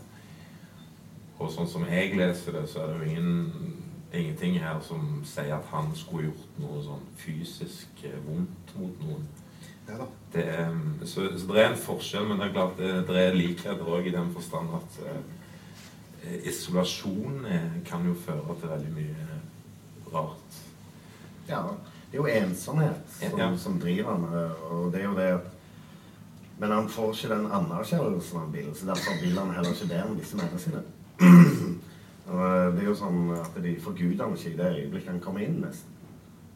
og 1.43 1.51
sånn 1.51 1.67
som 1.67 1.89
jeg 1.91 2.15
leser 2.15 2.61
det, 2.61 2.63
så 2.71 2.85
er 2.85 2.93
det 2.93 3.01
jo 3.01 3.11
ingen, 3.11 3.75
ingenting 4.13 4.61
her 4.63 4.79
som 4.87 5.19
sier 5.27 5.57
at 5.59 5.67
han 5.73 5.91
skulle 5.99 6.29
gjort 6.29 6.63
noe 6.63 6.87
sånn 6.87 7.03
fysisk 7.25 8.07
eh, 8.07 8.23
vondt 8.29 8.77
mot 8.79 9.03
noen. 9.03 9.27
Ja. 9.91 10.07
Det 10.31 10.47
er, 10.47 10.73
så, 11.03 11.27
så 11.27 11.51
det 11.51 11.59
er 11.59 11.73
en 11.73 11.85
forskjell, 11.89 12.31
men 12.31 12.39
det 12.39 12.53
er 12.53 12.55
klart 12.61 12.79
det, 12.79 12.95
det 13.11 13.19
er 13.19 13.35
likheter 13.35 13.83
òg 13.99 14.07
i 14.07 14.15
den 14.15 14.31
forstand 14.31 14.79
at 14.79 15.05
isolasjon 16.47 17.43
kan 17.83 18.07
jo 18.07 18.15
føre 18.15 18.55
til 18.61 18.71
veldig 18.71 18.93
mye 18.95 19.32
rart. 20.15 20.61
Ja, 21.49 21.63
det 22.11 22.19
er 22.19 22.23
jo 22.23 22.27
ensomhet 22.27 23.01
som, 23.19 23.39
Ja. 23.39 23.57
som 23.57 23.79
driver 23.81 24.13
han. 24.15 24.25
øh, 24.35 24.73
Og 24.73 24.93
det 24.93 25.01
er 25.01 25.05
jo 25.05 25.15
det 25.17 25.41
Men 26.59 26.71
han 26.71 26.89
får 26.89 27.13
ikke 27.15 27.35
den 27.35 27.47
anerkjennelsen 27.51 28.39
han 28.39 28.53
vil, 28.53 28.69
så 28.75 28.87
derfor 28.87 29.21
vil 29.23 29.39
han 29.39 29.51
heller 29.55 29.73
ikke 29.73 29.95
det 29.95 30.03
om 30.05 30.17
disse 30.17 30.37
menneskene. 30.37 30.83
Øh, 32.33 32.73
det 32.77 32.83
er 32.85 32.87
jo 32.87 32.95
sånn 32.95 33.33
at 33.35 33.57
de 33.65 33.73
forguder 33.83 34.23
han 34.25 34.37
ikke 34.37 34.53
i 34.53 34.57
det 34.57 34.69
øyeblikket 34.77 35.11
han 35.11 35.21
kommer 35.21 35.41
inn, 35.43 35.57
nesten. 35.61 35.91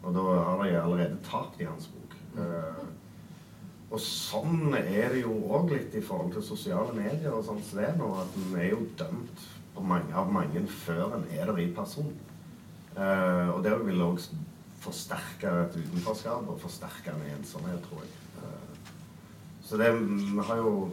Og 0.07 0.15
da 0.15 0.21
har 0.23 0.63
de 0.63 0.77
allerede 0.83 1.17
tapt 1.27 1.61
i 1.61 1.67
hans 1.67 1.89
bok. 1.91 2.15
Eh, 2.39 2.85
og 3.91 3.99
sånn 4.01 4.75
er 4.79 5.09
det 5.13 5.25
jo 5.25 5.33
òg 5.51 5.73
litt 5.75 5.95
i 5.99 6.01
forhold 6.07 6.33
til 6.37 6.43
sosiale 6.47 6.95
medier 6.95 7.35
og 7.35 7.43
sånn 7.49 7.59
som 7.67 7.81
det 7.83 7.91
nå, 7.99 8.13
at 8.23 8.39
en 8.39 8.57
er 8.61 8.71
jo 8.71 8.79
dømt 8.99 9.43
på 9.75 9.83
mange, 9.83 10.15
av 10.15 10.31
mange 10.33 10.63
før 10.71 11.17
en 11.19 11.27
er 11.35 11.51
der 11.51 11.59
i 11.59 11.67
person. 11.75 12.15
Eh, 12.97 13.49
og 13.53 13.65
det 13.65 13.75
vil 13.85 14.03
òg 14.03 14.23
forsterke 14.81 15.51
et 15.65 15.77
utenforskap 15.77 16.49
og 16.49 16.61
forsterke 16.61 17.13
en 17.13 17.27
ensomhet, 17.35 17.81
tror 17.85 18.05
jeg. 18.05 18.13
Uh, 18.37 18.91
så 19.65 19.77
det 19.81 19.89
vi 19.99 20.43
har 20.47 20.57
jo 20.57 20.93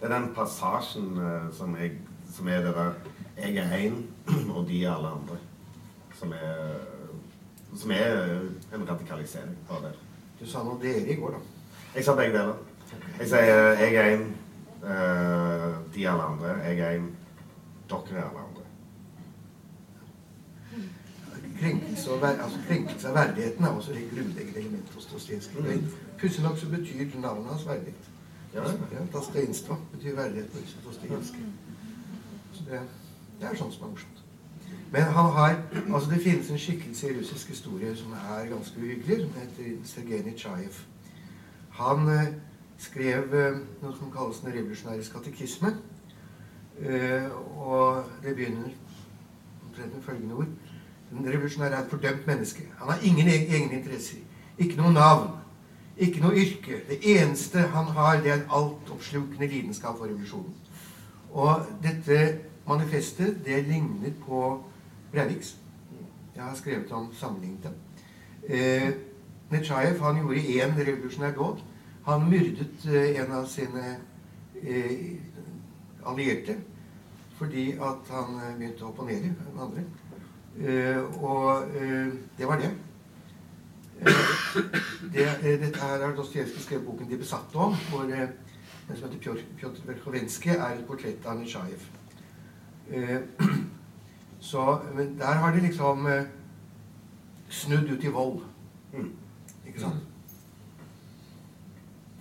Det 0.00 0.10
er 0.10 0.18
den 0.18 0.34
passasjen 0.34 1.12
uh, 1.18 1.54
som, 1.54 1.76
jeg, 1.78 1.92
som 2.34 2.48
er 2.48 2.64
det 2.64 2.74
der 2.74 2.92
Jeg 3.38 3.56
er 3.56 3.76
én, 3.78 4.02
og 4.56 4.68
de 4.68 4.84
er 4.84 4.94
alle 4.94 5.08
andre. 5.08 5.36
Som 6.18 6.32
er, 6.32 6.80
som 7.76 7.90
er 7.90 8.40
en 8.74 8.88
radikalisering 8.88 9.56
av 9.70 9.82
det. 9.82 9.94
Du 10.40 10.46
sa 10.46 10.62
noe 10.62 10.78
dere 10.82 11.06
i 11.06 11.14
går, 11.14 11.30
da. 11.30 11.38
Jeg 11.94 12.04
sa 12.04 12.14
begge 12.18 12.38
deler. 12.38 12.54
Jeg 13.18 13.28
sier 13.28 13.72
jeg 13.80 13.94
er 13.94 14.12
eh, 14.12 15.68
de 15.94 16.04
er 16.04 16.10
alle 16.12 16.22
andre. 16.22 16.54
Jeg 16.66 16.78
er 16.78 16.98
en, 16.98 17.10
dere 17.90 18.18
er 18.18 18.24
alle 18.28 18.42
andre. 18.42 18.62
Krenkelse, 21.62 22.10
og 22.10 22.24
altså, 22.28 22.58
krenkelse 22.68 23.08
av 23.08 23.14
verdigheten 23.14 23.64
er 23.64 23.76
også 23.76 23.92
et 23.92 24.08
grunnleggende 24.14 24.60
element 24.60 24.94
hos 24.94 25.06
Dostojevskij. 25.12 25.60
Mm. 25.60 25.92
Pussig 26.18 26.42
nok 26.42 26.58
så 26.58 26.68
betyr 26.68 27.20
navnet 27.20 27.52
hans 27.52 27.66
verdighet. 27.66 28.08
Ja. 28.54 28.62
Ja, 28.94 29.04
Dostojenstvo 29.12 29.76
betyr 29.92 30.16
verdighet 30.16 30.50
på 30.50 30.58
Dostojevskij. 30.88 31.46
Så 32.52 32.64
det, 32.70 32.80
det 33.40 33.48
er 33.48 33.56
sånn 33.56 33.72
som 33.72 33.86
er 33.86 33.94
morsomt. 33.94 34.18
Men 34.92 35.02
han 35.02 35.30
har 35.32 35.56
Altså, 35.94 36.10
det 36.10 36.22
finnes 36.22 36.50
en 36.50 36.58
skikkelse 36.58 37.10
i 37.10 37.18
russisk 37.18 37.48
historie 37.48 37.96
som 37.96 38.12
er 38.12 38.48
ganske 38.48 38.80
uhyggelig, 38.80 39.20
som 39.20 39.40
heter 39.40 39.76
Sergej 39.84 40.22
Nitsjajev. 40.22 40.80
Han 41.70 42.08
eh, 42.08 42.34
skrev 42.78 43.34
eh, 43.34 43.56
noe 43.82 43.96
som 43.96 44.10
kalles 44.12 44.42
Den 44.44 44.52
revolusjonære 44.52 45.08
katekisme. 45.12 45.76
Eh, 46.80 47.30
og 47.56 48.04
det 48.22 48.34
begynner 48.34 48.68
omtrent 49.66 49.94
med 49.94 50.02
følgende 50.02 50.34
ord. 50.34 50.46
Den 51.12 51.28
revolusjonære 51.28 51.74
er 51.76 51.84
et 51.84 51.90
fordømt 51.90 52.26
menneske. 52.26 52.62
Han 52.78 52.90
har 52.90 52.98
ingen 53.04 53.28
e- 53.28 53.46
egne 53.56 53.78
interesser. 53.78 54.18
Ikke 54.58 54.76
noe 54.76 54.92
navn. 54.92 55.28
Ikke 55.96 56.20
noe 56.20 56.36
yrke. 56.36 56.80
Det 56.88 56.98
eneste 57.02 57.58
han 57.58 57.84
har, 57.84 58.20
det 58.20 58.30
er 58.30 58.34
en 58.34 58.50
altoppslukende 58.50 59.46
lidenskap 59.46 59.98
for 59.98 60.04
revolusjonen. 60.04 60.54
Og 61.30 61.66
dette 61.82 62.38
manifestet, 62.68 63.44
det 63.44 63.64
ligner 63.68 64.10
på 64.26 64.64
Breiviks. 65.12 65.56
Jeg 66.36 66.42
har 66.44 66.54
skrevet 66.56 66.92
om 66.92 67.12
sammenlignet 67.12 67.64
dem. 67.64 67.74
Eh, 68.48 68.90
Netsjajev 69.50 70.00
han 70.00 70.16
gjorde 70.16 70.40
én 70.40 70.78
revolusjonær 70.78 71.34
dåd. 71.34 71.58
Han 72.06 72.30
myrdet 72.30 72.86
eh, 72.88 73.20
en 73.20 73.32
av 73.32 73.46
sine 73.46 73.96
eh, 74.62 75.12
allierte 76.06 76.56
fordi 77.36 77.72
at 77.72 78.08
han 78.10 78.36
eh, 78.38 78.54
begynte 78.56 78.84
å 78.86 78.92
opponere 78.92 79.32
den 79.34 79.60
andre. 79.60 79.84
Eh, 80.60 81.22
og 81.22 81.62
eh, 81.76 82.12
det 82.38 82.46
var 82.46 82.58
det. 82.58 82.70
Eh, 84.00 84.08
det 85.12 85.60
dette 85.60 85.80
her 85.80 86.06
har 86.06 86.14
Dostojevskij 86.16 86.62
skrevet 86.62 86.84
boken 86.86 87.08
'De 87.08 87.18
besatte' 87.18 87.56
om, 87.56 87.74
hvor 87.90 88.02
Den 88.02 88.28
en 88.90 88.96
som 88.96 89.10
heter 89.10 89.18
Pjotr, 89.58 89.86
Verkhovenskij 89.86 90.56
er 90.56 90.78
et 90.78 90.86
portrett 90.86 91.26
av 91.26 91.38
Nishajev. 91.38 91.80
Så, 94.40 94.80
men 94.94 95.18
der 95.18 95.32
har 95.32 95.54
de 95.54 95.60
liksom 95.60 96.08
snudd 97.48 97.90
ut 97.90 98.04
i 98.04 98.06
vold. 98.06 98.40
Mm. 98.92 99.12
Ikke 99.66 99.80
sant? 99.80 99.94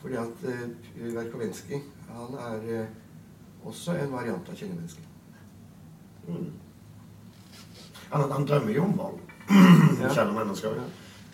Fordi 0.02 0.16
at 0.16 0.44
uh, 0.44 1.16
Verkhovenskij, 1.16 1.82
han 2.10 2.34
er 2.34 2.82
uh, 2.82 2.88
også 3.64 3.92
en 3.92 4.12
variant 4.12 4.50
av 4.50 4.56
kjennemennesket. 4.56 5.04
Mm. 6.28 6.52
Han, 8.12 8.32
han 8.32 8.48
drømmer 8.48 8.74
jo 8.76 8.84
om 8.84 8.98
vold. 8.98 9.20
Kjære 10.16 10.32
mennesker. 10.36 10.82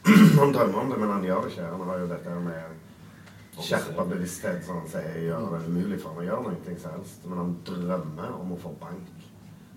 Han 0.39 0.53
drømmer 0.53 0.80
om 0.80 0.91
det, 0.91 0.99
men 0.99 1.09
han 1.09 1.23
gjør 1.25 1.41
det 1.43 1.49
ikke. 1.51 1.63
Han 1.67 1.89
har 1.89 1.97
jo 1.99 2.05
dette 2.07 2.36
med 2.45 2.78
skjerpa 3.57 4.05
bevissthet, 4.05 4.61
som 4.65 4.78
han 4.78 4.89
sier, 4.91 5.15
gjør 5.25 5.47
det 5.55 5.63
umulig 5.65 5.97
for 5.99 6.13
ham 6.13 6.21
å 6.21 6.28
gjøre 6.28 6.43
noe 6.45 6.75
som 6.78 6.93
helst. 6.93 7.25
Men 7.25 7.41
han 7.41 7.55
drømmer 7.67 8.36
om 8.38 8.53
å 8.53 8.59
få 8.61 8.71
bank. 8.80 9.25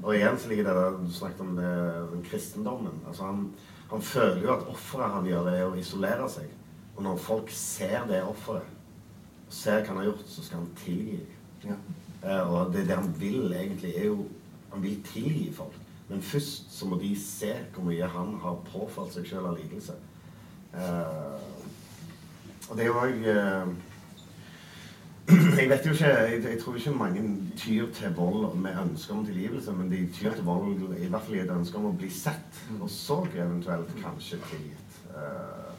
Og 0.03 0.15
igjen 0.15 0.39
så 0.41 0.51
ligger 0.51 0.69
det 0.69 0.75
der 0.77 0.99
du 1.01 1.11
snakket 1.13 1.43
om 1.45 1.55
det, 1.57 1.71
den 2.13 2.23
kristendommen. 2.29 3.01
Altså 3.09 3.27
han, 3.29 3.43
han 3.91 4.05
føler 4.05 4.45
jo 4.45 4.53
at 4.55 4.69
offeret 4.73 5.17
han 5.17 5.29
gjør, 5.29 5.51
er 5.53 5.65
å 5.67 5.79
isolere 5.81 6.29
seg. 6.33 6.53
Og 6.97 7.03
når 7.05 7.21
folk 7.25 7.53
ser 7.57 8.05
det 8.09 8.23
offeret, 8.25 8.77
og 9.47 9.57
ser 9.57 9.81
hva 9.81 9.91
han 9.91 10.03
har 10.03 10.11
gjort, 10.13 10.27
så 10.31 10.45
skal 10.47 10.63
han 10.63 10.71
tilgi. 10.85 11.19
Ja. 11.65 11.77
Eh, 12.23 12.53
og 12.53 12.73
det, 12.75 12.87
det 12.89 12.97
han 12.97 13.11
vil 13.19 13.53
egentlig, 13.53 13.97
er 13.97 14.13
jo 14.13 14.29
Han 14.71 14.85
vil 14.85 15.01
tilgi 15.03 15.49
folk. 15.51 15.80
Men 16.11 16.23
først 16.23 16.73
så 16.75 16.89
må 16.91 16.99
de 16.99 17.13
se 17.19 17.53
hvor 17.75 17.87
mye 17.87 18.07
han 18.11 18.35
har 18.43 18.59
påført 18.67 19.15
seg 19.15 19.29
selv 19.31 19.53
av 19.53 19.61
lidelse. 19.61 19.95
Eh, 20.75 21.45
og 22.71 22.77
det 22.77 22.85
er 22.85 22.91
jo 22.91 22.99
òg 22.99 23.25
eh, 23.31 23.71
Jeg 25.61 25.69
vet 25.71 25.87
jo 25.87 25.93
ikke 25.95 26.11
jeg, 26.11 26.43
jeg 26.45 26.59
tror 26.61 26.77
ikke 26.79 26.93
mange 26.99 27.23
tyr 27.59 27.87
til 27.95 28.15
vold 28.17 28.57
med 28.59 28.79
ønske 28.83 29.15
om 29.15 29.25
tilgivelse, 29.27 29.73
men 29.73 29.91
de 29.91 30.01
tyr 30.15 30.35
til 30.35 30.45
vold 30.45 30.83
i 30.99 31.07
hvert 31.07 31.23
fall 31.23 31.37
i 31.37 31.43
et 31.45 31.53
ønske 31.55 31.79
om 31.79 31.91
å 31.91 31.95
bli 31.99 32.11
sett, 32.11 32.59
og 32.81 32.91
så 32.91 33.21
eventuelt 33.35 33.95
kanskje 34.03 34.41
tilgitt. 34.51 34.99
Eh, 35.15 35.71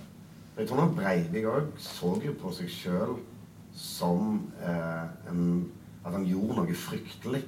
jeg 0.57 0.67
tror 0.67 0.81
nok 0.81 0.95
Breivik 0.95 1.47
òg 1.47 1.69
så 1.79 2.13
jo 2.23 2.35
på 2.39 2.51
seg 2.55 2.71
sjøl 2.71 3.17
som 3.75 4.41
eh, 4.63 5.05
en, 5.31 5.43
at 6.05 6.15
han 6.15 6.27
gjorde 6.27 6.59
noe 6.59 6.75
fryktelig 6.75 7.43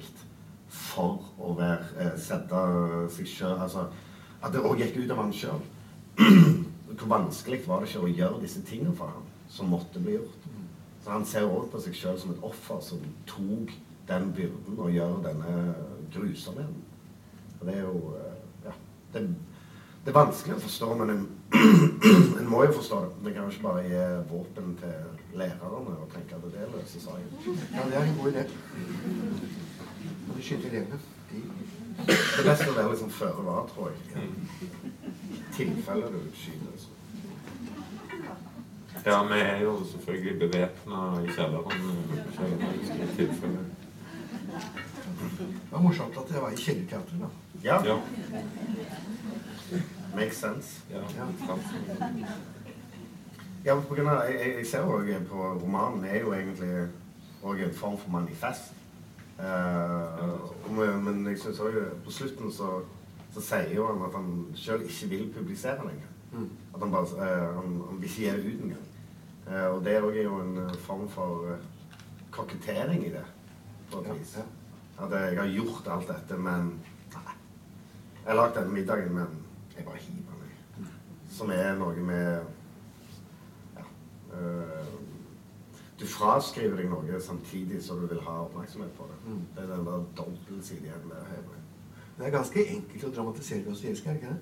for 0.74 1.22
å 1.38 1.54
være, 1.58 1.86
eh, 1.98 2.16
sette 2.18 2.64
seg 3.14 3.28
sjøl 3.30 3.58
Altså 3.58 3.86
at 4.44 4.52
det 4.52 4.60
òg 4.60 4.80
gikk 4.82 4.98
ut 5.00 5.12
av 5.14 5.22
han 5.22 5.32
sjøl. 5.32 5.62
Hvor 6.98 7.08
vanskelig 7.10 7.62
var 7.66 7.80
det 7.80 7.88
ikke 7.88 8.04
å 8.04 8.10
gjøre 8.12 8.42
disse 8.42 8.60
tingene 8.66 8.94
for 8.96 9.14
ham 9.14 9.24
som 9.50 9.70
måtte 9.72 10.02
bli 10.02 10.18
gjort? 10.18 10.44
Så 11.04 11.12
han 11.12 11.24
ser 11.28 11.48
òg 11.48 11.70
på 11.72 11.80
seg 11.80 11.96
sjøl 11.96 12.18
som 12.20 12.34
et 12.34 12.44
offer 12.44 12.82
som 12.84 13.00
tok 13.28 13.72
den 14.08 14.30
byrden 14.36 14.78
og 14.78 14.92
gjør 14.92 15.16
denne 15.24 15.74
grusomheten. 16.12 16.84
Og 17.60 17.66
det 17.66 17.78
er 17.78 17.82
jo 17.86 18.14
eh, 18.18 18.30
Ja. 18.66 18.76
Det, 19.14 19.26
det 20.04 20.12
er 20.12 20.16
vanskelig 20.18 20.58
å 20.58 20.62
forstå, 20.66 20.86
men 21.00 21.10
en, 21.14 21.26
en 22.40 22.48
må 22.50 22.64
jo 22.66 22.76
forstå 22.76 23.00
det. 23.04 23.12
Vi 23.24 23.32
kan 23.32 23.46
jo 23.46 23.52
ikke 23.54 23.68
bare 23.68 23.84
gi 23.88 24.02
våpen 24.28 24.74
til 24.80 25.38
lærerne 25.40 25.94
og 25.96 26.10
tenke 26.12 26.36
at 26.36 26.44
det 26.52 26.66
løser 26.74 27.00
saken. 27.06 27.30
ja, 27.72 27.86
det 27.88 27.96
er 27.96 28.10
en 28.10 28.18
god 28.20 28.34
idé. 28.34 28.44
De 30.36 30.42
skyter 30.42 30.70
levende. 30.70 30.98
De, 31.30 31.42
Det 32.06 32.14
er 32.42 32.48
best 32.50 32.68
å 32.68 32.74
være 32.74 32.90
liksom 32.90 33.10
føre 33.10 33.44
var, 33.46 33.66
tror 33.70 33.90
jeg. 33.90 34.22
I 35.34 35.42
tilfelle 35.56 36.08
du 36.10 36.18
skyter. 36.34 36.74
Så. 36.78 36.88
Ja, 39.06 39.18
vi 39.28 39.38
er 39.40 39.60
jo 39.62 39.76
selvfølgelig 39.84 40.38
bevæpna 40.40 41.00
i 41.22 41.26
kjelleren. 41.36 41.72
i 42.82 43.16
tilfelle. 43.16 43.64
det 45.38 45.72
var 45.72 45.80
morsomt 45.82 46.16
at 46.18 46.30
jeg 46.34 46.42
var 46.42 46.50
i 46.50 46.56
Kjellerteatret, 46.56 47.20
da. 47.20 47.28
Ja, 47.64 47.76
Ja. 47.84 47.96
makes 50.14 50.36
sense. 50.36 50.82
ja. 50.90 50.98
Ja. 51.16 51.26
Ja, 53.64 53.74
på 53.80 53.94
grunn 53.94 54.08
av, 54.08 54.22
jeg, 54.28 54.54
jeg- 54.56 54.66
ser 54.66 54.78
jo 54.78 55.18
på 55.28 55.60
romanen 55.62 56.04
er 56.04 56.20
jo 56.20 56.32
egentlig 56.32 56.88
også 57.42 57.64
en 57.64 57.74
form 57.74 57.98
for 57.98 58.10
manifest. 58.10 58.72
Eh, 59.38 61.04
men 61.04 61.26
jeg 61.26 61.38
synes 61.38 61.60
også 61.60 61.84
på 62.04 62.10
slutten 62.10 62.52
så, 62.52 62.80
så 63.34 63.42
sier 63.42 63.74
jo 63.74 63.86
han 63.90 64.02
at 64.06 64.14
han 64.14 64.32
selv 64.54 64.82
ikke 64.86 65.08
vil 65.10 65.32
publisere 65.36 65.86
lenger. 65.86 66.10
Mm. 66.32 66.50
At 66.74 66.80
han 66.80 66.90
bare 66.90 67.30
eh, 67.30 67.54
han, 67.54 67.78
han 67.88 68.00
vil 68.00 68.10
ikke 68.10 68.20
gi 68.20 68.30
det 68.30 68.54
ut 68.54 68.66
engang. 68.68 68.90
Eh, 69.46 69.66
og 69.68 69.84
det 69.84 69.98
òg 70.00 70.16
er 70.16 70.28
jo 70.28 70.40
en 70.40 70.58
eh, 70.64 70.76
form 70.86 71.08
for 71.12 71.48
eh, 71.52 71.64
kokettering 72.32 73.04
i 73.06 73.12
det, 73.12 73.24
på 73.90 74.00
et 74.00 74.12
vis. 74.18 74.38
At 74.98 75.12
jeg 75.12 75.38
har 75.38 75.50
gjort 75.52 75.90
alt 75.90 76.08
dette, 76.08 76.38
men 76.38 76.70
nei. 77.12 77.34
Jeg 78.22 78.30
har 78.30 78.38
lagd 78.38 78.56
denne 78.56 78.72
middagen, 78.72 79.12
men 79.14 79.40
jeg 79.76 79.84
bare 79.84 80.00
hiver 80.00 80.38
meg. 80.40 80.88
Som 81.34 81.50
er 81.50 81.74
noe 81.76 82.06
med 82.06 82.28
ja, 83.74 83.84
øh, 84.38 84.94
Du 86.00 86.06
fraskriver 86.06 86.76
deg 86.76 86.88
noe 86.90 87.20
samtidig 87.22 87.82
som 87.82 88.00
du 88.02 88.06
vil 88.10 88.20
ha 88.26 88.40
oppmerksomhet 88.44 88.90
på 88.98 89.06
det. 89.10 89.18
Mm. 89.30 89.42
Det 89.54 89.62
er 89.62 89.66
den 89.76 89.84
der 89.86 90.04
dobbeltsidigheten 90.18 91.10
der. 91.10 91.28
hjemme. 91.34 91.60
Det 92.18 92.26
er 92.26 92.30
ganske 92.30 92.64
enkelt 92.76 93.04
å 93.04 93.10
dramatisere 93.14 93.64
Dostojevskij, 93.68 94.08
er 94.10 94.14
det 94.14 94.22
ikke 94.22 94.34
det? 94.34 94.40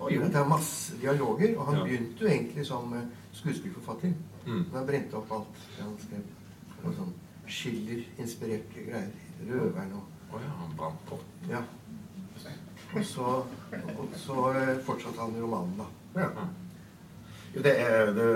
Og 0.00 0.12
jo. 0.14 0.20
Det 0.24 0.36
er 0.40 0.48
masse 0.48 0.96
dialoger, 1.00 1.58
og 1.58 1.66
han 1.66 1.76
Ja. 1.76 1.82
begynte 1.84 2.20
jo 2.24 2.26
egentlig 2.26 2.66
som 2.66 2.92
eh, 2.96 3.02
skuespillforfatter. 3.32 4.12
Mm. 4.46 4.52
Men 4.54 4.72
han 4.72 4.86
brente 4.86 5.14
opp 5.16 5.32
alt 5.32 5.60
det 5.76 5.82
han 5.84 5.96
skrev. 5.98 6.22
Og 6.84 6.94
sånn 6.94 7.12
Schiller-inspirerte 7.46 8.84
greier. 8.86 9.10
Røveren 9.50 9.92
og 9.92 10.34
Å 10.34 10.38
ja, 10.40 10.48
han 10.60 10.76
brant 10.78 11.00
på. 11.08 11.16
Ja. 11.50 11.60
Og 12.94 13.04
så, 13.04 13.24
og 13.98 14.12
så 14.16 14.52
eh, 14.54 14.76
fortsatte 14.86 15.20
han 15.20 15.34
romanen, 15.42 15.76
da. 15.80 15.86
Ja. 16.20 16.46
Jo, 17.54 17.62
det 17.62 17.72
er, 17.80 18.12
det, 18.14 18.26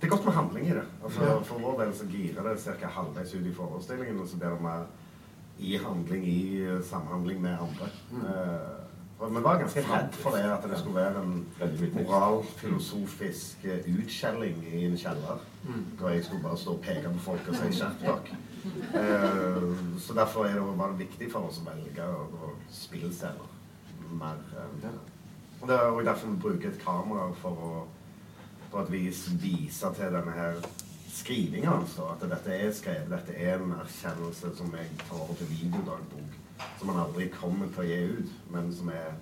det 0.00 0.06
er 0.06 0.12
godt 0.12 0.24
med 0.24 0.32
handling 0.32 0.66
i 0.66 0.76
det. 0.78 0.84
Altså, 1.04 1.24
Ja. 1.24 1.40
For 1.44 1.58
vår 1.60 1.80
del 1.82 1.94
så 1.94 2.06
girer 2.06 2.42
det 2.48 2.60
ca. 2.60 2.86
halvveis 2.86 3.34
ut 3.34 3.46
i 3.46 3.54
forestillingen, 3.54 4.20
og 4.20 4.28
så 4.28 4.36
blir 4.36 4.54
det 4.54 4.62
mer 4.62 4.86
i 5.58 5.76
handling, 5.76 6.24
i 6.26 6.62
eh, 6.62 6.82
samhandling 6.82 7.42
med 7.42 7.50
andre. 7.50 7.90
Mm. 8.10 8.24
Uh, 8.24 9.34
vi 9.36 9.42
var 9.42 9.58
ganske 9.58 9.80
redd 9.80 10.16
for 10.18 10.30
det, 10.36 10.42
at 10.50 10.64
det 10.70 10.78
skulle 10.78 10.96
være 10.96 11.22
en 11.22 11.46
moralfilosofisk 11.94 13.64
eh, 13.64 13.86
utskjelling 14.00 14.64
i 14.72 14.84
en 14.84 14.96
kjeller. 14.98 15.44
Mm. 15.64 15.84
Da 16.00 16.08
jeg 16.08 16.24
skulle 16.24 16.42
bare 16.42 16.58
stå 16.58 16.74
og 16.74 16.80
peke 16.80 17.12
på 17.12 17.18
folk 17.18 17.48
og 17.48 17.56
si 17.56 17.78
'skjerp 17.78 18.02
dere'. 18.02 18.36
Uh, 18.64 20.00
så 20.00 20.14
derfor 20.14 20.44
er 20.44 20.54
det, 20.54 20.78
var 20.78 20.88
det 20.88 20.98
viktig 20.98 21.32
for 21.32 21.48
oss 21.48 21.60
å 21.60 21.68
velge 21.70 22.04
å, 22.08 22.24
å 22.48 22.50
spillscener 22.72 23.54
mer. 24.18 24.40
Eh, 24.56 24.88
og 25.60 25.68
det 25.68 25.76
er 25.76 26.04
derfor 26.04 26.28
vi 26.28 26.40
bruker 26.40 26.68
et 26.68 26.80
kamera 26.84 27.30
for 27.40 27.50
å 27.50 27.72
på 28.74 28.82
et 28.82 28.92
vis 28.92 29.20
vise 29.38 29.90
til 29.94 30.16
denne 30.16 30.32
her 30.34 30.56
skrivinga 31.14 31.70
hans. 31.70 31.94
da, 31.94 32.08
At 32.14 32.24
dette 32.30 32.56
er 32.56 32.72
skrevet, 32.74 33.10
dette 33.10 33.36
er 33.38 33.60
en 33.60 33.76
erkjennelse 33.76 34.50
som 34.56 34.74
jeg 34.74 34.88
tar 35.04 35.20
over 35.20 35.34
til 35.38 35.50
videodagbok. 35.50 36.40
Som 36.78 36.90
han 36.90 37.04
aldri 37.04 37.28
kommer 37.34 37.70
til 37.70 37.84
å 37.84 37.86
gi 37.86 38.00
ut, 38.18 38.34
men 38.50 38.74
som 38.74 38.90
er 38.94 39.14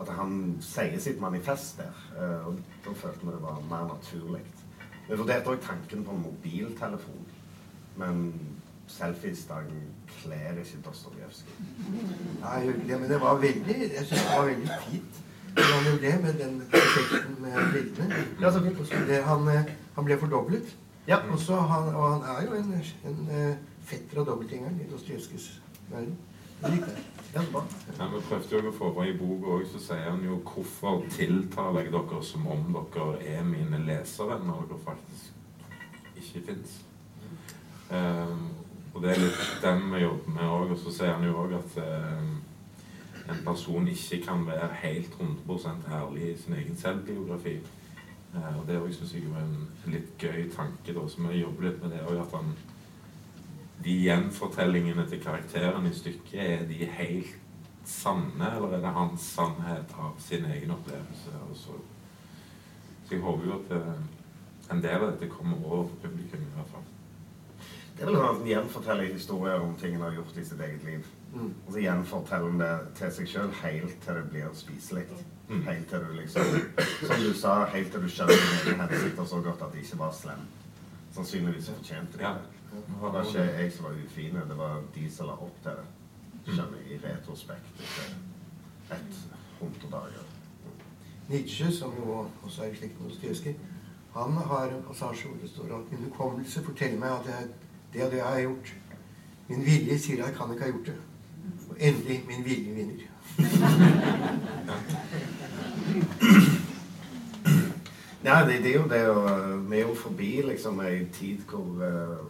At 0.00 0.08
han 0.16 0.56
sier 0.64 0.96
sitt 0.98 1.18
manifest 1.20 1.76
der. 1.76 1.96
eh, 2.16 2.46
og 2.46 2.60
da 2.84 2.92
følte 2.96 3.26
vi 3.26 3.32
det 3.32 3.42
var 3.42 3.58
mer 3.68 3.84
naturlig. 3.94 4.40
Vi 5.08 5.18
vurderte 5.18 5.50
òg 5.50 5.60
tanken 5.60 6.04
på 6.04 6.10
en 6.10 6.22
mobiltelefon, 6.22 7.26
men 7.96 8.32
selfiestang 8.86 9.68
kler 10.06 10.56
ikke 10.62 10.80
Dostojevskij. 10.84 11.52
Nei, 12.40 12.66
det, 13.08 13.20
var 13.20 13.34
veldig 13.34 13.76
Jeg 13.92 14.06
syns 14.06 14.22
det 14.22 14.38
var 14.38 14.46
veldig 14.46 14.78
fint 14.86 15.20
han 15.56 15.84
gjorde 15.88 16.02
det 16.06 16.14
med 16.22 16.38
den 16.40 16.62
effekten 16.62 17.36
med 17.42 17.72
bildene. 17.72 18.24
Ja, 18.40 18.52
så 18.52 18.60
ble 18.60 19.22
han, 19.26 19.48
eh, 19.48 19.72
han 19.96 20.04
ble 20.04 20.18
fordoblet. 20.18 20.76
Ja. 21.06 21.18
Og, 21.32 21.38
så 21.38 21.56
han, 21.56 21.94
og 21.94 22.12
han 22.12 22.36
er 22.36 22.46
jo 22.46 22.54
en, 22.54 22.74
en 23.10 23.30
eh, 23.30 23.56
fetter 23.84 24.20
av 24.20 24.26
dobbeltgjengeren 24.26 24.80
i 24.80 24.90
Dostojevskijs 24.90 25.48
verden. 25.90 26.16
Det. 26.60 26.96
Ja. 27.34 27.40
Vi 28.12 28.20
prøvde 28.28 28.58
jo 28.58 28.68
å 28.68 28.74
få 28.74 28.90
fram 28.92 29.06
i 29.08 29.16
boka 29.16 29.54
òg, 29.54 29.62
så 29.70 29.80
sier 29.80 30.10
han 30.10 30.20
jo 30.26 30.40
hvorfor 30.44 31.04
tiltaler 31.14 31.86
jeg 31.86 31.94
dere 31.94 32.22
som 32.26 32.46
om 32.52 32.66
dere 32.74 33.36
er 33.38 33.46
mine 33.48 33.80
lesere, 33.86 34.36
når 34.44 34.66
dere 34.68 34.80
faktisk 34.84 36.20
ikke 36.20 36.42
fins. 36.50 36.74
Um, 37.90 38.50
og 38.92 39.02
det 39.02 39.14
er 39.14 39.22
litt 39.22 39.40
den 39.62 39.86
vi 39.94 40.02
jobber 40.02 40.34
med 40.36 40.52
òg. 40.58 40.74
Og 40.74 40.82
så 40.82 40.92
sier 40.98 41.14
han 41.14 41.24
jo 41.24 41.38
òg 41.46 41.56
at 41.58 41.78
um, 41.80 42.34
en 43.28 43.44
person 43.44 43.88
ikke 43.88 44.22
kan 44.24 44.46
være 44.46 44.68
helt 44.82 45.14
100% 45.20 45.92
ærlig 45.92 46.32
i 46.32 46.36
sin 46.38 46.54
egen 46.54 46.76
selvbiografi. 46.76 47.58
Uh, 48.34 48.58
og 48.60 48.66
det 48.68 48.78
òg 48.78 48.92
syns 48.94 49.14
jeg 49.14 49.30
var 49.32 49.42
en 49.42 49.90
litt 49.90 50.12
gøy 50.18 50.44
tanke, 50.54 50.94
da, 50.94 51.06
som 51.10 51.26
vi 51.28 51.40
jobber 51.42 51.66
litt 51.66 51.82
med 51.82 51.96
det 51.96 52.04
og 52.06 52.20
At 52.22 52.36
han 52.38 52.52
de 53.84 53.94
gjenfortellingene 54.04 55.06
til 55.08 55.22
karakteren 55.22 55.86
i 55.88 55.94
stykket, 55.94 56.40
er 56.40 56.66
de 56.68 56.84
helt 56.98 57.36
sanne, 57.84 58.50
eller 58.56 58.76
er 58.76 58.82
det 58.84 58.92
hans 58.94 59.24
sannhet 59.34 59.94
av 59.98 60.18
sin 60.20 60.44
egen 60.44 60.74
opplevelse? 60.74 61.32
Så, 61.56 61.78
så 63.06 63.14
jeg 63.14 63.24
håper 63.24 63.46
jo 63.46 63.56
at 63.56 63.72
eh, 63.78 64.02
en 64.70 64.82
del 64.84 65.00
av 65.00 65.14
dette 65.14 65.30
kommer 65.32 65.64
over 65.64 65.88
publikum 66.02 66.44
i 66.44 66.52
hvert 66.58 66.74
fall. 66.74 66.84
Det 67.96 68.04
er 68.04 68.12
vel 68.12 68.20
en 68.20 68.46
gjenforteller 68.46 69.14
historier 69.14 69.64
om 69.64 69.72
ting 69.80 69.96
en 69.96 70.04
har 70.06 70.14
gjort 70.18 70.36
i 70.36 70.44
sitt 70.44 70.60
eget 70.60 70.84
liv. 70.84 71.08
Mm. 71.34 71.52
Og 71.66 71.72
så 71.72 71.78
gjenforteller 71.84 72.50
han 72.50 72.60
det 72.60 72.94
til 72.98 73.12
seg 73.16 73.28
sjøl 73.30 73.52
helt 73.62 74.00
til 74.02 74.14
det 74.18 74.24
blir 74.32 74.48
spiselig. 74.54 75.04
Mm. 75.48 75.62
Helt 75.66 75.88
til 75.88 75.98
du 76.06 76.12
liksom 76.14 76.42
Som 77.06 77.22
du 77.22 77.32
sa, 77.34 77.52
helt 77.74 77.92
til 77.92 78.02
du 78.02 78.08
skjønner 78.08 78.34
din 78.64 78.74
egen 78.74 78.80
hensikt 78.80 79.28
så 79.28 79.40
godt 79.44 79.62
at 79.62 79.72
det 79.74 79.84
ikke 79.84 79.98
var 79.98 80.12
slem. 80.14 80.42
Sannsynligvis 81.14 81.70
fortjente 81.70 82.18
de 82.18 82.22
Ja. 82.24 82.32
det. 82.34 82.58
Det 82.72 83.00
var 83.00 83.22
ikke 83.22 83.42
jeg 83.58 83.72
som 83.72 83.84
var 83.84 83.94
ufine, 84.04 84.42
det 84.48 84.58
var 84.58 84.82
de 84.94 85.10
som 85.10 85.26
la 85.26 85.32
opp 85.32 85.56
til 85.62 85.70
det. 85.78 85.86
Skjønner 86.54 86.78
jeg, 86.78 87.00
i 87.00 87.00
retrospekt 87.06 87.80
etter 87.80 88.94
et 88.94 89.18
hundre 89.60 89.90
dager. 89.90 90.26
Nietzsche, 91.28 91.72
som 91.72 91.92
jo 91.98 92.26
også 92.42 92.62
er 92.62 92.66
i 92.72 92.76
slekt 92.76 93.00
med 93.00 93.10
Dostojevskij, 93.10 93.54
han 94.14 94.32
har 94.32 94.68
en 94.68 94.82
passasje 94.88 95.28
hvor 95.28 95.36
det 95.42 95.50
står 95.50 95.74
at 95.76 95.92
min 95.92 96.04
hukommelse 96.04 96.62
forteller 96.64 96.98
meg 96.98 97.10
at 97.10 97.26
jeg, 97.26 97.48
det 97.92 98.04
og 98.04 98.10
det 98.12 98.20
har 98.22 98.34
jeg 98.34 98.46
gjort. 98.48 98.72
Min 99.48 99.64
vilje 99.66 99.98
sier 99.98 100.24
jeg 100.24 100.34
kan 100.34 100.50
ikke 100.52 100.64
ha 100.64 100.70
gjort 100.70 100.86
det. 100.86 100.96
Endelig 101.80 102.18
min 102.28 102.44
vilje 102.44 102.74
vinner. 102.74 103.06
Ja, 108.24 108.44
det, 108.44 108.58
det 108.62 108.74
er 108.74 108.76
jo 108.76 108.88
det 108.88 109.00
å 109.08 109.20
Vi 109.70 109.78
er 109.78 109.86
jo 109.88 109.94
forbi 109.96 110.42
liksom 110.44 110.80
ei 110.84 111.06
tid 111.14 111.40
hvor 111.48 111.80
uh, 111.80 112.20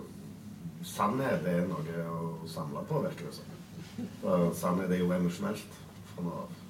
sannhet 0.86 1.46
er 1.50 1.64
noe 1.66 2.04
å 2.06 2.48
samle 2.48 2.84
på, 2.88 3.02
virker 3.02 3.26
det 3.26 3.34
som. 3.40 3.56
Og 4.22 4.52
sannhet 4.56 4.92
er 4.94 5.02
jo 5.02 5.10
emosjonelt 5.16 5.80
fra 6.12 6.24
nå 6.24 6.36
av. 6.44 6.60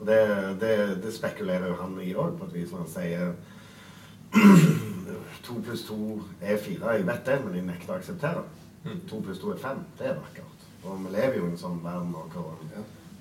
Og 0.00 0.06
det, 0.06 0.20
det, 0.60 1.02
det 1.04 1.12
spekulerer 1.12 1.68
jo 1.68 1.76
han 1.82 1.98
i 2.00 2.14
òg, 2.14 2.38
på 2.38 2.48
et 2.48 2.54
vis, 2.56 2.72
når 2.72 2.86
han 2.86 2.92
sier 2.94 3.34
to 5.44 5.58
pluss 5.60 5.84
to 5.84 5.98
er 6.40 6.56
fire. 6.56 6.96
Jeg 6.96 7.06
vet 7.10 7.26
det, 7.26 7.36
men 7.44 7.58
jeg 7.58 7.66
nekter 7.68 7.92
å 7.92 7.98
akseptere 7.98 8.46
det. 8.46 8.64
Mm. 8.86 9.02
To 9.10 9.20
pluss 9.26 9.42
to 9.42 9.52
er 9.52 9.60
fem. 9.60 9.84
Det 9.98 10.08
er 10.08 10.16
vakkert. 10.16 10.49
Og 10.84 11.04
vi 11.04 11.12
lever 11.12 11.36
jo 11.36 11.46
i 11.46 11.50
en 11.50 11.60
sånn 11.60 11.82
verden 11.84 12.14
og 12.16 12.32
hvor 12.32 12.56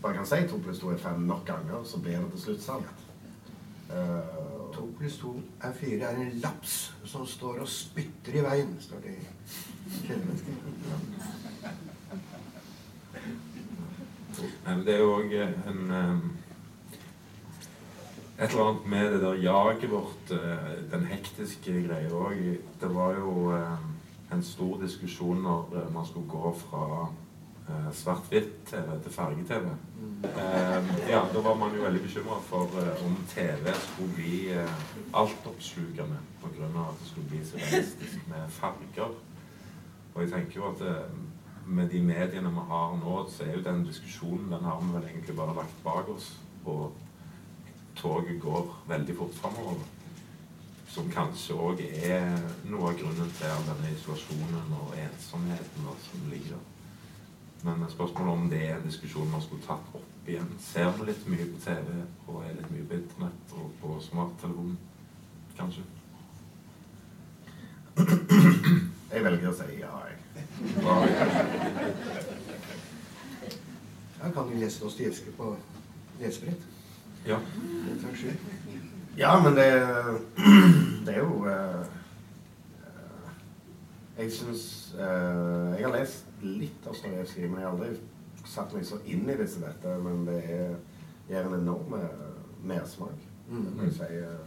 man 0.03 0.15
kan 0.15 0.27
si 0.27 0.45
to 0.47 0.61
pluss 0.63 0.79
to 0.79 0.93
er 0.93 1.01
fem 1.01 1.25
nok 1.27 1.43
ganger, 1.47 1.83
så 1.83 1.99
blir 1.99 2.21
det 2.21 2.31
til 2.31 2.45
slutt 2.45 2.63
sant. 2.63 3.07
Uh, 3.89 4.59
To 4.79 4.85
pluss 4.97 5.17
to 5.17 5.33
er 5.61 5.73
fire 5.73 6.05
er 6.11 6.15
en 6.21 6.39
laps 6.43 6.93
som 7.05 7.25
står 7.27 7.63
og 7.63 7.67
spytter 7.67 8.37
i 8.39 8.43
veien, 8.45 8.75
står 8.79 9.01
det 9.03 9.15
i 9.17 9.23
Kjellermennesket. 10.05 10.53
Det 14.85 14.93
er 14.93 15.01
jo 15.01 15.15
òg 15.17 15.33
en 15.41 15.81
um, 15.91 16.21
Et 18.39 18.45
eller 18.45 18.69
annet 18.69 18.85
med 18.87 19.13
det 19.13 19.21
der 19.21 19.41
jaget 19.43 19.89
vårt, 19.91 20.31
eh, 20.31 20.69
den 20.91 21.01
hektiske 21.09 21.73
greia 21.87 22.07
òg. 22.07 22.37
Det 22.81 22.91
var 22.95 23.17
jo 23.17 23.51
eh, 23.51 23.81
en 24.31 24.43
stor 24.43 24.77
diskusjon 24.79 25.41
når 25.43 25.75
eh, 25.75 25.89
man 25.93 26.05
skulle 26.07 26.31
gå 26.31 26.53
fra 26.61 27.09
eh, 27.69 27.93
svart-hvitt-TV 27.93 28.99
til 29.03 29.11
farge-TV. 29.13 29.71
Eh, 30.23 31.09
ja, 31.09 31.21
da 31.33 31.41
var 31.41 31.55
man 31.55 31.75
jo 31.75 31.83
veldig 31.83 32.01
bekymra 32.03 32.41
for 32.49 32.75
eh, 32.81 33.05
om 33.05 33.15
TV 33.29 33.73
skulle 33.85 34.13
bli 34.17 34.51
eh, 34.51 34.85
altoppslukende 35.13 36.19
pga. 36.41 36.69
at 36.89 37.01
det 37.01 37.07
skulle 37.07 37.29
bli 37.29 37.45
så 37.45 37.57
realistisk 37.57 38.27
med 38.27 38.49
farger. 38.49 39.13
Og 40.13 40.21
jeg 40.21 40.31
tenker 40.31 40.55
jo 40.55 40.71
at 40.71 40.81
eh, 40.81 41.19
med 41.65 41.89
de 41.89 42.01
mediene 42.01 42.49
vi 42.49 42.65
har 42.71 42.97
nå, 42.97 43.29
så 43.29 43.43
er 43.43 43.53
jo 43.57 43.63
den 43.63 43.85
diskusjonen 43.85 44.51
den 44.51 44.65
har 44.65 44.81
vi 44.81 44.93
vel 44.93 45.07
egentlig 45.11 45.35
bare 45.35 45.55
lagt 45.55 45.83
bak 45.83 46.09
oss. 46.09 46.33
Og 46.65 46.91
toget 47.95 48.41
går 48.41 48.75
veldig 48.87 49.15
fort 49.17 49.39
framover. 49.41 49.85
Som 50.89 51.11
kanskje 51.13 51.53
òg 51.53 51.83
er 51.85 52.33
noe 52.65 52.89
av 52.89 52.97
grunnen 52.97 53.31
til 53.37 53.53
all 53.53 53.67
denne 53.67 53.93
isolasjonen 53.93 54.75
og 54.81 54.97
ensomheten 54.97 55.89
som 56.07 56.27
ligger 56.33 56.57
der. 56.57 56.68
Men 57.63 57.85
spørsmålet 57.89 58.33
om 58.33 58.49
det 58.49 58.61
er 58.69 58.75
en 58.77 58.85
diskusjon 58.87 59.31
man 59.31 59.41
skulle 59.43 59.65
tatt 59.65 59.95
opp 59.95 60.27
igjen. 60.29 60.51
Ser 60.63 60.91
vi 60.95 61.09
litt 61.09 61.25
mye 61.27 61.47
på 61.51 61.61
TV 61.65 61.87
og 62.27 62.43
er 62.45 62.55
litt 62.55 62.71
mye 62.71 62.85
på 62.87 62.99
internett 63.01 63.55
og 63.59 63.71
på 63.81 63.97
smarttelefonen, 64.05 64.77
kanskje? 65.57 65.83
jeg 69.13 69.23
velger 69.25 69.49
å 69.49 69.55
si 69.57 69.79
ja, 69.81 69.91
jeg. 70.07 70.15
Ja, 70.83 70.95
Jeg 74.19 74.33
kan 74.35 74.49
jo 74.51 74.59
lese 74.59 74.83
Dostojevskij 74.83 75.35
på 75.37 75.53
lesebrett. 76.19 76.63
Ja. 77.27 77.39
Ja, 79.17 79.33
men 79.43 79.55
det, 79.55 79.67
det 81.05 81.13
er 81.13 81.19
jo 81.19 81.45
eh, 81.47 81.81
eh, 82.83 83.31
Jeg 84.17 84.31
syns 84.31 84.95
eh, 84.95 85.75
Jeg 85.75 85.85
har 85.87 85.95
lest 85.97 86.28
litt 86.43 86.87
av 86.87 86.95
Storjevskij, 86.95 87.47
men 87.49 87.59
jeg 87.61 87.67
har 87.67 87.75
aldri 87.75 87.99
satt 88.47 88.73
meg 88.73 88.85
så 88.87 88.99
inn 89.05 89.29
i 89.29 89.35
det 89.39 89.49
som 89.51 89.65
dette. 89.65 89.95
Men 90.03 90.25
det 90.27 90.37
er, 90.43 90.75
gir 91.29 91.41
en 91.45 91.57
enorm 91.59 91.93
eh, 91.99 92.27
mersmak. 92.63 93.25
Mm. 93.49 93.65
Det 93.77 93.89
jeg 93.89 93.93
si. 93.99 94.11
eh, 94.23 94.45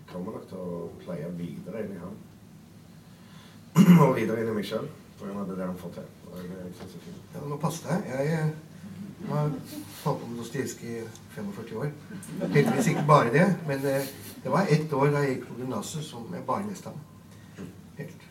Jeg 0.00 0.14
kommer 0.16 0.32
nok 0.34 0.48
til 0.50 0.58
å 0.58 0.78
pleie 1.04 1.28
videre 1.38 1.84
inn 1.84 1.92
i 1.94 2.00
han. 2.02 2.16
Og 4.08 4.16
videre 4.16 4.42
inn 4.42 4.50
i 4.50 4.56
meg 4.56 4.66
sjøl. 4.66 4.88
Det 5.20 5.28
er 5.30 5.52
det 5.54 5.66
han 5.68 5.76
får 5.78 5.92
til. 5.94 6.08
Og 6.30 6.38
jeg, 6.40 6.48
jeg 6.50 6.74
synes 6.80 6.92
det 6.94 7.00
er 7.00 7.04
fint. 7.04 7.22
Ja, 7.34 7.44
nå 7.52 7.58
pass 7.62 7.78
deg. 7.84 8.08
Jeg 8.10 8.32
eh, 8.40 8.50
har 9.28 9.50
holdt 9.52 10.22
på 10.24 10.30
med 10.30 10.40
Dostojevskij 10.40 10.96
i 10.96 11.04
45 11.36 11.76
år. 11.84 11.90
Heldigvis 12.40 12.88
ikke 12.90 13.04
bare 13.06 13.32
det, 13.34 13.46
men 13.68 13.84
eh, 13.86 14.08
det 14.42 14.50
var 14.54 14.66
ett 14.72 14.92
år 14.96 15.10
da 15.14 15.22
jeg 15.22 15.36
gikk 15.36 15.46
på 15.50 15.58
gymnaset 15.60 16.04
som 16.08 16.26
jeg 16.34 16.46
bare 16.48 16.66
leste 16.70 16.90
ham. 16.90 17.68
Helt 18.00 18.26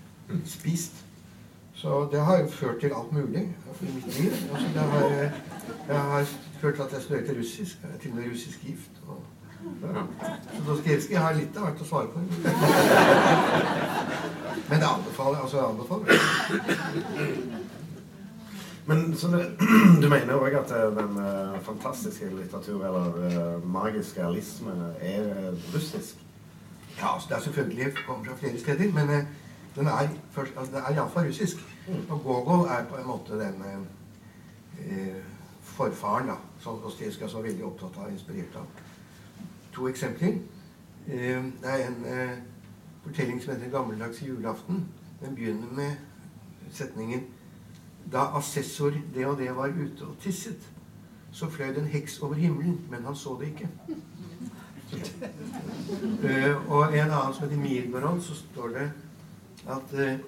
spist. 0.50 0.98
Så 1.80 2.10
det 2.12 2.20
har 2.20 2.40
jo 2.42 2.48
ført 2.52 2.80
til 2.82 2.92
alt 2.96 3.12
mulig 3.16 3.42
i 3.82 3.86
mitt 3.96 4.20
liv. 4.20 4.32
Altså, 4.54 4.68
det 4.74 4.82
har, 4.82 5.10
det 5.88 5.96
har 5.96 6.26
ført 6.62 6.74
til 6.76 6.84
at 6.84 6.94
jeg 6.94 7.02
studerte 7.02 7.40
russisk. 7.40 7.78
Jeg 7.84 7.92
er 7.96 8.00
til 8.02 8.12
og 8.12 8.16
med 8.18 8.26
russisk 8.32 8.60
gift. 8.66 8.92
Og, 9.08 9.18
Ja. 9.84 9.88
så 10.58 10.62
Dostojevskij 10.68 11.18
har 11.20 11.34
litt 11.36 11.58
av 11.58 11.62
hvert 11.66 11.82
å 11.84 11.86
svare 11.88 12.08
på. 12.14 12.20
Men 14.70 14.80
det 14.80 14.88
anbefaler 14.88 15.40
altså 15.44 15.58
jeg 15.58 15.66
anbefaler. 15.68 16.06
Men 18.86 18.98
det, 19.12 19.46
du 20.04 20.08
mener 20.10 20.34
òg 20.40 20.54
at 20.62 20.72
eh, 20.72 20.96
den 20.96 21.18
eh, 21.26 21.60
fantastiske 21.68 22.26
litteratur, 22.38 22.80
eller 22.88 23.06
eh, 23.28 23.64
magisk 23.68 24.18
realisme, 24.18 24.72
er 25.02 25.24
eh, 25.28 25.54
russisk? 25.76 26.16
Ja, 27.00 27.08
altså 27.16 27.28
det 27.30 27.36
er 27.38 27.42
selvfølgelig 27.50 27.88
kommer 28.08 28.26
fra 28.26 28.36
flere 28.40 28.60
steder, 28.60 28.92
men 28.94 29.10
eh, 29.10 29.24
den 29.80 29.88
er, 29.88 30.10
først, 30.32 30.52
altså 30.58 30.76
det 30.76 30.82
er 30.82 30.94
iallfall 30.94 31.28
russisk. 31.28 31.58
Og 32.10 32.24
Gogol 32.24 32.68
er 32.68 32.86
på 32.86 32.98
en 33.00 33.08
måte 33.08 33.40
den 33.40 33.64
eh, 33.66 33.80
eh, 34.92 35.24
forfaren 35.62 36.28
da, 36.28 36.36
som 36.60 36.82
Dostojevskij 36.84 37.26
er 37.26 37.32
så 37.32 37.42
veldig 37.42 37.66
opptatt 37.66 37.98
av, 37.98 38.06
og 38.10 38.12
inspirert 38.12 38.56
av. 38.60 38.66
To 39.74 39.88
eksempler. 39.88 40.36
Eh, 41.08 41.44
det 41.62 41.72
er 41.72 41.88
en 41.88 42.06
eh, 42.06 42.38
fortelling 43.04 43.42
som 43.44 43.54
heter 43.54 43.70
'Gammeldags 43.70 44.22
julaften'. 44.22 44.84
Den 45.22 45.36
begynner 45.36 45.68
med 45.72 45.96
setningen 46.72 47.24
Da 48.12 48.38
assessor 48.38 48.94
det 49.14 49.26
og 49.28 49.38
det 49.38 49.56
var 49.56 49.68
ute 49.68 50.02
og 50.02 50.16
tisset, 50.22 50.70
så 51.32 51.50
fløy 51.50 51.68
det 51.68 51.78
en 51.78 51.86
heks 51.86 52.20
over 52.20 52.34
himmelen, 52.34 52.82
men 52.90 53.04
han 53.06 53.16
så 53.16 53.38
det 53.40 53.48
ikke. 53.48 53.70
uh, 56.24 56.72
og 56.74 56.98
en 56.98 57.12
annen 57.12 57.34
som 57.34 57.44
heter 57.44 57.58
Mirgorod, 57.58 58.22
så 58.22 58.36
står 58.36 58.68
det 58.68 58.92
at 59.70 59.96
eh, 60.00 60.20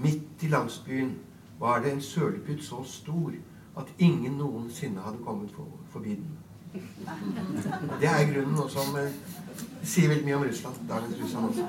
Midt 0.00 0.42
i 0.46 0.48
landsbyen 0.48 1.16
var 1.58 1.80
det 1.82 1.92
en 1.92 2.02
sølepytt 2.02 2.62
så 2.64 2.78
stor 2.86 3.32
at 3.76 3.88
ingen 3.98 4.38
noensinne 4.38 5.02
hadde 5.02 5.18
kommet 5.24 5.50
for, 5.50 5.66
forbi 5.90 6.14
den. 6.14 6.28
Det 8.00 8.08
er 8.08 8.32
grunnen 8.32 8.58
også 8.62 8.84
som 8.84 8.96
eh, 9.00 9.10
sier 9.82 10.08
veldig 10.12 10.24
mye 10.24 10.36
om 10.38 10.44
Russland. 10.46 10.76
Dagens 10.88 11.18
Russland 11.22 11.48
også. 11.48 11.66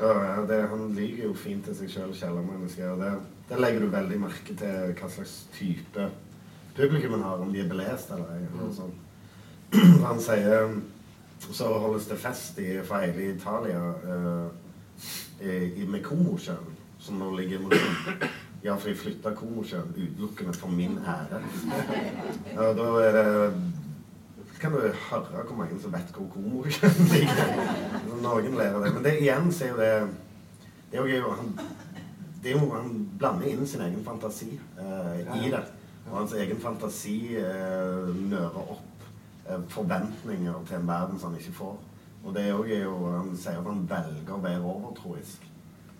Ja, 0.00 0.46
det, 0.48 0.68
han 0.68 0.94
lyver 0.94 1.24
jo 1.24 1.34
fint 1.34 1.66
til 1.66 1.76
seg 1.76 1.90
sjøl, 1.92 2.14
kjellermennesket. 2.16 2.86
Og 2.94 3.02
det, 3.02 3.10
det 3.50 3.58
legger 3.60 3.84
du 3.84 3.90
veldig 3.92 4.20
merke 4.22 4.56
til 4.56 4.94
hva 4.96 5.10
slags 5.12 5.34
type 5.58 6.06
publikum 6.76 7.18
han 7.18 7.26
har, 7.26 7.42
om 7.42 7.52
de 7.52 7.60
er 7.60 7.68
belest 7.68 8.14
eller 8.14 8.46
eller 8.46 8.72
sånn. 8.78 8.94
Han 10.06 10.22
sier 10.22 10.72
Så 11.40 11.68
holdes 11.78 12.06
det 12.06 12.18
fest 12.20 12.58
i, 12.60 12.68
feil 12.84 13.16
i 13.18 13.30
Italia 13.32 13.80
eh, 14.04 15.80
i, 15.80 15.86
med 15.88 16.02
Komosjøen, 16.04 16.76
som 17.00 17.18
nå 17.20 17.32
ligger 17.36 17.62
mot 17.64 17.74
Ja, 18.60 18.74
for 18.76 18.90
jeg 18.90 18.98
flytta 19.00 19.32
Komosjøen 19.32 19.94
utelukkende 19.96 20.52
for 20.52 20.68
min 20.68 20.98
ære. 21.00 21.38
Ja, 22.52 22.72
da 22.76 22.88
er 23.00 23.16
det 23.16 23.28
kan 24.60 24.72
du 24.72 24.78
høre 24.78 25.44
hvor 25.48 25.56
mange 25.56 25.80
som 25.80 25.92
vet 25.92 26.12
hvor 26.12 26.26
Komosjøen 26.34 27.06
ligger. 27.14 27.52
Noen 28.20 28.58
lærer 28.58 28.84
det. 28.84 28.92
Men 28.94 29.04
det 29.04 29.14
igjen 29.22 29.48
så 29.52 29.64
er 29.64 29.70
jo 29.70 29.78
det 29.80 29.94
Det 30.90 30.98
er 30.98 31.16
jo, 31.16 31.30
han, 31.30 31.52
det 32.42 32.50
er 32.50 32.58
jo 32.58 32.70
Han 32.74 33.08
blander 33.18 33.46
inn 33.48 33.66
sin 33.66 33.80
egen 33.80 34.04
fantasi 34.04 34.50
eh, 34.78 35.20
i 35.40 35.50
det. 35.50 35.64
Og 36.10 36.18
hans 36.18 36.32
egen 36.36 36.60
fantasi 36.60 37.36
eh, 37.40 38.10
nører 38.28 38.60
opp 38.66 38.89
forventninger 39.68 40.64
til 40.68 40.76
en 40.76 40.88
verden 40.88 41.18
som 41.18 41.30
han 41.30 41.40
ikke 41.40 41.52
får. 41.52 41.78
Og 42.24 42.34
det 42.34 42.42
er 42.42 42.82
jo, 42.82 42.96
Han 43.16 43.36
sier 43.36 43.58
at 43.58 43.64
han 43.64 43.86
velger 43.88 44.34
å 44.34 44.42
være 44.42 44.60
overtroisk. 44.74 45.46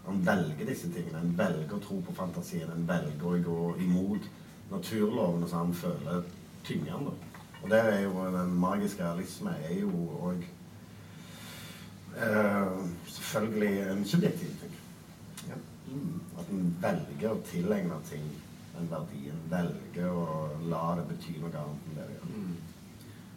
Han 0.07 0.26
velger 0.26 0.66
disse 0.66 0.91
tingene. 0.93 1.18
Han 1.18 1.38
velger 1.38 1.76
å 1.76 1.82
tro 1.84 2.01
på 2.05 2.14
fantasien. 2.14 2.68
Han 2.70 2.88
velger 2.88 3.26
å 3.26 3.41
gå 3.45 3.74
imot 3.84 4.28
naturlovene 4.70 5.49
som 5.49 5.66
han 5.66 5.74
føler 5.74 6.22
tynger 6.64 6.93
han. 6.93 7.11
Og 7.62 7.70
der 7.70 7.91
er 7.93 8.01
jo 8.03 8.26
den 8.32 8.55
magiske 8.61 9.05
realisme 9.05 9.55
er 9.68 9.80
jo 9.80 9.91
òg 10.28 10.45
eh, 12.16 12.78
selvfølgelig 13.07 13.74
en 13.91 14.05
subjektiv 14.05 14.55
ting. 14.61 14.78
Ja. 15.49 15.59
Mm. 15.91 16.20
At 16.38 16.53
en 16.55 16.76
velger 16.82 17.34
å 17.34 17.43
tilegne 17.51 18.01
ting 18.11 18.26
den 18.76 18.91
verdien. 18.91 19.41
Velger 19.51 20.11
å 20.12 20.49
la 20.70 20.84
det 20.99 21.09
bety 21.11 21.36
noe 21.41 21.53
annet 21.53 21.88
enn 21.88 21.97
det 21.99 22.07
det 22.07 22.16
gjør. 22.16 22.19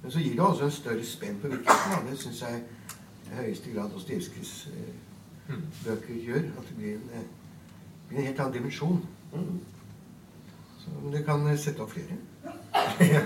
Men 0.04 0.12
så 0.12 0.20
gir 0.20 0.32
det 0.32 0.40
også 0.40 0.66
en 0.66 0.72
større 0.72 1.06
spenn 1.06 1.40
på 1.42 1.48
virkeligheten. 1.48 2.10
Det 2.10 2.20
syns 2.20 2.42
jeg 2.42 2.64
i 3.32 3.36
høyeste 3.36 3.72
grad 3.76 3.90
Dostojevskijs 3.90 4.68
eh, 4.68 4.96
mm. 5.48 5.62
bøker 5.86 6.14
gjør. 6.26 6.38
At 6.58 6.68
det 6.70 6.76
blir 6.78 6.98
en, 6.98 7.10
eh, 7.14 7.30
blir 8.10 8.20
en 8.20 8.26
helt 8.26 8.40
annen 8.40 8.54
dimensjon. 8.54 9.06
Mm. 9.34 9.60
Så, 10.80 10.90
men 11.04 11.14
du 11.14 11.24
kan 11.24 11.58
sette 11.58 11.82
opp 11.82 11.92
flere. 11.96 12.20
ja. 13.14 13.24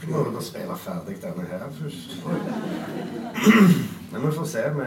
Så 0.00 0.10
må 0.10 0.22
vi 0.30 0.44
spille 0.44 0.76
ferdig 0.76 1.16
denne 1.22 1.44
her 1.50 1.66
først. 1.80 2.16
Men 4.14 4.26
vi 4.26 4.32
får 4.32 4.44
se. 4.44 4.60
Vi, 4.74 4.84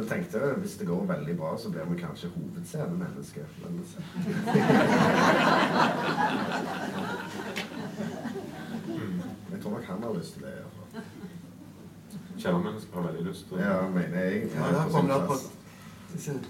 vi, 0.00 0.08
tenkte 0.08 0.38
hvis 0.56 0.76
det 0.80 0.86
går 0.86 1.04
veldig 1.06 1.36
bra, 1.36 1.58
så 1.58 1.70
blir 1.70 1.84
vi 1.90 2.00
kanskje 2.00 2.28
hovedscenemenneske. 2.32 3.40
Men 3.62 3.78
vi 3.78 3.84
ser. 3.90 4.02
Jeg 9.52 9.53
tror 9.64 9.76
nok 9.78 9.90
han 9.90 10.06
har 10.06 10.16
lyst 10.20 10.36
til 10.36 10.46
det. 10.46 11.02
Kjærmennesker 12.38 13.00
har 13.00 13.10
veldig 13.10 13.28
lyst 13.30 13.48
til 13.48 13.58
det. 13.58 13.66
Ja, 13.66 13.76
mener 13.98 14.24
jeg. 14.28 14.48
Ja, 14.54 14.72
da 14.76 14.88
kommer 14.92 15.18
han 15.18 15.28
på 15.32 15.42
sin 16.18 16.40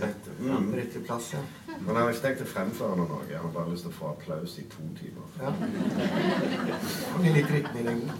rette, 0.00 0.30
mm. 0.40 0.74
rette 0.74 1.00
plass. 1.00 1.32
ja. 1.32 1.38
Men 1.78 1.86
han 1.86 1.96
har 1.96 2.10
ikke 2.10 2.22
tenkt 2.22 2.42
å 2.44 2.48
fremføre 2.50 2.96
noe. 2.98 3.20
Han 3.30 3.46
har 3.46 3.52
bare 3.54 3.72
lyst 3.72 3.86
til 3.86 3.92
å 3.92 3.96
få 3.96 4.10
applaus 4.12 4.56
i 4.60 4.64
to 4.72 4.84
timer. 4.98 5.28
Ja. 5.40 5.52
Og 7.14 7.24
litt 7.24 7.50
rytme 7.52 7.80
i 7.80 7.86
lengden. 7.86 8.12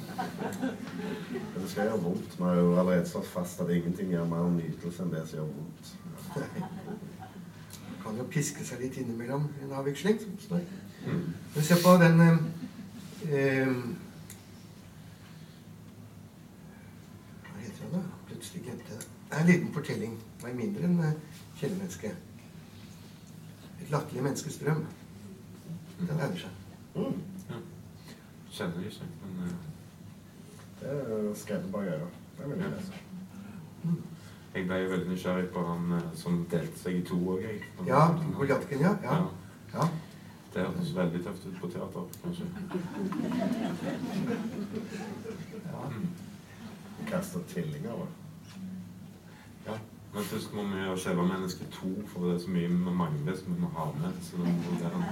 Det 1.57 1.69
skal 1.71 1.91
gjøre 1.91 2.01
vondt. 2.05 2.39
Vi 2.39 2.45
har 2.45 2.61
jo 2.61 2.71
allerede 2.75 3.09
slått 3.11 3.29
fast 3.31 3.61
at 3.65 3.73
ingenting 3.73 4.13
gjør 4.15 4.29
mer 4.31 4.49
nytelse 4.57 5.05
enn 5.05 5.13
det 5.13 5.25
som 5.29 5.41
gjør 5.41 5.51
vondt. 5.53 5.93
Man 7.91 8.01
kan 8.05 8.23
jo 8.23 8.29
piske 8.31 8.65
seg 8.65 8.85
litt 8.85 8.97
innimellom 9.03 9.49
i 9.61 9.67
en 9.67 9.77
avveksling. 9.81 10.23
Men 11.07 11.65
se 11.65 11.77
på 11.83 11.97
den 12.03 12.23
eh, 12.23 13.75
Hva 17.47 17.61
heter 17.61 17.85
den, 17.85 17.93
da? 17.93 18.03
Plutselig 18.31 18.65
glemte 18.65 18.97
jeg 18.97 19.16
det. 19.31 19.31
Det 19.31 19.37
er 19.37 19.41
en 19.41 19.47
liten 19.47 19.73
fortelling. 19.75 20.19
Det 20.41 20.51
er 20.51 20.55
mindre 20.55 20.85
enn 20.85 21.01
eh, 21.01 21.13
kjellermennesket. 21.59 22.17
Et 23.83 23.91
latterlig 23.91 24.23
menneskes 24.23 24.59
drøm. 24.59 24.85
Den 25.99 26.17
lærer 26.17 26.37
seg. 26.37 26.51
Mm. 26.95 27.21
Ja. 27.51 27.55
Kjenner 28.51 28.87
ikke, 28.87 29.05
men 29.23 29.45
uh... 29.45 29.57
Det 30.81 30.89
er 30.89 31.35
skrevet 31.35 31.73
bak 31.73 31.87
øret. 31.87 32.09
Det 32.39 32.51
vil 32.51 32.63
jeg 32.63 32.71
lese. 32.71 32.93
Mm. 33.85 34.03
Jeg 34.55 34.67
ble 34.67 34.77
jo 34.77 34.91
veldig 34.91 35.09
nysgjerrig 35.11 35.49
på 35.53 35.65
han 35.69 35.93
uh, 35.93 36.11
som 36.15 36.47
delte 36.51 36.79
seg 36.79 37.01
i 37.01 37.07
to 37.07 37.17
òg, 37.17 37.43
jeg. 37.45 37.63
Ja, 37.87 38.07
Goljatken, 38.37 38.81
ja. 38.81 38.93
ja. 39.03 39.17
ja. 39.75 39.89
Det 40.55 40.65
hørtes 40.65 40.97
veldig 40.97 41.25
tøft 41.25 41.47
ut 41.47 41.59
på 41.61 41.69
teater, 41.69 42.07
kanskje. 42.23 42.47
Ja. 45.73 45.89
Mm. 45.91 46.07
Kaste 47.07 47.43
tvillinger, 47.49 47.91
da. 47.91 48.26
Men 50.17 50.25
først 50.25 50.55
må 50.57 50.63
vi 50.71 50.79
gjøre 50.81 50.99
selve 50.99 51.25
mennesket 51.29 51.75
to, 51.75 51.91
for 52.09 52.25
det 52.25 52.35
er 52.35 52.39
så 52.41 52.53
mye 52.55 52.69
vi 52.73 52.93
mangler 53.01 53.35
som 53.37 53.53
vi 53.53 53.61
må 53.61 53.69
ha 53.77 53.91
med. 53.99 54.15
Så 54.25 54.39
det 54.41 54.49
må 54.49 54.77
være 54.81 55.03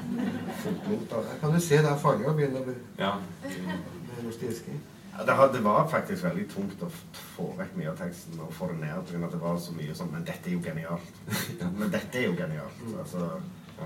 Der 1.10 1.34
kan 1.42 1.52
du 1.52 1.60
se 1.60 1.80
det 1.84 1.90
er 1.90 2.00
farlig 2.00 2.30
å 2.30 2.32
å 2.32 2.62
ja. 3.02 3.10
med 3.44 4.22
Dostojevskij. 4.24 4.78
Ja, 5.18 5.26
det, 5.28 5.34
det, 5.54 5.60
var 5.64 5.84
faktisk 5.92 6.24
veldig 6.24 6.46
tungt 6.50 6.80
å 6.82 6.88
få 7.34 7.50
vekk 7.58 7.76
mye 7.78 7.90
av 7.92 8.00
teksten 8.00 8.40
og 8.40 8.54
få 8.56 8.70
det 8.72 8.80
ned. 8.80 9.04
Pga. 9.10 9.20
at 9.26 9.36
det 9.36 9.42
var 9.42 9.60
så 9.60 9.76
mye 9.76 9.94
sånn 9.94 10.10
Men 10.14 10.24
dette 10.24 10.50
er 10.50 10.56
jo 10.56 10.62
genialt. 10.64 11.20
Men 11.78 11.92
dette 11.92 12.18
er 12.18 12.26
jo 12.30 12.38
genialt. 12.40 12.80
Altså, 13.02 13.28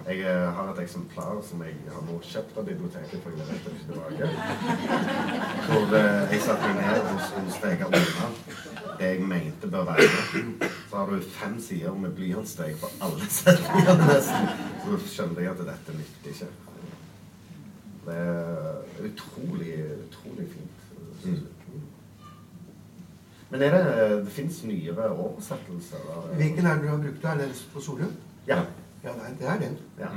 jeg 0.09 0.21
eh, 0.21 0.55
har 0.55 0.71
et 0.73 0.83
eksemplar 0.83 1.41
som 1.49 1.63
jeg 1.65 1.75
har 1.93 2.03
nå 2.05 2.19
kjøpt 2.25 2.59
av 2.61 2.67
biblioteket, 2.69 3.23
for 3.23 3.31
jeg 3.31 3.39
leverte 3.41 3.73
det 3.73 3.81
tilbake. 3.89 4.29
Hvor 5.69 5.97
eh, 5.99 6.33
jeg 6.33 6.41
satte 6.45 6.71
meg 6.73 6.81
ned 6.83 7.09
hos, 7.09 7.31
hos 7.37 7.61
Vegard 7.65 7.97
det 8.99 9.11
jeg 9.13 9.21
mente 9.23 9.71
bør 9.71 9.85
være 9.85 10.09
Så 10.91 10.97
har 10.97 11.11
du 11.11 11.21
fem 11.21 11.61
sider 11.61 11.93
med 11.95 12.11
blyantsteg 12.17 12.77
på 12.81 12.91
alle 13.01 13.29
setningene 13.41 14.09
nesten. 14.09 14.49
Så 14.85 14.99
skjønner 15.13 15.45
jeg 15.45 15.53
at 15.53 15.63
dette 15.69 15.99
nytter 15.99 16.33
ikke. 16.33 16.51
Det 18.09 18.17
er 18.17 19.07
utrolig, 19.11 19.77
utrolig 20.09 20.49
fint. 20.53 20.85
Mm. 21.25 21.47
Men 23.51 23.63
er 23.63 23.77
det, 23.77 24.11
det 24.25 24.33
fins 24.33 24.63
nyere 24.65 25.11
oversettelser? 25.11 26.11
Hvilken 26.37 26.67
er 26.67 26.75
det 26.75 26.83
du 26.83 26.89
har 26.89 27.01
brukt? 27.05 27.25
Er 27.25 27.41
det 27.41 27.49
på 27.73 27.81
Solum? 27.81 28.13
Ja. 28.49 28.63
Ja, 29.09 29.15
nei, 29.17 29.31
det 29.39 29.47
er 29.49 29.61
den. 29.61 29.79
Ja. 29.99 30.09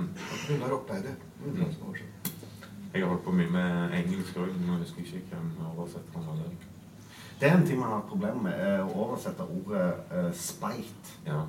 Gunnar 0.47 0.73
Oppheide. 0.75 1.15
Mm. 1.45 1.61
Jeg 2.93 3.01
har 3.01 3.07
holdt 3.07 3.23
på 3.23 3.31
mye 3.31 3.51
med 3.51 3.93
engelsk 3.95 4.35
òg, 4.35 4.49
men 4.57 4.73
jeg 4.73 4.81
husker 4.81 5.05
ikke 5.05 5.21
hvem 5.31 5.51
oversetteren 5.69 6.25
var. 6.27 6.41
Det. 6.41 6.71
det 7.39 7.47
er 7.47 7.53
en 7.55 7.67
ting 7.67 7.79
man 7.79 7.93
har 7.93 8.01
problemer 8.09 8.41
med, 8.49 8.57
er 8.59 8.81
å 8.83 8.89
oversette 9.05 9.45
ordet 9.47 9.85
uh, 10.11 10.27
speit. 10.35 11.13
Ja. 11.27 11.45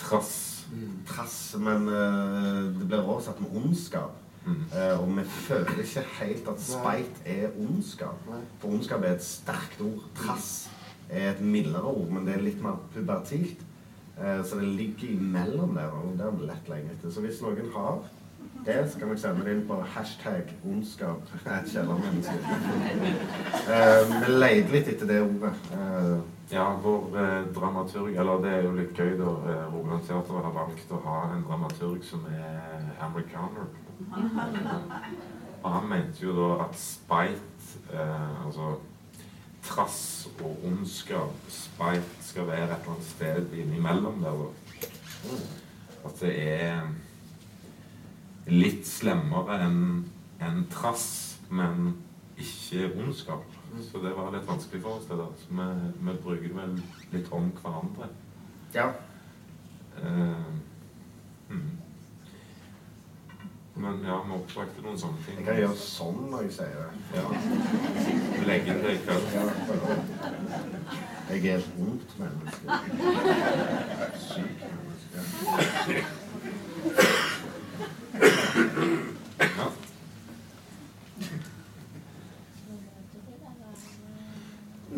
Trass. 0.00 0.32
Mm. 0.72 0.96
Trass, 1.06 1.36
men 1.62 1.86
uh, 1.86 2.74
det 2.74 2.88
blir 2.88 3.04
oversatt 3.04 3.38
med 3.44 3.54
ondskap. 3.62 4.18
Mm. 4.48 4.64
Uh, 4.74 4.96
og 4.96 5.14
vi 5.14 5.28
føler 5.46 5.84
ikke 5.84 6.06
helt 6.18 6.50
at 6.56 6.66
speit 6.66 7.22
er 7.38 7.54
ondskap. 7.54 8.26
For 8.58 8.72
ondskap 8.72 9.06
er 9.06 9.14
et 9.14 9.30
sterkt 9.30 9.78
ord. 9.86 10.10
Trass 10.18 10.50
er 11.06 11.36
et 11.36 11.40
mildere 11.40 11.86
ord, 11.86 12.10
men 12.10 12.26
det 12.26 12.34
er 12.34 12.46
litt 12.50 12.58
mer 12.66 12.82
pubertilt. 12.96 13.62
Eh, 14.18 14.44
så 14.44 14.58
det 14.58 14.68
ligger 14.68 15.08
imellom 15.14 15.74
der, 15.74 15.92
og 15.94 16.14
det 16.18 16.26
er 16.26 16.38
vi 16.38 16.48
lett 16.48 16.70
lenge 16.72 16.94
etter. 16.94 17.12
Så 17.14 17.22
hvis 17.24 17.42
noen 17.42 17.70
har 17.74 18.00
det, 18.66 18.78
så 18.90 18.98
kan 18.98 19.12
dere 19.12 19.20
sende 19.22 19.44
det 19.46 19.54
inn 19.54 19.66
på 19.68 19.78
hashtag 19.94 20.50
ondskap. 20.66 21.30
Et 21.58 21.70
kjellermenneske. 21.72 22.38
Eh, 23.76 24.02
vi 24.10 24.34
leide 24.34 24.74
litt 24.74 24.90
etter 24.94 25.10
det 25.10 25.20
ordet. 25.22 25.54
Eh, 25.76 26.16
ja, 26.50 26.66
vår 26.82 27.16
eh, 27.20 27.42
dramaturg 27.52 28.14
Eller 28.16 28.38
det 28.40 28.52
er 28.56 28.62
jo 28.64 28.76
litt 28.76 28.96
gøy, 28.96 29.14
da. 29.20 29.32
Rogaland 29.68 30.06
Teater 30.08 30.42
har 30.46 30.54
valgt 30.56 30.94
å 30.96 31.02
ha 31.04 31.18
en 31.34 31.44
dramaturg 31.46 32.04
som 32.08 32.24
er 32.32 32.88
amerikaner. 33.04 33.68
Og 35.62 35.72
han 35.74 35.88
mente 35.90 36.22
jo 36.22 36.34
da 36.36 36.50
at 36.64 36.78
spite, 36.78 37.80
eh, 37.92 38.46
altså 38.46 38.76
trass 39.68 40.28
og 40.40 40.64
ondskap, 40.66 41.34
spite, 41.52 42.22
skal 42.24 42.48
være 42.48 42.64
et 42.64 42.74
eller 42.78 42.94
annet 42.94 43.10
sted 43.10 43.54
innimellom 43.58 44.22
der. 44.22 44.42
At 46.08 46.20
det 46.22 46.34
er 46.42 46.88
litt 48.48 48.86
slemmere 48.88 49.58
enn 49.66 49.80
en 50.44 50.62
trass, 50.72 51.38
men 51.50 51.96
ikke 52.38 52.92
ondskap. 52.96 53.44
Så 53.90 54.00
det 54.02 54.14
var 54.16 54.32
litt 54.32 54.48
vanskelig 54.48 54.80
for 54.82 54.96
oss, 54.96 55.08
det 55.10 55.18
der. 55.18 55.34
Så 55.42 55.52
vi, 55.52 55.66
vi 56.06 56.16
bruker 56.22 56.54
vel 56.56 56.78
litt 57.12 57.28
om 57.34 57.50
hverandre. 57.60 58.08
Ja. 58.74 58.88
Uh, 59.98 60.48
mm. 61.50 61.87
Men 63.78 64.00
ja, 64.06 64.16
vi 64.26 64.32
oppsøkte 64.34 64.82
noen 64.82 64.98
sånne 64.98 65.20
ting. 65.26 65.36
Jeg 65.38 65.44
kan 65.46 65.58
gjøre 65.60 65.76
sånn 65.78 66.16
når 66.32 66.40
jeg 66.48 66.52
sier 66.56 66.78
det. 66.82 66.90
Ja. 67.14 67.26
Legge 68.48 68.68
inn 68.74 68.80
det 68.82 68.92
i 68.96 68.98
kveld. 69.04 69.24
Jeg 71.28 71.40
er 71.52 71.58
et 71.58 71.68
ondt 71.84 72.10
menneske. 72.18 72.64
Sykt 74.24 74.60
menneske. 74.66 75.18
Ja. 79.38 79.66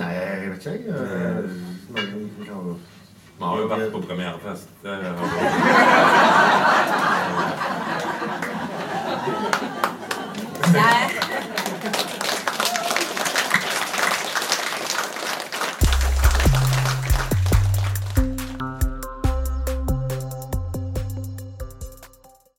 Nei, 0.01 0.11
jeg 0.15 0.51
vet 0.51 0.57
ikke, 0.57 0.71
jeg. 0.71 0.81
eh, 0.89 0.97
kan 2.47 2.79
Vi 3.41 3.45
har 3.45 3.57
jo 3.61 3.67
vært 3.75 3.93
på 3.93 4.01
premierefest. 4.09 4.69
Det 4.83 4.95
har 4.95 5.15
vi. 5.21 5.27
来。 10.73 11.30